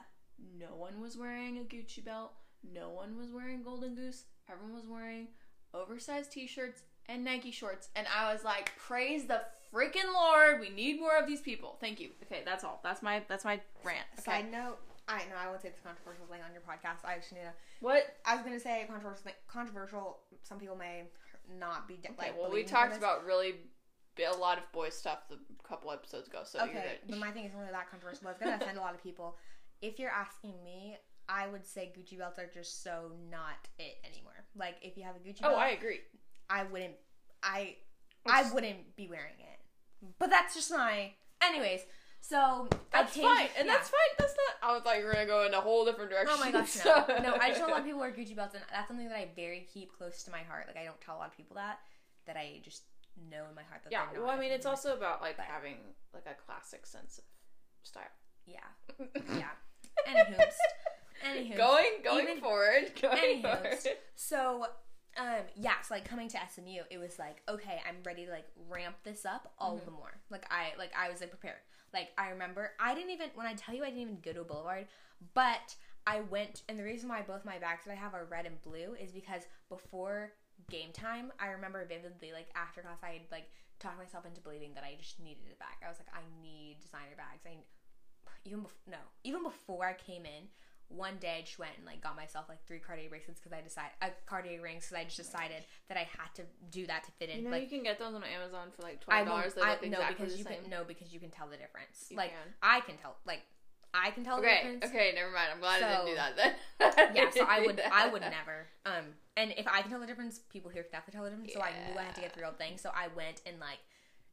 No 0.60 0.76
one 0.76 1.02
was 1.02 1.18
wearing 1.18 1.58
a 1.58 1.62
Gucci 1.62 2.04
belt. 2.06 2.32
No 2.74 2.90
one 2.90 3.18
was 3.18 3.32
wearing 3.32 3.64
Golden 3.64 3.96
Goose. 3.96 4.26
Everyone 4.52 4.76
was 4.76 4.88
wearing 4.88 5.30
oversized 5.74 6.32
t-shirts 6.32 6.84
and 7.10 7.24
Nike 7.24 7.52
shorts, 7.52 7.90
and 7.96 8.06
I 8.16 8.32
was 8.34 8.44
like, 8.44 8.72
"Praise 8.78 9.26
the 9.26 9.42
freaking 9.74 10.14
Lord! 10.14 10.60
We 10.60 10.70
need 10.70 11.00
more 11.00 11.18
of 11.18 11.26
these 11.26 11.42
people." 11.42 11.78
Thank 11.80 12.00
you. 12.00 12.10
Okay, 12.24 12.42
that's 12.46 12.64
all. 12.64 12.82
That's 12.84 13.02
my 13.02 13.24
that's 13.30 13.46
my 13.46 13.62
rant. 13.84 14.06
Okay. 14.20 14.24
Side 14.24 14.52
note, 14.52 14.78
I 15.08 15.20
know 15.30 15.40
I 15.42 15.48
won't 15.48 15.62
say 15.62 15.70
this 15.70 15.80
controversial 15.84 16.26
thing 16.26 16.42
on 16.44 16.52
your 16.52 16.62
podcast. 16.62 17.08
I 17.08 17.16
to. 17.20 17.54
What 17.80 18.04
I 18.26 18.36
was 18.36 18.44
gonna 18.44 18.60
say 18.60 18.86
controversial. 18.88 19.32
Controversial. 19.48 20.20
Some 20.44 20.60
people 20.60 20.76
may 20.76 21.04
not 21.60 21.88
be 21.88 21.96
Okay, 21.96 22.14
like. 22.18 22.38
well, 22.38 22.52
we 22.52 22.64
talked 22.64 22.96
about 22.96 23.26
really 23.26 23.56
a 24.20 24.36
lot 24.36 24.58
of 24.58 24.70
boy 24.72 24.90
stuff 24.90 25.20
a 25.32 25.68
couple 25.68 25.92
episodes 25.92 26.28
ago, 26.28 26.42
so 26.44 26.60
Okay, 26.64 26.98
but 27.08 27.20
my 27.20 27.32
thing 27.32 27.46
isn't 27.46 27.58
really 27.58 27.72
that 27.72 27.90
controversial. 27.90 28.22
But 28.24 28.32
it's 28.32 28.40
gonna 28.42 28.56
offend 28.56 28.78
a 28.78 28.82
lot 28.82 28.94
of 28.94 29.02
people. 29.02 29.38
If 29.82 30.00
you're 30.00 30.12
asking 30.12 30.54
me, 30.64 30.98
I 31.30 31.48
would 31.48 31.66
say 31.66 31.94
Gucci 31.98 32.18
belts 32.18 32.40
are 32.40 32.50
just 32.54 32.84
so 32.84 33.12
not 33.30 33.68
it 33.80 33.98
anymore. 34.04 34.46
Like 34.56 34.76
if 34.82 34.98
you 34.98 35.04
have 35.04 35.16
a 35.16 35.20
Gucci 35.20 35.40
oh, 35.44 35.50
belt, 35.50 35.60
I 35.60 35.70
agree. 35.70 36.00
I 36.50 36.64
wouldn't. 36.64 36.96
I 37.44 37.76
I 38.26 38.52
wouldn't 38.52 38.96
be 38.96 39.08
wearing 39.08 39.40
it. 39.40 39.60
But 40.20 40.30
that's 40.30 40.54
just 40.54 40.72
my. 40.72 41.12
Anyways, 41.42 41.82
so 42.20 42.68
That's 42.92 43.16
fine, 43.16 43.48
and 43.58 43.68
yeah. 43.68 43.74
that's 43.74 43.90
fine. 43.90 44.27
I 44.68 44.74
was 44.74 44.84
like, 44.86 45.02
we're 45.04 45.14
gonna 45.14 45.26
go 45.26 45.46
in 45.46 45.54
a 45.54 45.62
whole 45.62 45.86
different 45.86 46.12
direction. 46.12 46.36
Oh 46.38 46.40
my 46.44 46.52
gosh, 46.52 46.76
no. 46.86 47.06
No, 47.24 47.36
I 47.40 47.50
just 47.50 47.62
know 47.62 47.68
a 47.68 47.72
lot 47.72 47.80
of 47.80 47.86
people 47.90 48.00
wear 48.02 48.12
Gucci 48.12 48.36
belts, 48.36 48.54
and 48.56 48.64
that's 48.72 48.88
something 48.88 49.08
that 49.08 49.16
I 49.18 49.30
very 49.36 49.66
keep 49.74 49.98
close 49.98 50.24
to 50.24 50.32
my 50.32 50.40
heart. 50.44 50.66
Like, 50.68 50.78
I 50.78 50.84
don't 50.84 51.00
tell 51.02 51.16
a 51.16 51.20
lot 51.20 51.28
of 51.30 51.38
people 51.38 51.56
that, 51.56 51.80
that 52.26 52.36
I 52.36 52.60
just 52.64 52.84
know 53.32 53.46
in 53.50 53.56
my 53.56 53.64
heart 53.64 53.82
that 53.84 53.92
Yeah, 53.92 54.06
well, 54.20 54.30
I 54.30 54.38
mean, 54.38 54.52
it's 54.52 54.66
also 54.66 54.96
about 54.96 55.22
like 55.22 55.38
But- 55.38 55.46
having 55.46 55.76
like 56.14 56.26
a 56.26 56.36
classic 56.46 56.86
sense 56.86 57.18
of 57.20 57.24
style. 57.84 58.04
Yeah, 58.46 58.60
yeah. 59.38 59.50
Anywho, 60.08 60.44
anywho. 61.26 61.58
going 61.58 61.92
going 62.04 62.28
Even- 62.28 62.40
forward, 62.42 62.92
going 63.02 63.18
Anywho, 63.42 63.54
forward. 63.62 63.78
so, 64.16 64.66
um, 65.18 65.42
yeah, 65.56 65.82
so 65.82 65.94
like 65.96 66.06
coming 66.06 66.28
to 66.30 66.38
SMU, 66.54 66.82
it 66.92 66.98
was 66.98 67.18
like, 67.18 67.42
okay, 67.50 67.82
I'm 67.88 67.96
ready 68.06 68.26
to 68.26 68.32
like 68.32 68.48
ramp 68.70 68.96
this 69.04 69.26
up 69.26 69.54
all 69.58 69.76
Mm-hmm. 69.78 69.86
the 69.86 69.92
more. 69.92 70.14
Like 70.30 70.46
I, 70.52 70.74
like 70.78 70.92
I 70.98 71.10
was 71.10 71.22
like 71.22 71.30
prepared. 71.32 71.58
Like 71.94 72.10
I 72.18 72.30
remember, 72.30 72.72
I 72.80 72.94
didn't 72.94 73.12
even 73.12 73.30
when 73.36 73.48
I 73.48 73.54
tell 73.54 73.76
you 73.76 73.84
I 73.84 73.88
didn't 73.88 74.02
even 74.02 74.20
go 74.24 74.34
to 74.34 74.42
a 74.42 74.44
boulevard, 74.44 74.88
but 75.34 75.76
I 76.06 76.22
went, 76.22 76.64
and 76.70 76.80
the 76.80 76.84
reason 76.84 77.10
why 77.10 77.22
both 77.22 77.44
my 77.44 77.60
bags 77.60 77.84
that 77.86 77.92
I 77.92 77.96
have 77.96 78.14
are 78.14 78.26
red 78.26 78.46
and 78.46 78.62
blue 78.62 78.96
is 79.00 79.12
because 79.12 79.44
before 79.68 80.32
game 80.70 80.92
time, 80.94 81.32
I 81.40 81.48
remember 81.48 81.86
vividly, 81.86 82.32
like 82.32 82.48
after 82.56 82.82
class, 82.82 83.00
I 83.04 83.12
had 83.12 83.22
like 83.32 83.50
talked 83.80 83.98
myself 83.98 84.26
into 84.26 84.42
believing 84.42 84.74
that 84.76 84.84
I 84.84 84.96
just 85.00 85.20
needed 85.20 85.44
a 85.52 85.60
bag. 85.60 85.78
I 85.86 85.90
was 85.90 86.00
like, 86.00 86.10
I 86.14 86.24
need 86.42 86.78
designer 86.82 87.16
bags. 87.18 87.44
I 87.46 87.58
even 88.46 88.62
bef- 88.62 88.88
no, 88.90 88.98
even 89.24 89.44
before 89.44 89.86
I 89.86 89.94
came 89.94 90.26
in, 90.26 90.48
one 90.90 91.18
day 91.20 91.36
I 91.40 91.42
just 91.42 91.60
went 91.60 91.72
and 91.78 91.86
like 91.86 92.02
got 92.02 92.16
myself 92.16 92.46
like 92.48 92.64
three 92.66 92.80
Cartier 92.80 93.10
bracelets 93.10 93.40
because 93.40 93.52
I 93.52 93.62
decided 93.62 93.92
uh, 94.02 94.10
Cartier 94.26 94.62
rings 94.62 94.86
because 94.88 94.98
I 94.98 95.04
just 95.04 95.18
decided 95.18 95.64
that 95.90 95.98
I 95.98 96.08
had 96.08 96.34
to 96.36 96.44
do 96.72 96.88
that 96.88 97.04
to 97.04 97.12
fit 97.20 97.30
in. 97.30 97.38
You 97.38 97.44
know, 97.46 97.52
like 97.52 97.64
you 97.64 97.70
can 97.70 97.84
get 97.84 98.00
those 98.00 98.16
on 98.16 98.24
Amazon 98.24 98.70
for 98.76 98.84
like 98.84 99.00
I 99.08 99.24
twelve 99.24 99.28
dollars. 99.28 99.54
I, 99.62 99.72
look 99.72 99.90
no, 99.92 100.00
because 100.08 100.32
the 100.32 100.38
you 100.40 100.44
same. 100.46 100.62
can 100.62 100.70
no 100.70 100.84
because 100.88 101.12
you 101.14 101.20
can 101.20 101.30
tell 101.30 101.48
the 101.48 101.58
difference. 101.58 102.08
You 102.10 102.18
like 102.18 102.32
can. 102.32 102.54
I 102.64 102.80
can 102.82 102.96
tell. 102.98 103.18
Like 103.26 103.42
I 103.94 104.12
can 104.12 104.24
tell 104.24 104.38
the 104.40 104.48
Okay, 104.48 104.56
difference. 104.64 104.86
okay, 104.86 105.12
never 105.16 105.32
mind. 105.32 105.50
I'm 105.54 105.60
glad 105.60 105.84
I 105.84 105.90
didn't 105.92 106.08
do 106.08 106.16
that 106.16 106.34
then. 106.38 106.54
Yeah, 107.16 107.30
so 107.32 107.46
I 107.48 107.62
would 107.62 107.82
I 107.92 108.08
would 108.08 108.22
never. 108.40 108.68
Um, 108.86 109.16
and 109.36 109.54
if 109.58 109.68
I 109.68 109.82
can 109.82 109.92
tell 109.92 110.00
the 110.00 110.08
difference, 110.08 110.40
people 110.52 110.72
here 110.72 110.84
can 110.84 110.92
definitely 110.92 111.18
tell 111.18 111.24
the 111.26 111.32
difference. 111.32 111.54
So 111.54 111.62
I 111.62 111.72
knew 111.90 111.98
I 112.00 112.04
had 112.04 112.16
to 112.16 112.22
get 112.22 112.34
the 112.34 112.42
real 112.42 112.52
thing. 112.52 112.78
So 112.78 112.92
I 112.96 113.08
went 113.16 113.42
and 113.46 113.60
like 113.60 113.80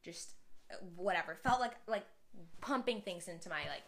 just 0.03 0.33
uh, 0.71 0.75
whatever 0.95 1.35
felt 1.43 1.59
like 1.59 1.73
like 1.87 2.05
pumping 2.61 3.01
things 3.01 3.27
into 3.27 3.49
my 3.49 3.61
like 3.69 3.83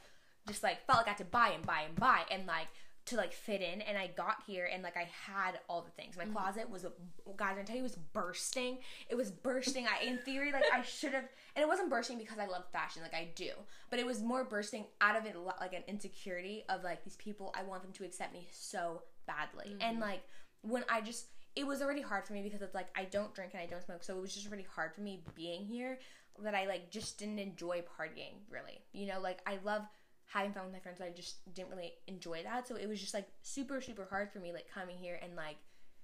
just 0.47 0.63
like 0.63 0.85
felt 0.85 0.99
like 0.99 1.07
I 1.07 1.09
had 1.11 1.17
to 1.19 1.25
buy 1.25 1.49
and 1.49 1.65
buy 1.65 1.81
and 1.87 1.95
buy 1.95 2.21
and 2.31 2.45
like 2.47 2.67
to 3.05 3.15
like 3.15 3.31
fit 3.31 3.61
in 3.61 3.81
and 3.81 3.97
I 3.97 4.07
got 4.07 4.43
here 4.45 4.69
and 4.71 4.83
like 4.83 4.97
I 4.97 5.07
had 5.25 5.59
all 5.69 5.81
the 5.81 5.91
things. 5.91 6.17
My 6.17 6.25
Mm-hmm. 6.25 6.33
closet 6.33 6.69
was 6.69 6.83
a 6.83 6.91
guys, 7.37 7.55
I 7.57 7.63
tell 7.63 7.75
you 7.75 7.81
it 7.81 7.83
was 7.83 7.95
bursting. 7.95 8.79
It 9.09 9.15
was 9.15 9.31
bursting. 9.31 9.87
I 9.87 10.05
in 10.05 10.17
theory 10.19 10.51
like 10.51 10.65
I 10.73 10.81
should 10.83 11.13
have 11.13 11.23
and 11.55 11.63
it 11.63 11.67
wasn't 11.67 11.89
bursting 11.89 12.17
because 12.17 12.37
I 12.37 12.47
love 12.47 12.65
fashion 12.71 13.01
like 13.01 13.13
I 13.13 13.29
do. 13.35 13.51
But 13.89 13.99
it 13.99 14.05
was 14.05 14.21
more 14.21 14.43
bursting 14.43 14.85
out 14.99 15.15
of 15.15 15.25
it 15.25 15.35
like 15.61 15.73
an 15.73 15.83
insecurity 15.87 16.65
of 16.67 16.83
like 16.83 17.03
these 17.05 17.15
people 17.15 17.53
I 17.57 17.63
want 17.63 17.83
them 17.83 17.93
to 17.93 18.03
accept 18.03 18.33
me 18.33 18.47
so 18.51 19.03
badly. 19.25 19.71
Mm-hmm. 19.71 19.81
And 19.81 19.99
like 19.99 20.21
when 20.61 20.83
I 20.89 20.99
just 21.01 21.27
it 21.55 21.65
was 21.65 21.81
already 21.81 22.01
hard 22.01 22.25
for 22.25 22.33
me 22.33 22.41
because 22.43 22.61
it's 22.61 22.75
like 22.75 22.87
I 22.95 23.05
don't 23.05 23.33
drink 23.33 23.53
and 23.53 23.61
I 23.63 23.65
don't 23.67 23.83
smoke, 23.83 24.03
so 24.03 24.17
it 24.17 24.21
was 24.21 24.33
just 24.33 24.51
really 24.51 24.67
hard 24.75 24.93
for 24.93 25.01
me 25.01 25.23
being 25.33 25.65
here 25.65 25.97
that 26.43 26.53
I 26.53 26.67
like 26.67 26.91
just 26.91 27.17
didn't 27.17 27.39
enjoy 27.39 27.83
partying 27.97 28.33
really. 28.51 28.81
You 28.91 29.07
know, 29.07 29.19
like 29.21 29.39
I 29.47 29.57
love 29.63 29.83
having 30.27 30.51
fun 30.51 30.65
with 30.65 30.73
my 30.73 30.79
friends, 30.79 30.97
but 30.99 31.07
I 31.07 31.11
just 31.11 31.37
didn't 31.53 31.69
really 31.69 31.93
enjoy 32.07 32.43
that. 32.43 32.67
So 32.67 32.75
it 32.75 32.87
was 32.87 32.99
just 32.99 33.13
like 33.13 33.27
super 33.41 33.81
super 33.81 34.07
hard 34.09 34.31
for 34.31 34.39
me 34.39 34.53
like 34.53 34.67
coming 34.73 34.97
here 34.97 35.19
and 35.21 35.35
like 35.35 35.57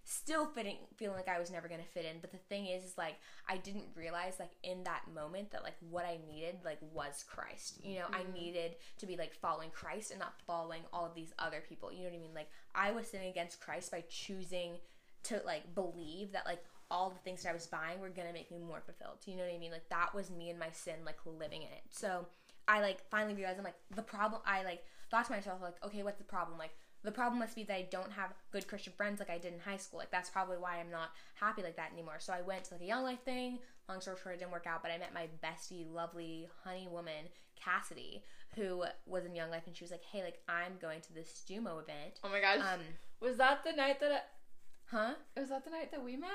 still 0.06 0.46
fitting 0.46 0.78
feeling 0.98 1.16
like 1.16 1.30
I 1.30 1.40
was 1.40 1.52
never 1.52 1.68
gonna 1.68 1.84
fit 1.84 2.06
in. 2.06 2.20
But 2.22 2.32
the 2.32 2.38
thing 2.38 2.68
is, 2.68 2.84
is 2.84 2.98
like 2.98 3.16
I 3.48 3.58
didn't 3.58 3.86
realize 3.96 4.36
like 4.40 4.52
in 4.64 4.84
that 4.84 5.04
moment 5.14 5.52
that 5.52 5.64
like 5.64 5.76
what 5.90 6.06
I 6.06 6.20
needed 6.30 6.58
like 6.64 6.80
was 6.94 7.24
Christ. 7.28 7.80
You 7.84 8.00
know, 8.00 8.06
I 8.12 8.20
mm-hmm. 8.20 8.34
needed 8.34 8.76
to 9.00 9.06
be 9.06 9.18
like 9.18 9.34
following 9.34 9.70
Christ 9.72 10.12
and 10.12 10.20
not 10.20 10.34
following 10.46 10.82
all 10.92 11.06
of 11.06 11.16
these 11.16 11.34
other 11.40 11.64
people. 11.68 11.92
You 11.92 12.00
know 12.00 12.10
what 12.10 12.18
I 12.18 12.22
mean? 12.22 12.34
Like 12.36 12.50
I 12.76 12.92
was 12.92 13.08
sinning 13.08 13.30
against 13.30 13.62
Christ 13.62 13.92
by 13.92 14.04
choosing 14.10 14.74
to 15.24 15.42
like 15.46 15.74
believe 15.74 16.34
that 16.34 16.46
like 16.46 16.64
all 16.92 17.10
the 17.10 17.20
things 17.20 17.44
that 17.44 17.50
I 17.50 17.54
was 17.54 17.66
buying 17.66 18.00
were 18.00 18.10
gonna 18.10 18.34
make 18.34 18.52
me 18.52 18.60
more 18.60 18.82
fulfilled. 18.86 19.20
You 19.26 19.38
know 19.38 19.44
what 19.44 19.54
I 19.54 19.58
mean? 19.58 19.72
Like 19.72 19.90
that 19.90 20.14
was 20.14 20.30
me 20.30 20.50
and 20.50 20.60
my 20.60 20.72
sin 20.72 20.96
like 21.06 21.18
living 21.26 21.62
in 21.62 21.70
it. 21.70 21.84
So 21.90 22.28
I 22.68 22.82
like 22.82 23.08
finally 23.10 23.36
realized 23.36 23.58
I'm 23.58 23.64
like 23.66 23.80
the 23.96 24.02
problem 24.02 24.42
I 24.46 24.64
like 24.64 24.84
thought 25.12 25.26
to 25.26 25.32
myself 25.32 25.62
like, 25.62 25.76
okay, 25.86 26.04
what's 26.04 26.18
the 26.18 26.24
problem? 26.24 26.58
Like 26.58 26.72
the 27.04 27.12
problem 27.12 27.40
must 27.40 27.56
be 27.56 27.64
that 27.64 27.76
I 27.76 27.88
don't 27.92 28.12
have 28.14 28.34
good 28.52 28.68
Christian 28.68 28.94
friends 28.96 29.20
like 29.20 29.30
I 29.30 29.38
did 29.38 29.54
in 29.54 29.60
high 29.60 29.78
school. 29.78 30.00
Like 30.00 30.12
that's 30.12 30.30
probably 30.30 30.58
why 30.58 30.78
I'm 30.80 30.90
not 30.90 31.12
happy 31.36 31.62
like 31.62 31.76
that 31.76 31.92
anymore. 31.92 32.16
So 32.20 32.34
I 32.34 32.42
went 32.42 32.64
to 32.66 32.76
like 32.76 32.82
a 32.82 32.86
young 32.86 33.04
life 33.04 33.22
thing. 33.24 33.60
Long 33.90 34.00
story 34.00 34.18
short, 34.24 34.36
it 34.36 34.40
didn't 34.40 34.54
work 34.54 34.66
out, 34.66 34.82
but 34.82 34.92
I 34.92 34.98
met 34.98 35.14
my 35.14 35.28
bestie, 35.44 35.86
lovely 35.92 36.48
honey 36.64 36.88
woman, 36.90 37.26
Cassidy, 37.62 38.24
who 38.56 38.86
was 39.06 39.26
in 39.26 39.36
young 39.36 39.50
life, 39.50 39.64
and 39.68 39.76
she 39.76 39.84
was 39.84 39.92
like, 39.92 40.04
"Hey, 40.10 40.24
like 40.24 40.40
I'm 40.48 40.74
going 40.82 41.02
to 41.02 41.14
this 41.14 41.28
Stumo 41.28 41.82
event." 41.82 42.22
Oh 42.24 42.30
my 42.30 42.40
gosh. 42.40 42.60
Um, 42.60 42.80
was 43.20 43.36
that 43.38 43.66
the 43.66 43.74
night 43.74 44.00
that 44.00 44.30
huh? 44.86 45.16
Was 45.36 45.50
that 45.50 45.66
the 45.66 45.72
night 45.72 45.92
that 45.92 46.02
we 46.04 46.16
met? 46.16 46.30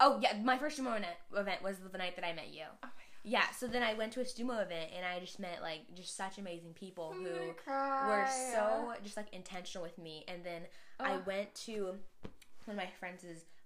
Oh 0.00 0.18
yeah, 0.20 0.32
my 0.42 0.58
first 0.58 0.80
Stumo 0.80 1.00
event- 1.36 1.62
was 1.62 1.76
the 1.78 1.98
night 1.98 2.16
that 2.16 2.26
I 2.26 2.32
met 2.32 2.52
you. 2.52 2.64
Oh. 2.82 2.88
Yeah, 3.24 3.48
so 3.56 3.66
then 3.68 3.82
I 3.82 3.94
went 3.94 4.12
to 4.14 4.20
a 4.20 4.24
Stumo 4.24 4.60
event 4.62 4.90
and 4.96 5.06
I 5.06 5.20
just 5.20 5.38
met 5.38 5.60
like 5.62 5.82
just 5.94 6.16
such 6.16 6.38
amazing 6.38 6.72
people 6.74 7.12
who 7.12 7.54
gonna 7.64 8.08
were 8.08 8.26
so 8.26 8.92
just 9.04 9.16
like 9.16 9.32
intentional 9.32 9.84
with 9.84 9.96
me. 9.98 10.24
And 10.28 10.44
then 10.44 10.62
I 10.98 11.14
Oh. 11.14 11.22
went 11.24 11.54
to 11.66 11.98
one 12.64 12.70
of 12.70 12.76
my 12.76 12.88
friends' 12.98 13.24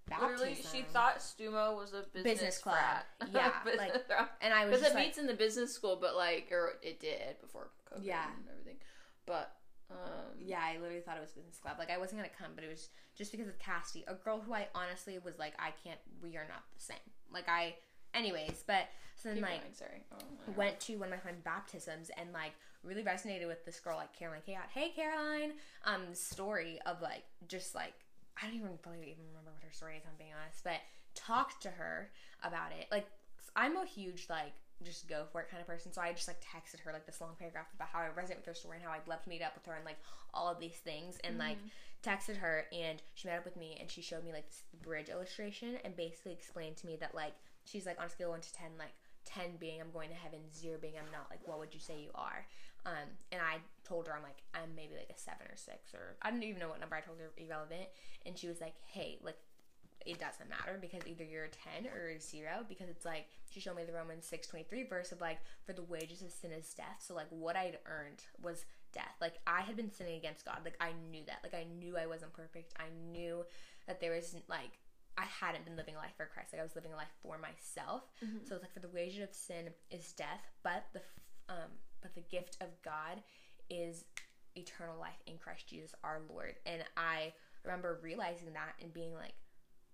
baptism. 0.08 0.30
Literally, 0.30 0.54
she 0.56 0.82
thought 0.82 1.18
Stumo 1.18 1.74
was 1.76 1.92
a 1.94 2.02
business, 2.12 2.22
Business 2.22 2.58
club. 2.58 2.76
frat. 2.76 3.06
Yeah, 3.32 3.52
Business 3.64 3.78
like, 3.94 4.06
frat. 4.06 4.36
and 4.42 4.52
I 4.52 4.64
was 4.66 4.70
Because 4.72 4.80
just 4.82 4.92
it 4.92 4.98
like, 4.98 5.06
meets 5.06 5.18
in 5.18 5.26
the 5.26 5.34
business 5.34 5.72
school, 5.72 5.96
but 6.00 6.16
like, 6.16 6.48
or 6.52 6.74
it 6.82 7.00
did 7.00 7.40
before 7.40 7.70
COVID 7.92 8.04
Yeah. 8.04 8.24
and 8.36 8.44
everything. 8.50 8.76
But 9.24 9.52
um, 9.90 10.36
yeah, 10.44 10.60
I 10.62 10.78
literally 10.78 11.00
thought 11.00 11.16
it 11.16 11.20
was 11.20 11.30
business 11.32 11.58
club. 11.58 11.76
Like 11.78 11.90
I 11.90 11.96
wasn't 11.98 12.18
gonna 12.20 12.28
come, 12.38 12.52
but 12.54 12.62
it 12.64 12.68
was 12.68 12.88
just 13.14 13.32
because 13.32 13.48
of 13.48 13.58
Cassie, 13.58 14.04
a 14.06 14.14
girl 14.14 14.40
who 14.40 14.52
I 14.52 14.68
honestly 14.74 15.18
was 15.24 15.38
like, 15.38 15.54
I 15.58 15.70
can't. 15.82 15.98
We 16.22 16.36
are 16.36 16.46
not 16.48 16.62
the 16.74 16.80
same. 16.82 16.98
Like 17.32 17.48
I, 17.48 17.74
anyways. 18.16 18.64
But 18.66 18.88
so 19.16 19.28
then 19.28 19.36
keep 19.36 19.44
like 19.44 19.60
going, 19.60 19.74
sorry. 19.74 20.02
Oh, 20.12 20.52
went 20.56 20.80
to 20.80 20.96
one 20.96 21.08
of 21.08 21.14
my 21.14 21.18
friend's 21.18 21.42
baptisms 21.42 22.10
and 22.16 22.32
like 22.32 22.52
really 22.82 23.02
resonated 23.02 23.46
with 23.46 23.64
this 23.64 23.80
girl 23.80 23.96
like 23.96 24.12
Caroline 24.16 24.42
Chaos. 24.44 24.66
Hey 24.72 24.90
Caroline, 24.94 25.52
um, 25.84 26.02
story 26.12 26.78
of 26.86 27.02
like 27.02 27.24
just 27.48 27.74
like 27.74 27.94
I 28.40 28.46
don't 28.46 28.56
even 28.56 28.78
really 28.86 29.10
even 29.10 29.24
remember 29.30 29.50
what 29.52 29.62
her 29.62 29.72
story 29.72 29.96
is. 29.96 30.02
I'm 30.06 30.16
being 30.18 30.32
honest, 30.40 30.64
but 30.64 30.80
talked 31.14 31.62
to 31.62 31.70
her 31.70 32.10
about 32.42 32.72
it. 32.78 32.86
Like 32.90 33.06
I'm 33.54 33.76
a 33.76 33.86
huge 33.86 34.26
like 34.28 34.52
just 34.84 35.08
go 35.08 35.24
for 35.32 35.40
it 35.40 35.50
kind 35.50 35.60
of 35.60 35.66
person, 35.66 35.92
so 35.92 36.02
I 36.02 36.12
just 36.12 36.28
like 36.28 36.40
texted 36.40 36.80
her 36.80 36.92
like 36.92 37.06
this 37.06 37.20
long 37.20 37.34
paragraph 37.38 37.66
about 37.74 37.88
how 37.88 38.00
I 38.00 38.08
resonate 38.08 38.36
with 38.36 38.46
her 38.46 38.54
story 38.54 38.76
and 38.76 38.84
how 38.84 38.92
I'd 38.92 39.08
love 39.08 39.22
to 39.22 39.28
meet 39.28 39.42
up 39.42 39.54
with 39.54 39.64
her 39.66 39.74
and 39.74 39.84
like 39.84 39.96
all 40.34 40.48
of 40.48 40.60
these 40.60 40.76
things 40.84 41.18
and 41.24 41.38
like 41.38 41.56
texted 42.04 42.36
her 42.36 42.66
and 42.72 43.02
she 43.14 43.26
met 43.26 43.38
up 43.38 43.44
with 43.44 43.56
me 43.56 43.78
and 43.80 43.90
she 43.90 44.02
showed 44.02 44.24
me 44.24 44.32
like 44.32 44.46
this 44.46 44.62
bridge 44.82 45.08
illustration 45.08 45.78
and 45.84 45.96
basically 45.96 46.32
explained 46.32 46.76
to 46.76 46.86
me 46.86 46.96
that 47.00 47.14
like 47.14 47.32
she's 47.66 47.84
like 47.84 48.00
on 48.00 48.06
a 48.06 48.10
scale 48.10 48.30
one 48.30 48.40
to 48.40 48.52
ten 48.54 48.70
like 48.78 48.94
10 49.26 49.58
being 49.58 49.80
I'm 49.80 49.90
going 49.90 50.08
to 50.08 50.14
heaven, 50.14 50.40
0 50.54 50.78
being 50.80 50.94
I'm 50.96 51.10
not, 51.12 51.26
like, 51.30 51.46
what 51.46 51.58
would 51.58 51.74
you 51.74 51.80
say 51.80 52.00
you 52.00 52.10
are? 52.14 52.46
Um, 52.86 53.10
and 53.32 53.42
I 53.42 53.58
told 53.84 54.06
her 54.06 54.14
I'm 54.14 54.22
like, 54.22 54.42
I'm 54.54 54.74
maybe 54.74 54.94
like 54.94 55.10
a 55.10 55.18
7 55.18 55.36
or 55.42 55.56
6, 55.56 55.94
or 55.94 56.16
I 56.22 56.30
don't 56.30 56.42
even 56.42 56.60
know 56.60 56.68
what 56.68 56.80
number 56.80 56.94
I 56.94 57.00
told 57.00 57.18
her 57.18 57.34
irrelevant. 57.36 57.90
And 58.24 58.38
she 58.38 58.46
was 58.46 58.60
like, 58.60 58.74
hey, 58.86 59.18
like, 59.22 59.36
it 60.06 60.20
doesn't 60.20 60.48
matter 60.48 60.78
because 60.80 61.02
either 61.06 61.24
you're 61.24 61.50
a 61.50 61.82
10 61.82 61.90
or 61.90 62.10
a 62.10 62.20
0 62.20 62.64
because 62.68 62.88
it's 62.88 63.04
like, 63.04 63.26
she 63.50 63.58
showed 63.58 63.76
me 63.76 63.82
the 63.84 63.92
Romans 63.92 64.30
6.23 64.30 64.88
verse 64.88 65.10
of 65.10 65.20
like, 65.20 65.38
for 65.64 65.72
the 65.72 65.82
wages 65.82 66.22
of 66.22 66.30
sin 66.30 66.52
is 66.52 66.72
death. 66.74 67.02
So, 67.02 67.14
like, 67.14 67.26
what 67.30 67.56
I'd 67.56 67.78
earned 67.86 68.22
was 68.40 68.64
death. 68.92 69.16
Like, 69.20 69.34
I 69.48 69.62
had 69.62 69.76
been 69.76 69.90
sinning 69.90 70.16
against 70.16 70.44
God. 70.44 70.60
Like, 70.64 70.76
I 70.80 70.92
knew 71.10 71.22
that. 71.26 71.40
Like, 71.42 71.54
I 71.54 71.66
knew 71.80 71.98
I 71.98 72.06
wasn't 72.06 72.32
perfect. 72.32 72.74
I 72.78 72.86
knew 73.10 73.44
that 73.88 74.00
there 74.00 74.12
was, 74.12 74.36
like, 74.46 74.78
I 75.18 75.24
hadn't 75.24 75.64
been 75.64 75.76
living 75.76 75.94
a 75.94 75.98
life 75.98 76.14
for 76.16 76.26
Christ. 76.26 76.52
Like 76.52 76.60
I 76.60 76.64
was 76.64 76.76
living 76.76 76.92
a 76.92 76.96
life 76.96 77.12
for 77.22 77.38
myself. 77.38 78.02
So 78.46 78.54
it's 78.54 78.62
like 78.62 78.72
for 78.74 78.80
the 78.80 78.88
wages 78.88 79.22
of 79.22 79.34
sin 79.34 79.70
is 79.90 80.12
death, 80.12 80.42
but 80.62 80.84
the 80.92 81.00
um 81.48 81.70
but 82.02 82.14
the 82.14 82.22
gift 82.22 82.56
of 82.60 82.68
God 82.84 83.22
is 83.70 84.04
eternal 84.54 84.98
life 84.98 85.20
in 85.26 85.38
Christ 85.38 85.68
Jesus 85.68 85.94
our 86.04 86.20
Lord. 86.28 86.54
And 86.66 86.82
I 86.96 87.32
remember 87.64 87.98
realizing 88.02 88.52
that 88.52 88.74
and 88.80 88.92
being 88.92 89.14
like, 89.14 89.34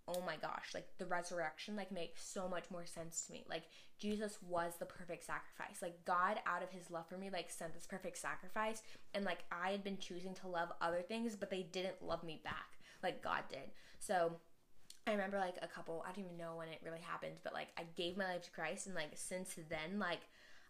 "Oh 0.09 0.23
my 0.27 0.37
gosh, 0.37 0.71
like 0.75 0.89
the 0.99 1.07
resurrection 1.07 1.77
like 1.77 1.93
makes 1.93 2.25
so 2.25 2.49
much 2.49 2.71
more 2.71 2.87
sense 2.87 3.25
to 3.27 3.33
me. 3.33 3.45
Like 3.49 3.65
Jesus 3.99 4.39
was 4.43 4.75
the 4.79 4.87
perfect 4.87 5.25
sacrifice. 5.25 5.81
Like 5.81 6.05
God 6.05 6.41
out 6.47 6.63
of 6.63 6.71
his 6.71 6.91
love 6.91 7.07
for 7.09 7.17
me 7.17 7.31
like 7.31 7.51
sent 7.51 7.75
this 7.75 7.87
perfect 7.87 8.19
sacrifice 8.19 8.83
and 9.15 9.25
like 9.25 9.45
I 9.53 9.71
had 9.71 9.85
been 9.85 9.99
choosing 9.99 10.35
to 10.37 10.49
love 10.49 10.73
other 10.81 11.03
things, 11.03 11.37
but 11.37 11.51
they 11.51 11.63
didn't 11.63 12.03
love 12.03 12.25
me 12.25 12.41
back 12.43 12.79
like 13.03 13.23
God 13.23 13.43
did. 13.49 13.71
So 13.99 14.33
I 15.07 15.13
remember 15.13 15.39
like 15.39 15.57
a 15.63 15.67
couple, 15.67 16.05
I 16.07 16.13
don't 16.13 16.25
even 16.25 16.37
know 16.37 16.57
when 16.57 16.69
it 16.69 16.81
really 16.85 17.01
happened, 17.01 17.35
but 17.43 17.53
like 17.53 17.69
I 17.77 17.85
gave 17.97 18.17
my 18.17 18.27
life 18.27 18.43
to 18.43 18.51
Christ 18.51 18.87
and 18.87 18.95
like 18.95 19.11
since 19.15 19.57
then, 19.69 19.99
like 19.99 20.21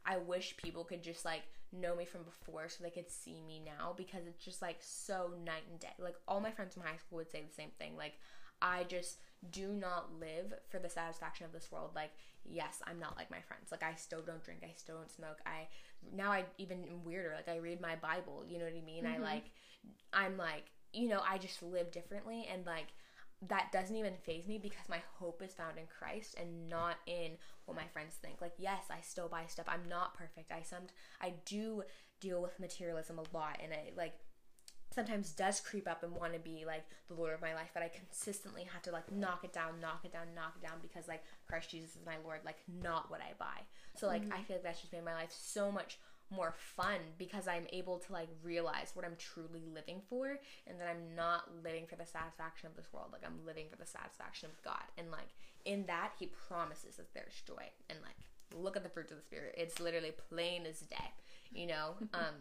I 0.07 0.17
wish 0.17 0.57
people 0.57 0.85
could 0.85 1.03
just 1.03 1.25
like 1.25 1.43
know 1.73 1.95
me 1.95 2.05
from 2.05 2.23
before 2.23 2.69
so 2.69 2.83
they 2.83 2.91
could 2.91 3.11
see 3.11 3.41
me 3.47 3.63
now 3.65 3.95
because 3.97 4.27
it's 4.27 4.45
just 4.45 4.63
like 4.63 4.79
so 4.81 5.31
night 5.45 5.65
and 5.71 5.81
day. 5.81 5.89
Like 5.99 6.17
all 6.27 6.41
my 6.41 6.51
friends 6.51 6.75
from 6.75 6.83
high 6.83 6.97
school 6.97 7.19
would 7.19 7.31
say 7.31 7.43
the 7.47 7.55
same 7.55 7.71
thing. 7.79 7.97
Like 7.97 8.15
I 8.61 8.85
just 8.85 9.19
do 9.51 9.69
not 9.69 10.11
live 10.21 10.55
for 10.69 10.79
the 10.79 10.89
satisfaction 10.89 11.45
of 11.45 11.53
this 11.53 11.71
world. 11.71 11.91
Like 11.95 12.13
yes, 12.45 12.81
I'm 12.87 12.99
not 12.99 13.17
like 13.17 13.31
my 13.31 13.41
friends. 13.41 13.71
Like 13.71 13.83
I 13.83 13.95
still 13.97 14.23
don't 14.23 14.43
drink, 14.43 14.61
I 14.65 14.73
still 14.77 14.97
don't 14.97 15.11
smoke. 15.11 15.39
I 15.47 15.69
now 16.15 16.33
I 16.33 16.45
even 16.59 16.85
am 16.85 17.05
weirder. 17.05 17.35
Like 17.37 17.55
I 17.55 17.59
read 17.59 17.81
my 17.81 17.97
Bible, 17.97 18.45
you 18.49 18.59
know 18.59 18.65
what 18.65 18.75
I 18.75 18.85
mean? 18.85 19.07
I 19.07 19.15
mm-hmm. 19.15 19.23
like 19.23 19.45
I'm 20.13 20.37
like, 20.37 20.65
you 20.93 21.09
know, 21.09 21.21
I 21.29 21.39
just 21.39 21.63
live 21.63 21.91
differently 21.91 22.49
and 22.53 22.67
like 22.67 22.89
that 23.49 23.73
doesn't 23.73 23.97
even 23.97 24.15
phase 24.23 24.47
me 24.47 24.59
because 24.59 24.89
my 24.89 25.03
hope 25.19 25.43
is 25.43 25.53
found 25.53 25.77
in 25.77 25.85
Christ 25.87 26.37
and 26.41 26.69
not 26.69 26.97
in 27.07 27.33
what 27.65 27.77
my 27.77 27.87
friends 27.93 28.15
think. 28.23 28.41
Like, 28.41 28.55
yes, 28.57 28.85
I 28.91 29.01
still 29.03 29.29
buy 29.29 29.45
stuff. 29.49 29.67
I'm 29.69 29.89
not 29.89 30.15
perfect. 30.15 30.53
I 30.53 30.63
some 30.63 30.85
I 31.21 31.35
do 31.45 31.83
deal 32.21 32.41
with 32.41 32.61
materialism 32.61 33.19
a 33.19 33.37
lot, 33.37 33.59
and 33.63 33.73
I 33.73 33.91
like 33.97 34.15
sometimes 34.93 35.33
does 35.33 35.61
creep 35.61 35.89
up 35.89 36.03
and 36.03 36.13
want 36.13 36.35
to 36.35 36.39
be 36.39 36.65
like 36.67 36.85
the 37.09 37.15
Lord 37.15 37.35
of 37.35 37.41
my 37.41 37.55
life, 37.55 37.71
but 37.75 37.83
I 37.83 37.89
consistently 37.89 38.65
have 38.73 38.83
to 38.83 38.93
like 38.93 39.11
knock 39.11 39.45
it 39.45 39.53
down, 39.53 39.81
knock 39.81 40.05
it 40.05 40.13
down, 40.13 40.27
knock 40.35 40.55
it 40.63 40.67
down 40.67 40.79
because 40.83 41.09
like 41.09 41.25
Christ 41.49 41.71
Jesus 41.71 41.97
is 41.97 42.07
my 42.07 42.17
Lord, 42.25 42.41
like 42.45 42.59
not 42.69 43.11
what 43.11 43.21
I 43.21 43.33
buy. 43.39 43.63
So 43.97 44.07
like 44.07 44.23
mm-hmm. 44.23 44.35
I 44.35 44.43
feel 44.43 44.57
like 44.57 44.65
that's 44.65 44.81
just 44.81 44.93
made 44.93 45.05
my 45.05 45.15
life 45.15 45.33
so 45.33 45.73
much 45.73 45.99
more 46.33 46.55
fun 46.77 46.99
because 47.19 47.47
I'm 47.47 47.67
able 47.73 47.99
to 47.99 48.13
like 48.13 48.29
realize 48.43 48.93
what 48.95 49.05
I'm 49.05 49.17
truly 49.17 49.63
living 49.73 50.01
for 50.09 50.39
and 50.67 50.81
that 50.81 50.89
I'm 50.89 51.15
not 51.15 51.45
living 51.65 51.87
for 51.87 51.97
the 51.97 52.07
satisfaction 52.07 52.69
of 52.69 52.77
this 52.77 52.93
world. 52.93 53.09
Like 53.13 53.25
I'm 53.25 53.45
living 53.47 53.67
for 53.71 53.77
the 53.77 53.87
satisfaction 53.87 54.49
of 54.51 54.63
God. 54.63 54.85
And 54.99 55.11
like 55.11 55.29
in 55.65 55.87
that 55.87 56.13
he 56.19 56.27
promises 56.49 56.97
that 56.97 57.13
there's 57.15 57.43
joy. 57.47 57.71
And 57.91 57.99
like 58.03 58.17
look 58.55 58.77
at 58.77 58.83
the 58.83 58.89
fruits 58.89 59.13
of 59.13 59.19
the 59.19 59.25
spirit. 59.25 59.55
It's 59.57 59.81
literally 59.81 60.13
plain 60.29 60.67
as 60.67 60.81
day. 60.81 61.13
You 61.53 61.67
know? 61.69 61.95
um 62.15 62.35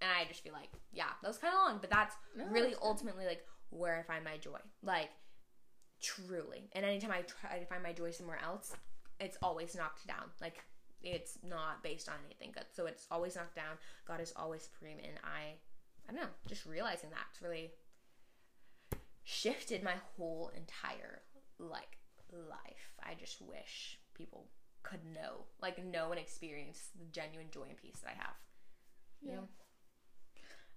And 0.00 0.10
I 0.10 0.24
just 0.28 0.42
feel 0.42 0.52
like, 0.52 0.70
yeah, 0.92 1.12
that 1.22 1.28
was 1.28 1.38
kind 1.38 1.54
of 1.54 1.60
long, 1.60 1.78
but 1.80 1.90
that's 1.90 2.16
No, 2.36 2.46
really 2.46 2.70
that's 2.70 2.82
ultimately 2.82 3.26
like 3.26 3.44
where 3.70 3.96
I 3.98 4.02
find 4.02 4.24
my 4.24 4.36
joy. 4.36 4.58
Like, 4.82 5.10
truly. 6.02 6.68
And 6.72 6.84
anytime 6.84 7.12
I 7.12 7.22
try 7.22 7.58
to 7.58 7.66
find 7.66 7.82
my 7.82 7.92
joy 7.92 8.10
somewhere 8.10 8.40
else, 8.42 8.74
it's 9.20 9.36
always 9.42 9.76
knocked 9.76 10.06
down. 10.06 10.30
Like, 10.40 10.64
it's 11.02 11.38
not 11.48 11.82
based 11.82 12.08
on 12.08 12.14
anything 12.26 12.50
good. 12.52 12.64
So 12.72 12.86
it's 12.86 13.06
always 13.10 13.36
knocked 13.36 13.56
down. 13.56 13.76
God 14.06 14.20
is 14.20 14.32
always 14.36 14.62
supreme. 14.62 14.98
And 14.98 15.14
I, 15.24 15.54
I 16.08 16.12
don't 16.12 16.20
know, 16.22 16.28
just 16.48 16.66
realizing 16.66 17.10
that's 17.10 17.42
really 17.42 17.70
shifted 19.24 19.82
my 19.82 19.94
whole 20.16 20.50
entire, 20.56 21.22
like, 21.58 21.98
life. 22.32 22.94
I 23.02 23.14
just 23.18 23.40
wish 23.42 23.98
people 24.14 24.46
could 24.82 25.00
know, 25.14 25.44
like, 25.62 25.84
know 25.84 26.10
and 26.10 26.20
experience 26.20 26.88
the 26.98 27.06
genuine 27.12 27.48
joy 27.52 27.64
and 27.68 27.76
peace 27.76 28.00
that 28.02 28.10
I 28.16 28.22
have. 28.22 28.34
You 29.22 29.28
Yeah. 29.30 29.34
know? 29.36 29.48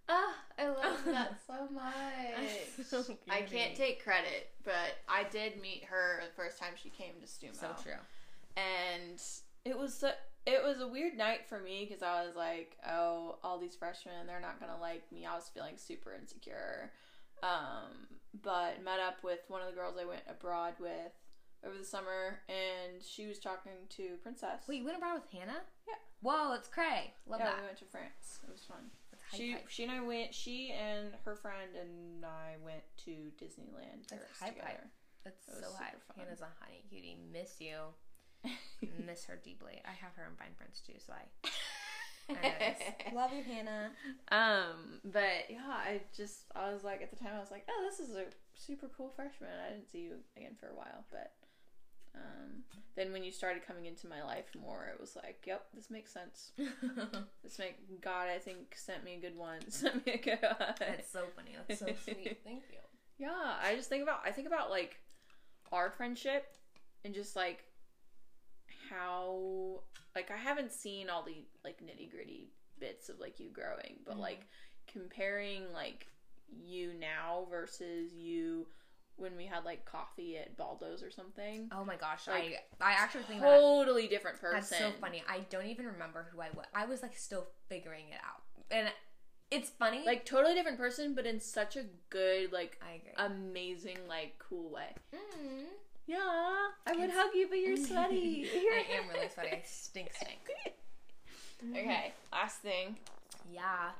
Ah, 0.10 0.36
I 0.60 0.68
love 0.68 1.00
that 1.06 1.40
so 1.48 1.68
much. 1.74 2.86
so 2.88 3.04
I 3.30 3.42
can't 3.42 3.74
take 3.76 4.04
credit, 4.04 4.50
but 4.66 4.98
I 5.08 5.24
did 5.24 5.62
meet 5.62 5.86
her 5.86 6.20
the 6.22 6.36
first 6.36 6.60
time 6.60 6.74
she 6.82 6.90
came 6.90 7.14
to 7.22 7.26
Stumo. 7.26 7.56
So 7.56 7.68
true. 7.82 7.94
and 8.58 9.22
it 9.66 9.78
was 9.78 9.94
so, 9.94 10.12
it 10.46 10.64
was 10.64 10.82
a 10.82 10.88
weird 10.88 11.18
night 11.18 11.46
for 11.48 11.60
me 11.60 11.86
because 11.88 12.04
I 12.04 12.26
was 12.26 12.36
like, 12.36 12.78
oh, 12.90 13.38
all 13.44 13.58
these 13.60 13.76
freshmen, 13.76 14.28
they're 14.28 14.42
not 14.42 14.60
gonna 14.60 14.80
like 14.80 15.10
me. 15.12 15.26
I 15.26 15.36
was 15.36 15.50
feeling 15.54 15.76
super 15.78 16.14
insecure. 16.14 16.92
Um, 17.42 18.08
but 18.42 18.84
met 18.84 19.00
up 19.00 19.24
with 19.24 19.40
one 19.48 19.62
of 19.62 19.68
the 19.68 19.74
girls 19.74 19.96
I 20.00 20.06
went 20.06 20.24
abroad 20.30 20.74
with 20.80 21.12
over 21.66 21.78
the 21.78 21.86
summer, 21.86 22.40
and 22.50 23.02
she 23.02 23.28
was 23.28 23.40
talking 23.40 23.88
to 23.90 24.16
Princess. 24.22 24.64
Wait, 24.68 24.80
you 24.80 24.86
went 24.86 24.98
abroad 24.98 25.16
with 25.16 25.32
Hannah? 25.32 25.64
Yeah. 25.88 25.96
Whoa, 26.22 26.54
it's 26.54 26.68
cray. 26.68 27.14
Love 27.28 27.40
yeah, 27.40 27.48
that. 27.48 27.60
we 27.60 27.66
went 27.68 27.78
to 27.80 27.86
France. 27.86 28.40
It 28.44 28.52
was 28.52 28.64
fun. 28.64 28.92
She 29.36 29.58
she 29.68 29.84
and 29.84 29.92
I 29.92 30.02
went. 30.02 30.34
She 30.34 30.72
and 30.72 31.14
her 31.26 31.36
friend 31.36 31.76
and 31.80 32.26
I 32.26 32.56
went 32.64 32.84
to 33.06 33.12
Disneyland 33.42 34.08
That's 34.10 34.22
Paris 34.22 34.40
hype, 34.40 34.56
together. 34.56 34.90
That's 35.24 35.46
so 35.46 35.54
super 35.54 35.84
high. 35.84 35.92
fun. 36.08 36.26
Hannah's 36.26 36.42
a 36.42 36.52
honey 36.60 36.84
cutie. 36.90 37.18
Miss 37.32 37.60
you. 37.60 37.76
Miss 39.06 39.26
her 39.26 39.40
deeply. 39.44 39.82
I 39.86 39.92
have 39.92 40.12
her 40.16 40.26
in 40.30 40.36
Fine 40.38 40.56
Prince 40.58 40.82
too, 40.86 40.94
so 40.98 41.14
I. 41.14 41.50
I 42.30 42.34
know 42.36 42.54
this. 42.60 42.80
Love 43.14 43.32
you, 43.34 43.44
Hannah. 43.44 43.92
Um, 44.32 45.02
but 45.04 45.50
yeah, 45.50 45.68
I 45.68 46.02
just 46.16 46.46
I 46.56 46.72
was 46.74 46.84
like 46.84 47.02
at 47.02 47.10
the 47.10 47.18
time 47.18 47.34
I 47.36 47.40
was 47.40 47.52
like, 47.52 47.68
oh, 47.70 47.88
this 47.90 48.00
is 48.00 48.16
a 48.16 48.26
super 48.54 48.90
cool 48.96 49.12
freshman. 49.16 49.50
I 49.66 49.74
didn't 49.74 49.90
see 49.92 50.00
you 50.00 50.14
again 50.38 50.56
for 50.60 50.68
a 50.68 50.76
while, 50.76 51.04
but 51.12 51.34
um, 52.16 52.64
then 52.96 53.12
when 53.12 53.24
you 53.24 53.32
started 53.32 53.66
coming 53.66 53.86
into 53.86 54.08
my 54.08 54.24
life 54.24 54.46
more, 54.60 54.90
it 54.94 55.00
was 55.00 55.16
like, 55.16 55.42
yep, 55.46 55.66
this 55.74 55.90
makes 55.90 56.12
sense. 56.12 56.52
This 57.44 57.60
make 57.60 58.02
God, 58.02 58.30
I 58.34 58.38
think, 58.38 58.74
sent 58.76 59.04
me 59.04 59.16
a 59.16 59.20
good 59.20 59.36
one. 59.36 59.60
Sent 59.70 60.06
me 60.06 60.14
a 60.14 60.18
good 60.18 60.40
one. 60.42 60.74
That's 60.80 61.12
so 61.12 61.26
funny. 61.36 61.58
That's 61.68 61.80
so 61.80 61.88
sweet. 62.04 62.40
Thank 62.46 62.64
you. 62.72 62.80
Yeah, 63.18 63.56
I 63.62 63.76
just 63.76 63.90
think 63.90 64.04
about 64.04 64.22
I 64.26 64.32
think 64.32 64.48
about 64.48 64.70
like 64.70 64.98
our 65.72 65.90
friendship 65.90 66.56
and 67.04 67.14
just 67.14 67.36
like 67.36 67.66
how 68.94 69.82
like 70.16 70.32
I 70.32 70.38
haven't 70.38 70.72
seen 70.72 71.10
all 71.10 71.24
the 71.24 71.46
like 71.64 71.82
nitty 71.84 72.12
gritty 72.12 72.52
bits 72.80 73.10
of 73.10 73.20
like 73.20 73.40
you 73.40 73.50
growing, 73.50 74.00
but 74.06 74.16
Mhm. 74.18 74.20
like 74.20 74.48
comparing 74.88 75.72
like 75.74 76.08
you 76.48 76.94
now 76.94 77.48
versus 77.50 78.14
you 78.14 78.68
when 79.16 79.36
we 79.38 79.46
had 79.46 79.64
like 79.64 79.86
coffee 79.86 80.38
at 80.38 80.58
Baldo's 80.58 81.04
or 81.04 81.12
something. 81.12 81.70
Oh 81.72 81.86
my 81.86 81.96
gosh, 81.96 82.28
Like, 82.28 82.66
I 82.82 82.90
I 82.90 82.92
actually 82.94 83.24
think 83.24 83.40
about 83.42 83.54
it. 83.54 83.60
Totally 83.60 84.08
different 84.08 84.40
person. 84.40 84.60
That's 84.60 84.78
so 84.78 84.92
funny. 85.00 85.24
I 85.30 85.40
don't 85.50 85.68
even 85.68 85.86
remember 85.86 86.28
who 86.32 86.42
I 86.42 86.50
was. 86.56 86.66
I 86.74 86.86
was 86.86 87.02
like 87.02 87.16
still 87.18 87.48
figuring 87.70 88.06
it 88.10 88.20
out, 88.26 88.42
and 88.72 88.92
it's 89.52 89.70
funny. 89.70 90.04
Like 90.06 90.26
totally 90.26 90.56
different 90.56 90.78
person, 90.80 91.14
but 91.14 91.26
in 91.28 91.40
such 91.40 91.76
a 91.76 91.86
good, 92.10 92.52
like 92.52 92.80
I 92.82 92.94
agree. 92.96 93.14
amazing, 93.18 94.00
like 94.08 94.40
cool 94.40 94.72
way. 94.72 94.96
Mm. 95.14 95.66
Yeah, 96.06 96.18
I 96.86 96.94
would 96.98 97.12
hug 97.12 97.30
you, 97.34 97.48
but 97.50 97.60
you're 97.60 97.78
sweaty. 97.78 98.48
I 98.54 98.98
am 98.98 99.10
really 99.14 99.30
sweaty. 99.30 99.50
I 99.50 99.62
stink, 99.66 100.12
stink. 100.16 100.40
Mm-hmm. 101.64 101.76
Okay, 101.78 102.14
last 102.32 102.58
thing. 102.60 102.98
Yeah. 103.50 103.92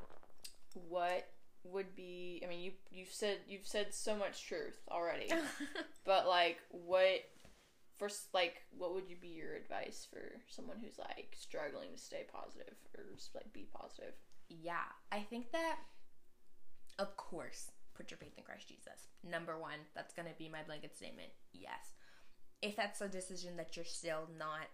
What 0.90 1.28
would 1.64 1.96
be? 1.96 2.42
I 2.44 2.50
mean, 2.50 2.60
you 2.60 2.72
you've 2.92 3.12
said 3.12 3.38
you've 3.48 3.68
said 3.68 3.94
so 3.94 4.16
much 4.16 4.46
truth 4.46 4.82
already, 4.92 5.30
but 6.06 6.28
like, 6.28 6.58
what 6.70 7.24
first? 7.98 8.34
Like, 8.34 8.64
what 8.78 8.94
would 8.94 9.08
you 9.08 9.16
be 9.22 9.30
your 9.30 9.56
advice 9.56 10.06
for 10.12 10.42
someone 10.50 10.78
who's 10.84 10.98
like 10.98 11.36
struggling 11.40 11.90
to 11.96 11.98
stay 11.98 12.26
positive 12.34 12.76
or 12.98 13.06
just 13.16 13.34
like 13.34 13.54
be 13.54 13.68
positive? 13.74 14.14
Yeah, 14.50 14.92
I 15.12 15.20
think 15.20 15.52
that, 15.52 15.78
of 17.00 17.16
course, 17.16 17.72
put 17.96 18.12
your 18.12 18.18
faith 18.18 18.34
in 18.38 18.44
Christ 18.44 18.68
Jesus. 18.68 19.08
Number 19.24 19.58
one, 19.58 19.80
that's 19.96 20.14
going 20.14 20.28
to 20.28 20.34
be 20.38 20.50
my 20.50 20.64
blanket 20.64 20.96
statement. 20.96 21.30
Yes. 21.54 21.94
If 22.62 22.76
that's 22.76 23.02
a 23.02 23.08
decision 23.08 23.58
that 23.58 23.76
you're 23.76 23.86
still 23.86 24.28
not 24.38 24.68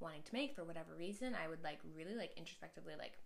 wanting 0.00 0.22
to 0.22 0.32
make 0.34 0.54
for 0.54 0.64
whatever 0.64 0.94
reason, 0.98 1.34
I 1.34 1.48
would 1.48 1.62
like 1.62 1.78
really 1.96 2.14
like 2.14 2.32
introspectively 2.36 2.94
like 2.98 3.18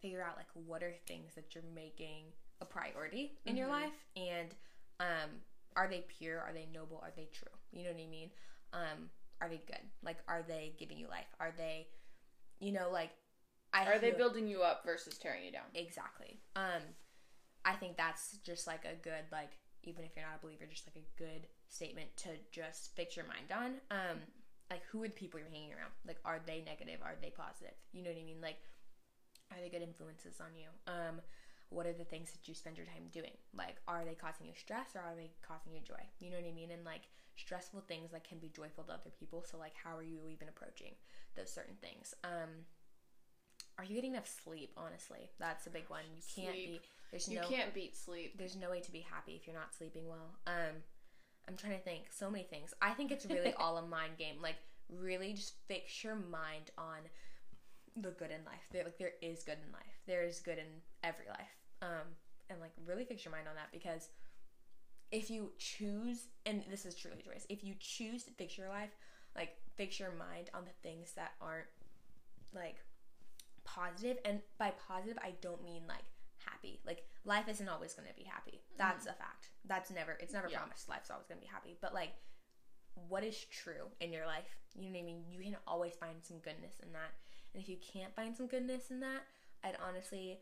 figure 0.00 0.22
out 0.22 0.36
like 0.36 0.48
what 0.54 0.82
are 0.82 0.94
things 1.06 1.34
that 1.34 1.54
you're 1.54 1.64
making 1.74 2.24
a 2.60 2.64
priority 2.64 3.38
in 3.46 3.56
your 3.56 3.68
Mhm. 3.68 3.70
life 3.70 4.04
and 4.16 4.54
um 5.00 5.42
are 5.76 5.88
they 5.88 6.02
pure 6.02 6.40
are 6.40 6.52
they 6.52 6.66
noble 6.66 7.00
are 7.02 7.10
they 7.16 7.24
true 7.32 7.50
you 7.72 7.82
know 7.82 7.90
what 7.90 8.00
i 8.00 8.06
mean 8.06 8.30
um 8.72 9.10
are 9.40 9.48
they 9.48 9.56
good 9.66 9.80
like 10.02 10.18
are 10.28 10.42
they 10.42 10.74
giving 10.78 10.98
you 10.98 11.08
life 11.08 11.26
are 11.40 11.52
they 11.56 11.88
you 12.60 12.70
know 12.70 12.90
like 12.90 13.10
I 13.72 13.86
Are 13.86 13.98
they 13.98 14.12
building 14.12 14.46
you 14.46 14.62
up 14.62 14.84
versus 14.84 15.18
tearing 15.18 15.42
you 15.44 15.50
down? 15.50 15.64
Exactly. 15.74 16.38
Um, 16.54 16.80
I 17.64 17.72
think 17.74 17.96
that's 17.96 18.38
just 18.44 18.66
like 18.66 18.84
a 18.84 18.94
good 19.02 19.24
like 19.32 19.52
even 19.84 20.04
if 20.04 20.16
you're 20.16 20.24
not 20.24 20.40
a 20.40 20.42
believer, 20.42 20.64
just 20.64 20.88
like 20.88 20.96
a 20.96 21.08
good 21.20 21.46
statement 21.68 22.08
to 22.16 22.30
just 22.50 22.96
fix 22.96 23.16
your 23.16 23.26
mind 23.26 23.52
on. 23.52 23.80
Um, 23.90 24.18
like 24.70 24.82
who 24.90 25.02
are 25.04 25.08
the 25.08 25.14
people 25.14 25.38
you're 25.38 25.48
hanging 25.52 25.72
around? 25.72 25.92
Like 26.06 26.18
are 26.24 26.40
they 26.44 26.62
negative? 26.64 27.00
Are 27.02 27.16
they 27.20 27.30
positive? 27.30 27.76
You 27.92 28.02
know 28.02 28.10
what 28.10 28.20
I 28.20 28.24
mean? 28.24 28.40
Like 28.40 28.58
are 29.52 29.60
they 29.60 29.68
good 29.68 29.82
influences 29.84 30.40
on 30.40 30.56
you? 30.56 30.68
Um, 30.88 31.20
what 31.68 31.86
are 31.86 31.92
the 31.92 32.04
things 32.04 32.32
that 32.32 32.46
you 32.48 32.54
spend 32.54 32.76
your 32.76 32.86
time 32.86 33.12
doing? 33.12 33.36
Like 33.56 33.76
are 33.88 34.04
they 34.04 34.14
causing 34.14 34.46
you 34.46 34.54
stress 34.56 34.96
or 34.96 35.00
are 35.00 35.16
they 35.16 35.30
causing 35.46 35.72
you 35.74 35.80
joy? 35.84 36.00
You 36.20 36.30
know 36.30 36.36
what 36.40 36.48
I 36.48 36.54
mean? 36.54 36.70
And 36.70 36.84
like 36.84 37.08
stressful 37.36 37.82
things 37.88 38.12
like 38.12 38.28
can 38.28 38.38
be 38.38 38.48
joyful 38.48 38.84
to 38.84 38.92
other 38.92 39.12
people. 39.18 39.44
So 39.44 39.58
like 39.58 39.74
how 39.76 39.96
are 39.96 40.06
you 40.06 40.28
even 40.32 40.48
approaching 40.48 40.96
those 41.36 41.52
certain 41.52 41.76
things? 41.80 42.14
Um, 42.24 42.64
are 43.78 43.84
you 43.84 43.94
getting 43.94 44.12
enough 44.12 44.28
sleep? 44.28 44.70
Honestly, 44.76 45.30
that's 45.38 45.66
a 45.66 45.70
big 45.70 45.84
one. 45.88 46.04
You 46.14 46.22
can't 46.34 46.54
Sleep. 46.54 46.80
be. 46.80 46.80
There's 47.14 47.28
You 47.28 47.40
no. 47.40 47.46
can't 47.46 47.72
beat 47.72 47.96
sleep. 47.96 48.36
There's 48.36 48.56
no 48.56 48.70
way 48.70 48.80
to 48.80 48.90
be 48.90 48.98
happy 49.00 49.36
if 49.36 49.46
you're 49.46 49.54
not 49.54 49.72
sleeping 49.72 50.08
well. 50.08 50.34
Um, 50.48 50.82
I'm 51.46 51.56
trying 51.56 51.74
to 51.74 51.84
think. 51.84 52.06
So 52.10 52.28
many 52.28 52.42
things. 52.42 52.74
I 52.82 52.90
think 52.90 53.12
it's 53.12 53.24
really 53.26 53.54
all 53.58 53.76
a 53.76 53.86
mind 53.86 54.18
game. 54.18 54.42
Like 54.42 54.56
really, 54.88 55.32
just 55.32 55.54
fix 55.68 56.02
your 56.02 56.16
mind 56.16 56.72
on 56.76 56.98
the 57.94 58.10
good 58.10 58.32
in 58.32 58.44
life. 58.44 58.66
There, 58.72 58.82
like 58.82 58.98
there 58.98 59.12
is 59.22 59.44
good 59.44 59.58
in 59.64 59.72
life. 59.72 60.00
There 60.08 60.24
is 60.24 60.40
good 60.40 60.58
in 60.58 60.66
every 61.04 61.26
life. 61.28 61.54
Um, 61.82 62.16
and 62.50 62.60
like 62.60 62.72
really 62.84 63.04
fix 63.04 63.24
your 63.24 63.30
mind 63.32 63.46
on 63.48 63.54
that 63.54 63.68
because 63.72 64.08
if 65.12 65.30
you 65.30 65.52
choose, 65.58 66.26
and 66.46 66.64
this 66.68 66.84
is 66.84 66.96
truly 66.96 67.22
Joyce, 67.24 67.46
if 67.48 67.62
you 67.62 67.74
choose 67.78 68.24
to 68.24 68.32
fix 68.32 68.58
your 68.58 68.68
life, 68.68 68.90
like 69.36 69.56
fix 69.76 70.00
your 70.00 70.10
mind 70.18 70.50
on 70.52 70.64
the 70.64 70.88
things 70.88 71.12
that 71.12 71.34
aren't 71.40 71.66
like 72.54 72.76
positive. 73.64 74.16
positive 74.16 74.18
and 74.24 74.40
by 74.58 74.72
positive 74.88 75.18
i 75.22 75.32
don't 75.40 75.64
mean 75.64 75.82
like 75.88 76.04
happy. 76.50 76.80
Like 76.86 77.04
life 77.24 77.48
isn't 77.48 77.68
always 77.68 77.94
going 77.94 78.08
to 78.08 78.14
be 78.14 78.24
happy. 78.24 78.60
That's 78.76 79.06
a 79.06 79.12
fact. 79.12 79.50
That's 79.64 79.90
never 79.90 80.12
it's 80.20 80.32
never 80.32 80.48
Yeah. 80.48 80.58
promised 80.58 80.88
life's 80.88 81.10
always 81.10 81.26
going 81.26 81.40
to 81.40 81.46
be 81.46 81.50
happy. 81.52 81.76
But 81.80 81.94
like 81.94 82.12
what 83.08 83.24
is 83.24 83.44
true 83.50 83.90
in 84.00 84.12
your 84.12 84.26
life? 84.26 84.56
You 84.76 84.90
know 84.90 84.98
what 84.98 85.02
i 85.02 85.06
mean? 85.06 85.24
You 85.28 85.40
can 85.42 85.56
always 85.66 85.94
find 85.94 86.22
some 86.22 86.38
goodness 86.38 86.80
in 86.82 86.92
that. 86.92 87.12
And 87.52 87.62
if 87.62 87.68
you 87.68 87.76
can't 87.92 88.14
find 88.14 88.36
some 88.36 88.46
goodness 88.46 88.90
in 88.90 89.00
that 89.00 89.22
i'd 89.64 89.76
honestly 89.80 90.38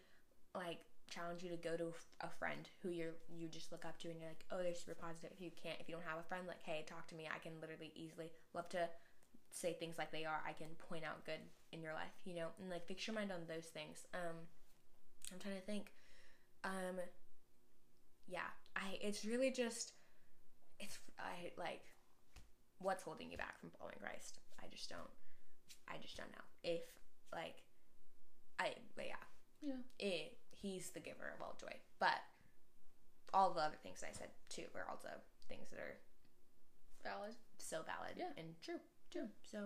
like 0.55 0.78
challenge 1.09 1.42
you 1.44 1.50
to 1.50 1.57
go 1.57 1.76
to 1.76 1.92
a 2.22 2.28
friend 2.40 2.68
who 2.82 2.88
you're 2.88 3.14
you 3.30 3.46
just 3.46 3.70
look 3.70 3.84
up 3.84 3.96
to 3.98 4.09
and 4.11 4.18
you're 4.18 4.28
like 4.30 4.44
oh 4.50 4.62
they're 4.62 4.74
super 4.74 4.94
positive. 4.96 5.30
If 5.34 5.40
you 5.40 5.50
can't 5.62 5.78
if 5.80 5.88
you 5.88 5.94
don't 5.94 6.05
have 6.09 6.18
a 6.18 6.26
friend 6.28 6.46
like 6.46 6.62
hey 6.64 6.84
talk 6.88 7.07
to 7.09 7.14
me. 7.14 7.28
I 7.28 7.38
can 7.38 7.53
literally 7.61 7.92
easily 7.94 8.32
love 8.55 8.68
to 8.70 8.88
say 9.50 9.74
things 9.74 9.98
like 9.98 10.11
they 10.11 10.24
are. 10.24 10.40
I 10.48 10.53
can 10.53 10.68
point 10.88 11.05
out 11.05 11.24
good 11.26 11.40
in 11.72 11.82
your 11.82 11.92
life 11.92 12.16
you 12.24 12.34
know? 12.34 12.48
And 12.61 12.70
like 12.70 12.86
fix 12.86 13.07
your 13.07 13.14
mind 13.14 13.30
on 13.30 13.44
those 13.46 13.66
things. 13.66 14.07
Um 14.14 14.48
i'm 15.33 15.39
trying 15.39 15.55
to 15.57 15.62
think 15.62 15.93
um 16.64 16.97
yeah 18.28 18.51
i 18.76 18.99
it's 19.01 19.24
really 19.24 19.51
just 19.51 19.93
it's 20.78 20.99
i 21.18 21.51
like 21.59 21.83
what's 22.78 23.03
holding 23.03 23.30
you 23.30 23.37
back 23.37 23.59
from 23.61 23.70
following 23.78 23.97
christ 24.01 24.39
i 24.62 24.66
just 24.70 24.89
don't 24.89 25.11
i 25.89 25.97
just 26.01 26.16
don't 26.16 26.30
know 26.33 26.45
if 26.62 26.83
like 27.33 27.62
i 28.61 28.70
but 28.97 29.07
yeah 29.07 29.24
Yeah. 29.62 29.80
it, 29.99 30.37
he's 30.51 30.91
the 30.91 31.01
giver 31.01 31.33
of 31.35 31.43
all 31.43 31.57
joy 31.61 31.74
but 31.99 32.18
all 33.35 33.53
the 33.55 33.61
other 33.62 33.78
things 33.83 34.03
i 34.09 34.12
said 34.12 34.28
too 34.49 34.66
are 34.74 34.87
also 34.91 35.09
things 35.49 35.68
that 35.70 35.78
are 35.80 35.97
Valid. 37.03 37.35
so 37.59 37.83
valid 37.83 38.14
Yeah. 38.16 38.30
and 38.37 38.55
true 38.62 38.78
too 39.11 39.26
so 39.43 39.59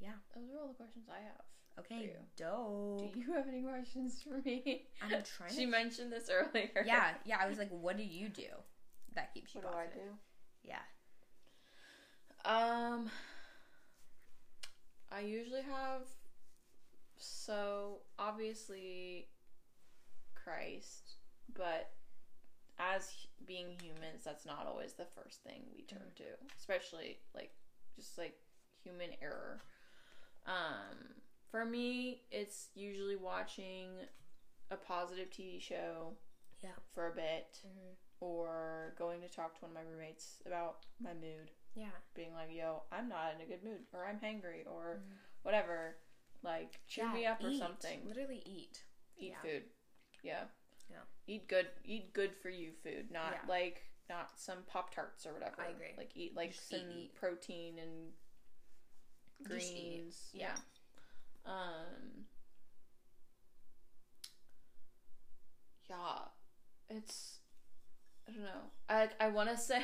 yeah 0.00 0.16
Those 0.34 0.48
are 0.54 0.58
all 0.60 0.68
the 0.68 0.74
questions 0.74 1.06
I 1.10 1.20
have. 1.20 1.44
Okay, 1.80 2.02
you. 2.04 2.10
dope. 2.36 3.12
Do 3.14 3.18
you 3.20 3.32
have 3.34 3.46
any 3.48 3.62
questions 3.62 4.22
for 4.22 4.38
me? 4.46 4.86
I'm 5.02 5.10
trying 5.22 5.50
She 5.54 5.64
to. 5.64 5.70
mentioned 5.70 6.12
this 6.12 6.28
earlier. 6.30 6.70
Yeah, 6.84 7.10
yeah. 7.24 7.38
I 7.40 7.48
was 7.48 7.58
like, 7.58 7.70
what 7.70 7.96
do 7.96 8.02
you 8.04 8.28
do 8.28 8.46
that 9.14 9.32
keeps 9.34 9.54
you 9.54 9.60
What 9.60 9.72
do 9.72 9.78
I 9.78 9.82
positive? 9.84 10.02
do? 10.04 10.10
Yeah. 10.64 10.78
Um, 12.44 13.10
I 15.12 15.20
usually 15.20 15.62
have 15.62 16.02
so 17.16 17.98
obviously 18.18 19.26
Christ, 20.34 21.14
but 21.54 21.90
as 22.78 23.10
being 23.46 23.76
humans, 23.82 24.22
that's 24.24 24.46
not 24.46 24.66
always 24.66 24.92
the 24.94 25.06
first 25.16 25.42
thing 25.42 25.62
we 25.74 25.82
turn 25.82 26.12
to, 26.16 26.22
especially 26.58 27.18
like 27.34 27.50
just 27.96 28.16
like 28.18 28.34
human 28.84 29.10
error. 29.20 29.60
Um, 30.46 30.96
for 31.50 31.64
me, 31.64 32.22
it's 32.30 32.68
usually 32.74 33.16
watching 33.16 33.88
a 34.70 34.76
positive 34.76 35.30
TV 35.30 35.58
show 35.60 36.16
Yeah. 36.60 36.74
for 36.92 37.06
a 37.06 37.14
bit 37.14 37.60
Mhm. 37.64 37.96
or 38.20 38.94
going 38.98 39.20
to 39.22 39.28
talk 39.28 39.54
to 39.54 39.60
one 39.62 39.70
of 39.70 39.74
my 39.74 39.82
roommates 39.82 40.40
about 40.44 40.84
my 40.98 41.14
mood 41.14 41.50
Yeah. 41.74 41.92
being 42.14 42.34
like, 42.34 42.50
"Yo, 42.50 42.84
I'm 42.90 43.08
not 43.08 43.34
in 43.34 43.40
a 43.40 43.46
good 43.46 43.62
mood, 43.62 43.86
or 43.92 44.04
I'm 44.06 44.20
hangry, 44.20 44.66
or 44.66 44.96
Mhm. 44.96 45.18
whatever." 45.42 45.98
Like, 46.42 46.84
cheer 46.86 47.06
Yeah, 47.06 47.12
me 47.12 47.26
up 47.26 47.42
or 47.42 47.48
eat. 47.48 47.58
something. 47.58 48.04
Literally 48.06 48.42
eat. 48.44 48.84
Eat 49.16 49.30
yeah. 49.30 49.42
food. 49.42 49.70
Yeah. 50.22 50.48
Yeah. 50.88 51.04
Eat 51.26 51.48
good. 51.48 51.70
Eat 51.84 52.12
good 52.12 52.36
for 52.36 52.50
you 52.50 52.72
food, 52.74 53.10
not 53.10 53.32
Yeah. 53.34 53.46
like 53.46 53.84
not 54.08 54.38
some 54.38 54.64
pop 54.64 54.90
tarts 54.90 55.26
or 55.26 55.32
whatever. 55.34 55.60
I 55.62 55.68
agree. 55.68 55.94
Like 55.96 56.16
eat 56.16 56.34
like 56.34 56.52
Just 56.52 56.72
eat, 56.72 56.80
some 56.80 56.90
eat. 56.90 57.14
protein 57.14 57.78
and 57.78 58.16
Just 59.42 59.50
eat. 59.70 59.74
greens. 59.74 60.30
Yeah. 60.32 60.56
Um. 61.48 62.26
Yeah, 65.88 65.96
it's 66.90 67.38
I 68.28 68.32
don't 68.32 68.42
know. 68.42 68.48
I 68.88 69.08
I 69.20 69.28
want 69.28 69.48
to 69.50 69.56
say 69.62 69.82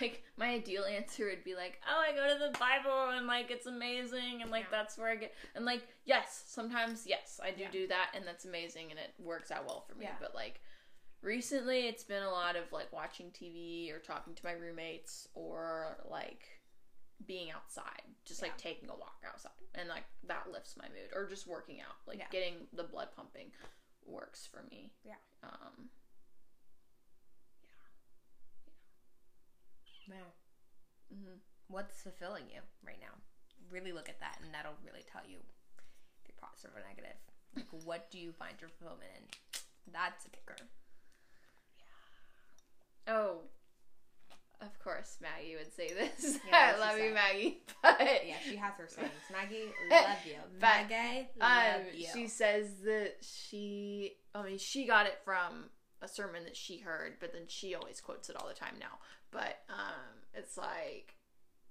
like 0.00 0.22
my 0.36 0.48
ideal 0.48 0.84
answer 0.84 1.26
would 1.26 1.44
be 1.44 1.54
like, 1.54 1.80
oh, 1.88 1.98
I 2.00 2.14
go 2.14 2.26
to 2.32 2.38
the 2.52 2.58
Bible 2.58 3.10
and 3.16 3.26
like 3.26 3.50
it's 3.50 3.66
amazing 3.66 4.42
and 4.42 4.50
like 4.50 4.64
Yeah. 4.70 4.78
that's 4.78 4.98
where 4.98 5.08
I 5.08 5.16
get 5.16 5.34
and 5.54 5.64
like 5.64 5.82
yes, 6.04 6.44
sometimes 6.46 7.04
yes, 7.06 7.40
I 7.42 7.50
do 7.50 7.62
Yeah. 7.62 7.70
do 7.70 7.86
that 7.88 8.10
and 8.14 8.26
that's 8.26 8.44
amazing 8.44 8.90
and 8.90 8.98
it 9.00 9.14
works 9.18 9.50
out 9.50 9.66
well 9.66 9.84
for 9.88 9.94
me. 9.96 10.04
Yeah. 10.04 10.16
But 10.20 10.34
like 10.34 10.60
recently, 11.22 11.88
it's 11.88 12.04
been 12.04 12.22
a 12.22 12.30
lot 12.30 12.56
of 12.56 12.70
like 12.72 12.92
watching 12.92 13.30
TV 13.30 13.90
or 13.92 13.98
talking 13.98 14.34
to 14.34 14.44
my 14.44 14.52
roommates 14.52 15.28
or 15.34 15.96
like 16.10 16.55
being 17.24 17.50
outside, 17.50 18.02
just 18.24 18.42
like 18.42 18.56
taking 18.58 18.88
a 18.90 18.94
walk 18.96 19.22
outside, 19.26 19.52
and 19.74 19.88
like 19.88 20.04
that 20.26 20.50
lifts 20.52 20.76
my 20.76 20.88
mood, 20.88 21.10
or 21.14 21.26
just 21.28 21.46
working 21.46 21.80
out, 21.80 21.96
like 22.06 22.18
Yeah. 22.18 22.28
getting 22.30 22.66
the 22.72 22.84
blood 22.84 23.08
pumping 23.16 23.52
works 24.04 24.46
for 24.46 24.62
me. 24.70 24.92
Yeah. 25.04 25.14
Um. 25.42 25.88
Yeah, 30.08 30.14
wow. 30.16 30.32
mhm. 31.12 31.38
What's 31.68 32.02
fulfilling 32.02 32.44
you 32.52 32.60
right 32.86 33.00
now? 33.00 33.14
Really 33.70 33.92
look 33.92 34.08
at 34.08 34.20
that, 34.20 34.38
and 34.44 34.54
that'll 34.54 34.76
really 34.84 35.02
tell 35.10 35.22
you 35.28 35.38
if 36.22 36.28
you're 36.28 36.36
positive 36.40 36.76
or 36.76 36.82
negative. 36.86 37.16
Like, 37.56 37.66
what 37.84 38.10
do 38.10 38.18
you 38.18 38.32
find 38.32 38.54
your 38.60 38.70
fulfillment 38.70 39.10
in? 39.16 39.92
That's 39.92 40.24
a 40.26 40.30
kicker. 40.30 40.56
Yeah. 43.06 43.14
Oh. 43.14 43.40
Of 44.60 44.78
course, 44.78 45.18
Maggie 45.20 45.54
would 45.56 45.72
say 45.74 45.88
this. 45.92 46.38
Yeah, 46.48 46.74
I 46.76 46.78
love 46.78 46.98
you. 46.98 47.12
Maggie. 47.12 47.62
But 47.82 47.98
Yeah, 48.26 48.36
she 48.42 48.56
has 48.56 48.72
her 48.78 48.88
sayings. 48.88 49.10
Maggie, 49.32 49.64
love 49.90 50.16
you. 50.24 50.36
But, 50.58 50.88
Maggie, 50.88 51.28
Um, 51.40 51.50
love 51.84 51.94
you. 51.94 52.06
she 52.12 52.26
says 52.26 52.80
that 52.84 53.16
she, 53.22 54.14
I 54.34 54.42
mean, 54.42 54.58
she 54.58 54.86
got 54.86 55.06
it 55.06 55.18
from 55.24 55.70
a 56.02 56.08
sermon 56.08 56.44
that 56.44 56.56
she 56.56 56.78
heard, 56.78 57.14
but 57.20 57.32
then 57.32 57.42
she 57.48 57.74
always 57.74 58.00
quotes 58.00 58.28
it 58.30 58.36
all 58.36 58.48
the 58.48 58.54
time 58.54 58.76
now. 58.80 58.98
But 59.30 59.58
um, 59.68 60.24
it's 60.34 60.56
like, 60.56 61.14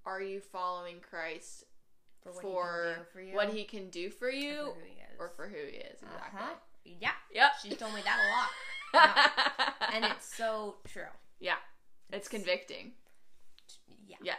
are 0.04 0.22
you 0.22 0.40
following 0.40 0.96
Christ 1.00 1.64
for 2.22 2.32
what 2.32 2.42
for 2.42 2.54
he 2.84 2.94
can 2.94 3.00
do 3.00 3.10
for 3.12 3.20
you, 3.20 3.34
what 3.34 3.48
he 3.52 3.64
can 3.64 3.90
do 3.90 4.10
for 4.10 4.26
or 4.28 4.30
for 4.30 4.38
who 4.78 4.86
he 4.86 4.92
is. 5.00 5.18
or 5.18 5.28
for 5.36 5.48
who 5.48 5.56
he 5.70 5.76
is? 5.78 6.02
Exactly. 6.02 6.40
Uh-huh. 6.40 6.54
Yeah, 7.00 7.10
Yep. 7.34 7.50
she's 7.62 7.76
told 7.76 7.94
me 7.94 8.00
that 8.04 8.18
a 8.22 8.28
lot, 9.00 9.92
and 9.92 10.04
it's 10.04 10.36
so 10.36 10.76
true. 10.86 11.02
yeah, 11.40 11.56
it's 12.12 12.28
convicting. 12.28 12.92
Yeah. 14.06 14.16
Yeah. 14.22 14.34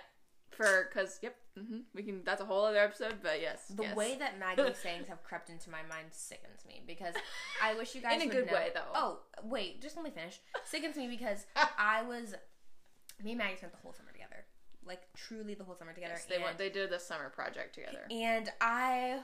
For 0.50 0.90
because 0.92 1.20
yep, 1.22 1.36
hmm 1.56 1.80
we 1.94 2.02
can. 2.02 2.24
That's 2.24 2.42
a 2.42 2.46
whole 2.46 2.66
other 2.66 2.80
episode, 2.80 3.16
but 3.22 3.40
yes, 3.42 3.68
The 3.70 3.84
yes. 3.84 3.96
way 3.96 4.16
that 4.18 4.40
Maggie's 4.40 4.78
sayings 4.84 5.08
have 5.08 5.24
crept 5.24 5.50
into 5.50 5.70
my 5.70 5.82
mind 5.90 6.08
sickens 6.12 6.66
me 6.68 6.82
because 6.88 7.14
I 7.64 7.76
wish 7.76 7.94
you 7.94 8.02
guys 8.02 8.22
In 8.22 8.30
a 8.30 8.32
good 8.32 8.48
know- 8.48 8.54
way, 8.54 8.72
though. 8.74 8.82
Oh, 8.96 9.20
wait, 9.44 9.82
just 9.82 9.96
let 9.96 10.04
me 10.04 10.10
finish. 10.12 10.40
Sickens 10.64 10.96
me 10.98 11.08
because 11.08 11.46
I 11.78 12.02
was 12.02 12.34
me 13.24 13.32
and 13.32 13.38
Maggie 13.38 13.58
spent 13.58 13.72
the 13.72 13.78
whole 13.80 13.94
summer 13.94 14.12
together, 14.12 14.46
like 14.84 15.02
truly 15.16 15.54
the 15.54 15.64
whole 15.64 15.76
summer 15.76 15.94
together. 15.94 16.14
Yes, 16.16 16.26
they 16.26 16.36
and, 16.36 16.44
went. 16.44 16.58
They 16.58 16.70
did 16.70 16.90
the 16.90 17.00
summer 17.00 17.30
project 17.30 17.76
together. 17.76 18.08
and 18.10 18.52
I 18.60 19.20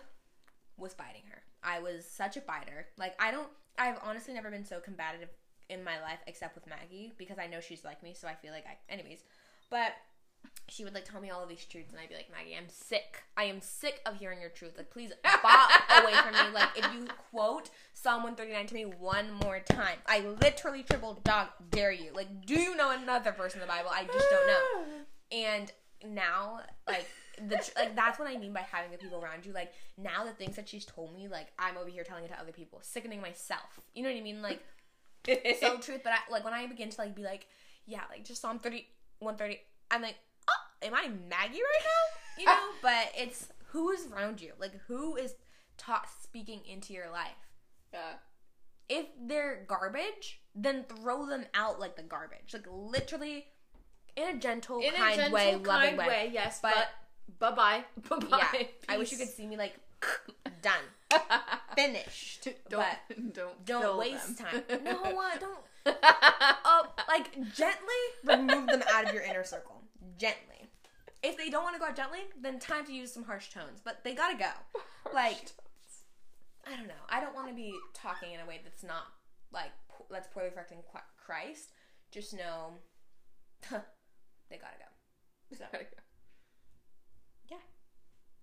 was 0.77 0.93
biting 0.93 1.23
her. 1.31 1.41
I 1.63 1.79
was 1.79 2.05
such 2.05 2.37
a 2.37 2.41
biter. 2.41 2.87
Like 2.97 3.15
I 3.19 3.31
don't. 3.31 3.49
I've 3.79 3.97
honestly 4.03 4.35
never 4.35 4.51
been 4.51 4.65
so 4.65 4.79
combative 4.79 5.29
in 5.69 5.83
my 5.83 5.99
life 6.01 6.19
except 6.27 6.55
with 6.55 6.67
Maggie 6.67 7.13
because 7.17 7.37
I 7.39 7.47
know 7.47 7.59
she's 7.59 7.83
like 7.83 8.03
me, 8.03 8.13
so 8.13 8.27
I 8.27 8.35
feel 8.35 8.51
like 8.51 8.65
I. 8.65 8.77
Anyways, 8.91 9.23
but 9.69 9.93
she 10.67 10.83
would 10.83 10.93
like 10.93 11.05
tell 11.05 11.21
me 11.21 11.29
all 11.29 11.43
of 11.43 11.49
these 11.49 11.65
truths, 11.65 11.91
and 11.91 11.99
I'd 11.99 12.09
be 12.09 12.15
like, 12.15 12.31
Maggie, 12.31 12.55
I'm 12.55 12.69
sick. 12.69 13.23
I 13.37 13.45
am 13.45 13.61
sick 13.61 14.01
of 14.05 14.15
hearing 14.15 14.39
your 14.41 14.49
truth. 14.49 14.73
Like, 14.77 14.89
please 14.89 15.11
bop 15.23 15.71
away 16.01 16.13
from 16.13 16.33
me. 16.33 16.53
Like, 16.53 16.69
if 16.77 16.93
you 16.93 17.07
quote 17.31 17.69
Psalm 17.93 18.23
139 18.23 18.67
to 18.67 18.73
me 18.73 18.85
one 18.85 19.31
more 19.43 19.59
time, 19.59 19.97
I 20.07 20.19
literally 20.41 20.83
triple 20.83 21.19
dog 21.23 21.47
dare 21.69 21.91
you. 21.91 22.11
Like, 22.13 22.45
do 22.45 22.55
you 22.55 22.75
know 22.75 22.91
another 22.91 23.31
verse 23.31 23.53
in 23.53 23.59
the 23.59 23.65
Bible? 23.65 23.89
I 23.91 24.05
just 24.05 24.29
don't 24.29 24.47
know. 24.47 24.85
And 25.31 25.71
now, 26.05 26.59
like, 26.87 27.07
the 27.37 27.55
tr- 27.55 27.71
like 27.75 27.95
that's 27.95 28.19
what 28.19 28.27
I 28.27 28.37
mean 28.37 28.53
by 28.53 28.61
having 28.61 28.91
the 28.91 28.97
people 28.97 29.19
around 29.23 29.45
you. 29.45 29.53
Like 29.53 29.73
now, 29.97 30.23
the 30.23 30.31
things 30.31 30.55
that 30.55 30.69
she's 30.69 30.85
told 30.85 31.13
me, 31.15 31.27
like 31.27 31.47
I'm 31.57 31.77
over 31.77 31.89
here 31.89 32.03
telling 32.03 32.23
it 32.23 32.27
to 32.29 32.39
other 32.39 32.51
people, 32.51 32.79
sickening 32.83 33.21
myself. 33.21 33.79
You 33.93 34.03
know 34.03 34.09
what 34.09 34.17
I 34.17 34.21
mean? 34.21 34.41
Like 34.41 34.63
so 35.59 35.77
truth. 35.81 36.01
But 36.03 36.13
I, 36.13 36.31
like 36.31 36.43
when 36.43 36.53
I 36.53 36.65
begin 36.67 36.89
to 36.89 37.01
like 37.01 37.15
be 37.15 37.23
like, 37.23 37.47
yeah, 37.85 38.01
like 38.09 38.23
just 38.25 38.41
Psalm 38.41 38.59
30, 38.59 38.85
130, 39.19 39.59
I'm 39.91 40.01
like, 40.01 40.15
oh, 40.49 40.87
am 40.87 40.93
I 40.93 41.09
Maggie 41.29 41.59
right 41.61 41.83
now? 41.83 42.39
You 42.39 42.45
know? 42.45 42.59
but 42.81 43.11
it's 43.17 43.47
who 43.67 43.89
is 43.91 44.07
around 44.11 44.41
you. 44.41 44.51
Like 44.59 44.73
who 44.87 45.15
is 45.15 45.35
taught 45.77 46.07
speaking 46.21 46.61
into 46.69 46.93
your 46.93 47.09
life. 47.11 47.31
yeah. 47.93 47.99
If 48.89 49.05
they're 49.27 49.63
garbage, 49.67 50.41
then 50.53 50.83
throw 50.83 51.25
them 51.25 51.45
out 51.53 51.79
like 51.79 51.95
the 51.95 52.03
garbage. 52.03 52.53
Like 52.53 52.65
literally, 52.69 53.47
in 54.17 54.35
a 54.35 54.37
gentle, 54.39 54.79
In 54.81 54.91
kind 54.93 55.13
a 55.13 55.15
gentle, 55.15 55.33
way, 55.35 55.55
loving 55.55 55.97
way. 55.97 56.07
way. 56.07 56.29
yes. 56.33 56.59
But- 56.61 56.73
But 57.39 57.55
bye 57.55 57.83
bye, 58.09 58.17
bye 58.19 58.25
bye. 58.27 58.47
Yeah, 58.59 58.65
I 58.89 58.97
wish 58.97 59.11
you 59.13 59.17
could 59.17 59.29
see 59.29 59.47
me 59.47 59.55
like 59.57 59.75
done, 60.61 60.83
finished. 61.75 62.47
don't 62.69 63.33
don't 63.33 63.65
don't 63.65 63.97
waste 63.97 64.37
them. 64.37 64.47
time. 64.47 64.63
No, 64.83 64.93
what? 65.13 65.39
Don't. 65.39 65.59
Oh, 66.65 66.87
like 67.07 67.33
gently 67.53 68.01
remove 68.23 68.67
them 68.67 68.83
out 68.93 69.07
of 69.07 69.13
your 69.13 69.23
inner 69.23 69.43
circle. 69.43 69.81
Gently. 70.17 70.67
If 71.21 71.37
they 71.37 71.49
don't 71.49 71.63
want 71.63 71.75
to 71.75 71.79
go 71.79 71.85
out 71.85 71.95
gently, 71.95 72.19
then 72.41 72.59
time 72.59 72.85
to 72.85 72.93
use 72.93 73.11
some 73.13 73.23
harsh 73.23 73.49
tones. 73.49 73.81
But 73.83 74.03
they 74.03 74.13
gotta 74.13 74.37
go. 74.37 74.49
Like 75.13 75.51
I 76.65 76.75
don't 76.77 76.87
know. 76.87 77.03
I 77.09 77.19
don't 77.19 77.35
want 77.35 77.47
to 77.49 77.53
be 77.53 77.73
talking 77.93 78.31
in 78.33 78.39
a 78.39 78.45
way 78.45 78.61
that's 78.63 78.83
not 78.83 79.03
like 79.51 79.71
that's 80.09 80.27
poorly 80.27 80.49
reflecting 80.49 80.79
Christ. 81.25 81.71
Just 82.11 82.33
know 82.33 82.73
they 83.69 84.57
gotta 84.57 84.77
go. 84.79 85.57
So 85.57 85.65
Yeah. 87.49 87.57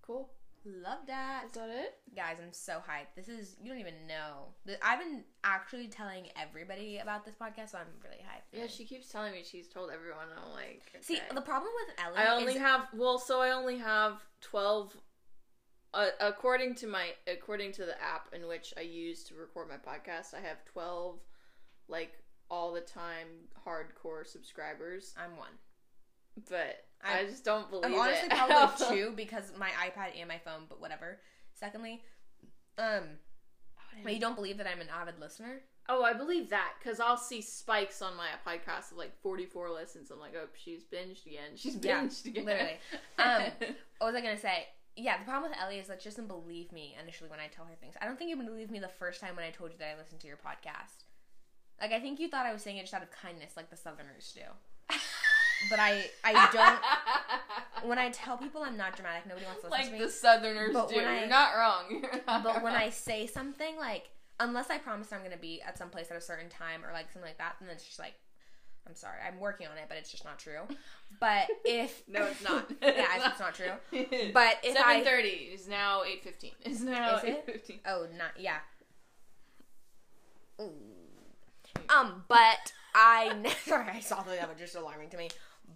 cool. 0.02 0.30
Love 0.64 1.00
that. 1.06 1.44
Is 1.46 1.52
that 1.52 1.68
it? 1.70 1.94
Guys, 2.14 2.36
I'm 2.42 2.52
so 2.52 2.74
hyped. 2.74 3.14
This 3.16 3.28
is 3.28 3.56
you 3.62 3.70
don't 3.70 3.80
even 3.80 4.06
know. 4.06 4.54
I've 4.82 4.98
been 4.98 5.24
actually 5.44 5.88
telling 5.88 6.26
everybody 6.40 6.98
about 6.98 7.24
this 7.24 7.34
podcast, 7.34 7.70
so 7.70 7.78
I'm 7.78 7.86
really 8.04 8.22
hyped. 8.22 8.58
Yeah, 8.58 8.66
she 8.66 8.84
keeps 8.84 9.08
telling 9.08 9.32
me 9.32 9.42
she's 9.44 9.68
told 9.68 9.90
everyone. 9.90 10.26
I'm 10.36 10.52
like, 10.52 10.82
See, 11.00 11.20
the 11.34 11.40
problem 11.40 11.72
with 11.86 12.04
Ellie 12.04 12.18
I 12.18 12.34
only 12.34 12.58
have 12.58 12.88
well, 12.94 13.18
so 13.18 13.40
I 13.40 13.52
only 13.52 13.78
have 13.78 14.20
twelve. 14.40 14.96
Uh, 15.92 16.06
according 16.20 16.76
to 16.76 16.86
my 16.86 17.08
according 17.26 17.72
to 17.72 17.84
the 17.84 18.00
app 18.00 18.28
in 18.32 18.46
which 18.46 18.72
I 18.78 18.82
use 18.82 19.24
to 19.24 19.34
record 19.34 19.68
my 19.68 19.76
podcast, 19.76 20.34
I 20.34 20.40
have 20.40 20.64
twelve, 20.64 21.18
like 21.88 22.12
all 22.50 22.72
the 22.72 22.80
time 22.80 23.26
hardcore 23.66 24.26
subscribers. 24.26 25.14
I'm 25.16 25.36
one. 25.36 25.52
But 26.48 26.84
i 27.05 27.18
I'm- 27.18 27.28
just 27.30 27.44
don't 27.44 27.70
believe 27.70 27.86
I'm 27.86 27.94
honestly 27.98 28.28
it. 28.28 28.30
probably 28.30 28.86
two 28.88 29.12
because 29.16 29.53
my 29.59 29.70
iPad 29.70 30.18
and 30.18 30.28
my 30.28 30.38
phone, 30.38 30.62
but 30.68 30.80
whatever. 30.80 31.18
Secondly, 31.55 32.03
um, 32.78 33.03
but 34.03 34.14
you 34.14 34.20
don't 34.20 34.34
believe 34.36 34.59
that 34.59 34.66
I'm 34.66 34.80
an 34.80 34.88
avid 34.88 35.18
listener. 35.20 35.61
Oh, 35.88 36.05
I 36.05 36.12
believe 36.12 36.51
that 36.51 36.74
because 36.78 37.01
I'll 37.01 37.16
see 37.16 37.40
spikes 37.42 38.01
on 38.01 38.12
my 38.16 38.28
podcast 38.46 38.92
of 38.92 38.98
like 38.98 39.12
44 39.22 39.70
listens. 39.70 40.11
I'm 40.11 40.20
like, 40.20 40.34
oh, 40.40 40.46
she's 40.55 40.84
binged 40.84 41.26
again. 41.26 41.51
She's 41.57 41.76
Yeah, 41.82 42.03
binged 42.05 42.26
again. 42.26 42.44
literally. 42.44 42.78
Um, 43.18 43.42
What 43.98 44.07
was 44.12 44.14
I 44.14 44.20
gonna 44.20 44.38
say? 44.38 44.68
yeah, 44.96 45.18
the 45.18 45.24
problem 45.24 45.51
with 45.51 45.59
Ellie 45.61 45.78
is 45.78 45.86
that 45.88 46.03
she 46.03 46.09
doesn't 46.09 46.28
believe 46.28 46.72
me 46.72 46.96
initially 47.03 47.28
when 47.30 47.40
I 47.40 47.46
tell 47.48 47.64
her 47.64 47.74
things. 47.80 47.94
I 48.01 48.07
don't 48.07 48.18
think 48.18 48.30
you 48.30 48.36
believed 48.36 48.70
me 48.70 48.78
the 48.78 48.88
first 48.88 49.20
time 49.20 49.34
when 49.36 49.44
I 49.44 49.51
told 49.51 49.72
you 49.72 49.78
that 49.78 49.94
I 49.94 49.98
listened 49.98 50.20
to 50.20 50.26
your 50.26 50.36
podcast. 50.36 51.05
Like 51.80 51.92
I 51.92 52.01
think 52.01 52.20
you 52.20 52.28
thought 52.28 52.46
I 52.46 52.53
was 52.53 52.62
saying 52.62 52.76
it 52.76 52.82
just 52.82 52.94
out 52.94 53.03
of 53.03 53.11
kindness, 53.11 53.53
like 53.57 53.70
the 53.70 53.76
Southerners 53.76 54.32
do. 54.34 54.42
But 55.68 55.78
I, 55.78 56.04
I 56.24 56.48
don't. 57.82 57.88
when 57.88 57.98
I 57.98 58.08
tell 58.11 58.36
people 58.38 58.62
I'm 58.62 58.76
not 58.78 58.96
dramatic, 58.96 59.26
nobody 59.26 59.44
wants 59.46 59.61
to 59.62 59.68
listen 59.68 59.78
like 59.78 59.86
to 59.88 59.92
me. 59.92 59.98
Like 60.00 60.08
the 60.08 60.12
Southerners 60.12 60.72
But 60.72 60.88
do. 60.88 60.96
when 60.96 61.06
I- 61.06 61.18
You're 61.20 61.28
not 61.28 61.54
wrong. 61.56 61.84
You're 61.90 62.20
not 62.26 62.42
but 62.44 62.62
when. 62.62 62.74
I 62.74 62.88
say 62.90 63.26
something 63.26 63.76
like, 63.76 64.08
unless 64.38 64.70
I 64.70 64.78
promise 64.78 65.12
I'm 65.12 65.22
gonna 65.22 65.36
be 65.36 65.61
at 65.61 65.76
some 65.76 65.90
place 65.90 66.11
at 66.11 66.16
a 66.16 66.20
certain 66.20 66.48
time 66.48 66.82
or 66.84 66.92
like 66.92 67.12
something 67.12 67.28
like 67.28 67.38
that, 67.38 67.56
then 67.61 67.68
it's 67.70 67.84
just 67.84 67.98
like, 67.98 68.14
I'm 68.86 68.94
sorry, 68.94 69.18
I'm 69.26 69.38
working 69.38 69.66
on 69.66 69.76
it, 69.76 69.84
but 69.88 69.98
it's 69.98 70.11
just 70.11 70.24
not 70.24 70.38
true. 70.38 70.61
But 71.20 71.48
if 71.66 72.02
no, 72.08 72.24
it's 72.24 72.42
not. 72.48 72.70
yeah, 72.80 73.04
it's, 73.16 73.26
it's 73.26 73.40
not 73.40 73.54
true. 73.54 73.72
But 74.32 74.56
if 74.62 74.72
seven 74.74 74.82
I 74.86 75.52
is 75.52 75.68
now 75.68 76.02
eight 76.06 76.24
fifteen. 76.24 76.52
Is 76.64 76.82
now 76.82 77.20
eight 77.22 77.44
fifteen. 77.44 77.80
Oh, 77.86 78.06
not 78.16 78.30
yeah. 78.38 78.58
Ooh. 80.61 80.72
Um, 81.88 82.24
but 82.28 82.72
I 82.94 83.32
never. 83.34 83.54
Sorry, 83.64 83.88
I 83.92 84.00
saw 84.00 84.22
that 84.22 84.48
was 84.48 84.58
just 84.58 84.74
alarming 84.74 85.11
to 85.11 85.16
me. 85.16 85.28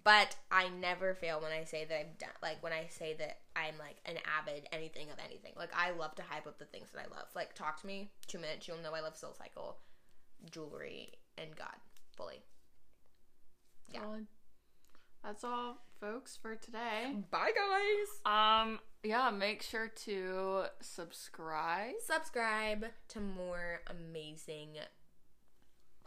But 0.03 0.36
I 0.51 0.68
never 0.68 1.14
fail 1.14 1.40
when 1.40 1.53
I 1.53 1.64
say 1.64 1.84
that 1.84 1.99
I've 1.99 2.18
done. 2.18 2.30
Like 2.42 2.62
when 2.62 2.72
I 2.72 2.86
say 2.88 3.14
that 3.18 3.38
I'm 3.55 3.74
like 3.78 3.97
an 4.05 4.16
avid 4.38 4.66
anything 4.72 5.11
of 5.11 5.18
anything. 5.24 5.53
Like 5.57 5.70
I 5.76 5.90
love 5.92 6.14
to 6.16 6.22
hype 6.22 6.47
up 6.47 6.59
the 6.59 6.64
things 6.64 6.88
that 6.92 7.01
I 7.01 7.14
love. 7.14 7.26
Like 7.34 7.55
talk 7.55 7.80
to 7.80 7.86
me 7.86 8.11
two 8.26 8.38
minutes, 8.38 8.66
you'll 8.66 8.78
know 8.78 8.95
I 8.95 9.01
love 9.01 9.16
Soul 9.16 9.34
Cycle, 9.36 9.76
jewelry, 10.51 11.12
and 11.38 11.55
God 11.57 11.76
fully. 12.16 12.42
Yeah. 13.92 14.01
Solid. 14.01 14.26
That's 15.22 15.45
all, 15.45 15.78
folks, 16.01 16.36
for 16.36 16.55
today. 16.55 17.14
Bye 17.30 17.53
guys. 17.55 18.20
Um, 18.26 18.80
yeah, 19.03 19.30
make 19.30 19.62
sure 19.62 19.88
to 20.05 20.64
subscribe. 20.80 21.95
Subscribe 22.05 22.86
to 23.09 23.20
more 23.20 23.80
amazing 23.88 24.76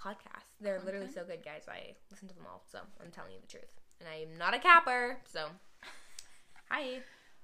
podcasts. 0.04 0.56
They're 0.62 0.82
literally 0.86 1.12
so 1.12 1.24
good, 1.24 1.44
guys. 1.44 1.64
I 1.68 1.96
listen 2.12 2.28
to 2.28 2.34
them 2.34 2.46
all, 2.50 2.64
so 2.72 2.80
I'm 3.04 3.12
telling 3.12 3.32
you 3.32 3.40
the 3.42 3.48
truth. 3.48 3.72
And 4.00 4.08
I'm 4.10 4.38
not 4.38 4.54
a 4.54 4.60
capper, 4.60 5.18
so 5.26 5.48
hi. 6.70 7.00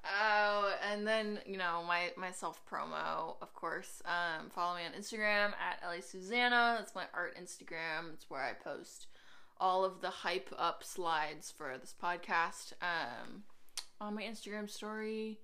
Oh, 0.06 0.74
and 0.92 1.08
then 1.08 1.40
you 1.46 1.58
know 1.58 1.84
my 1.88 2.12
my 2.18 2.32
self 2.32 2.62
promo, 2.70 3.36
of 3.42 3.54
course. 3.54 4.02
Um, 4.06 4.50
follow 4.50 4.76
me 4.76 4.82
on 4.86 5.00
Instagram 5.00 5.54
at 5.54 5.80
Ellie 5.84 6.02
Suzannah. 6.02 6.76
That's 6.78 6.96
my 6.96 7.06
art 7.14 7.38
Instagram. 7.42 8.14
It's 8.14 8.30
where 8.30 8.42
I 8.42 8.54
post 8.54 9.08
all 9.60 9.86
of 9.86 10.02
the 10.02 10.10
hype 10.10 10.54
up 10.58 10.84
slides 10.84 11.54
for 11.56 11.78
this 11.80 11.96
podcast. 12.02 12.74
Um, 12.82 13.44
on 14.02 14.16
my 14.16 14.24
Instagram 14.24 14.70
story, 14.70 15.40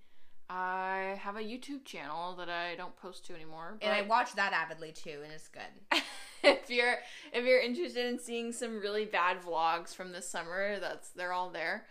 I 0.50 1.18
have 1.22 1.38
a 1.38 1.42
YouTube 1.42 1.86
channel 1.86 2.36
that 2.36 2.50
I 2.50 2.76
don't 2.76 2.96
post 2.98 3.26
to 3.28 3.36
anymore. 3.36 3.78
And 3.82 3.94
I 3.94 4.02
watch 4.02 4.34
that 4.34 4.52
avidly 4.52 4.92
too, 4.92 5.20
and 5.24 5.32
it's 5.32 5.48
good. 5.48 5.62
if 6.44 6.70
you're 6.70 6.96
if 7.34 7.46
you're 7.46 7.62
interested 7.62 8.06
in 8.06 8.20
seeing 8.20 8.52
some 8.52 8.80
really 8.80 9.06
bad 9.06 9.42
vlogs 9.42 9.96
from 9.96 10.12
this 10.12 10.30
summer, 10.30 10.80
that's 10.80 11.10
they're 11.10 11.34
all 11.34 11.50
there. 11.50 11.86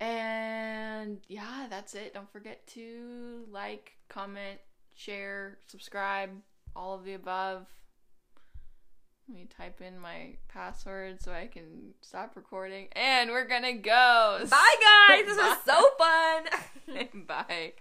And 0.00 1.18
yeah, 1.28 1.66
that's 1.70 1.94
it. 1.94 2.12
Don't 2.14 2.30
forget 2.30 2.66
to 2.68 3.44
like, 3.50 3.96
comment, 4.08 4.60
share, 4.94 5.58
subscribe, 5.66 6.30
all 6.74 6.94
of 6.94 7.04
the 7.04 7.14
above. 7.14 7.66
Let 9.28 9.36
me 9.36 9.48
type 9.56 9.80
in 9.80 9.98
my 9.98 10.36
password 10.48 11.20
so 11.20 11.32
I 11.32 11.46
can 11.46 11.94
stop 12.00 12.36
recording. 12.36 12.88
And 12.92 13.30
we're 13.30 13.48
gonna 13.48 13.72
go. 13.72 14.38
Bye, 14.50 14.74
guys. 15.08 15.24
This 15.26 15.36
was 15.36 15.58
so 15.64 15.90
fun. 15.98 17.24
Bye. 17.26 17.72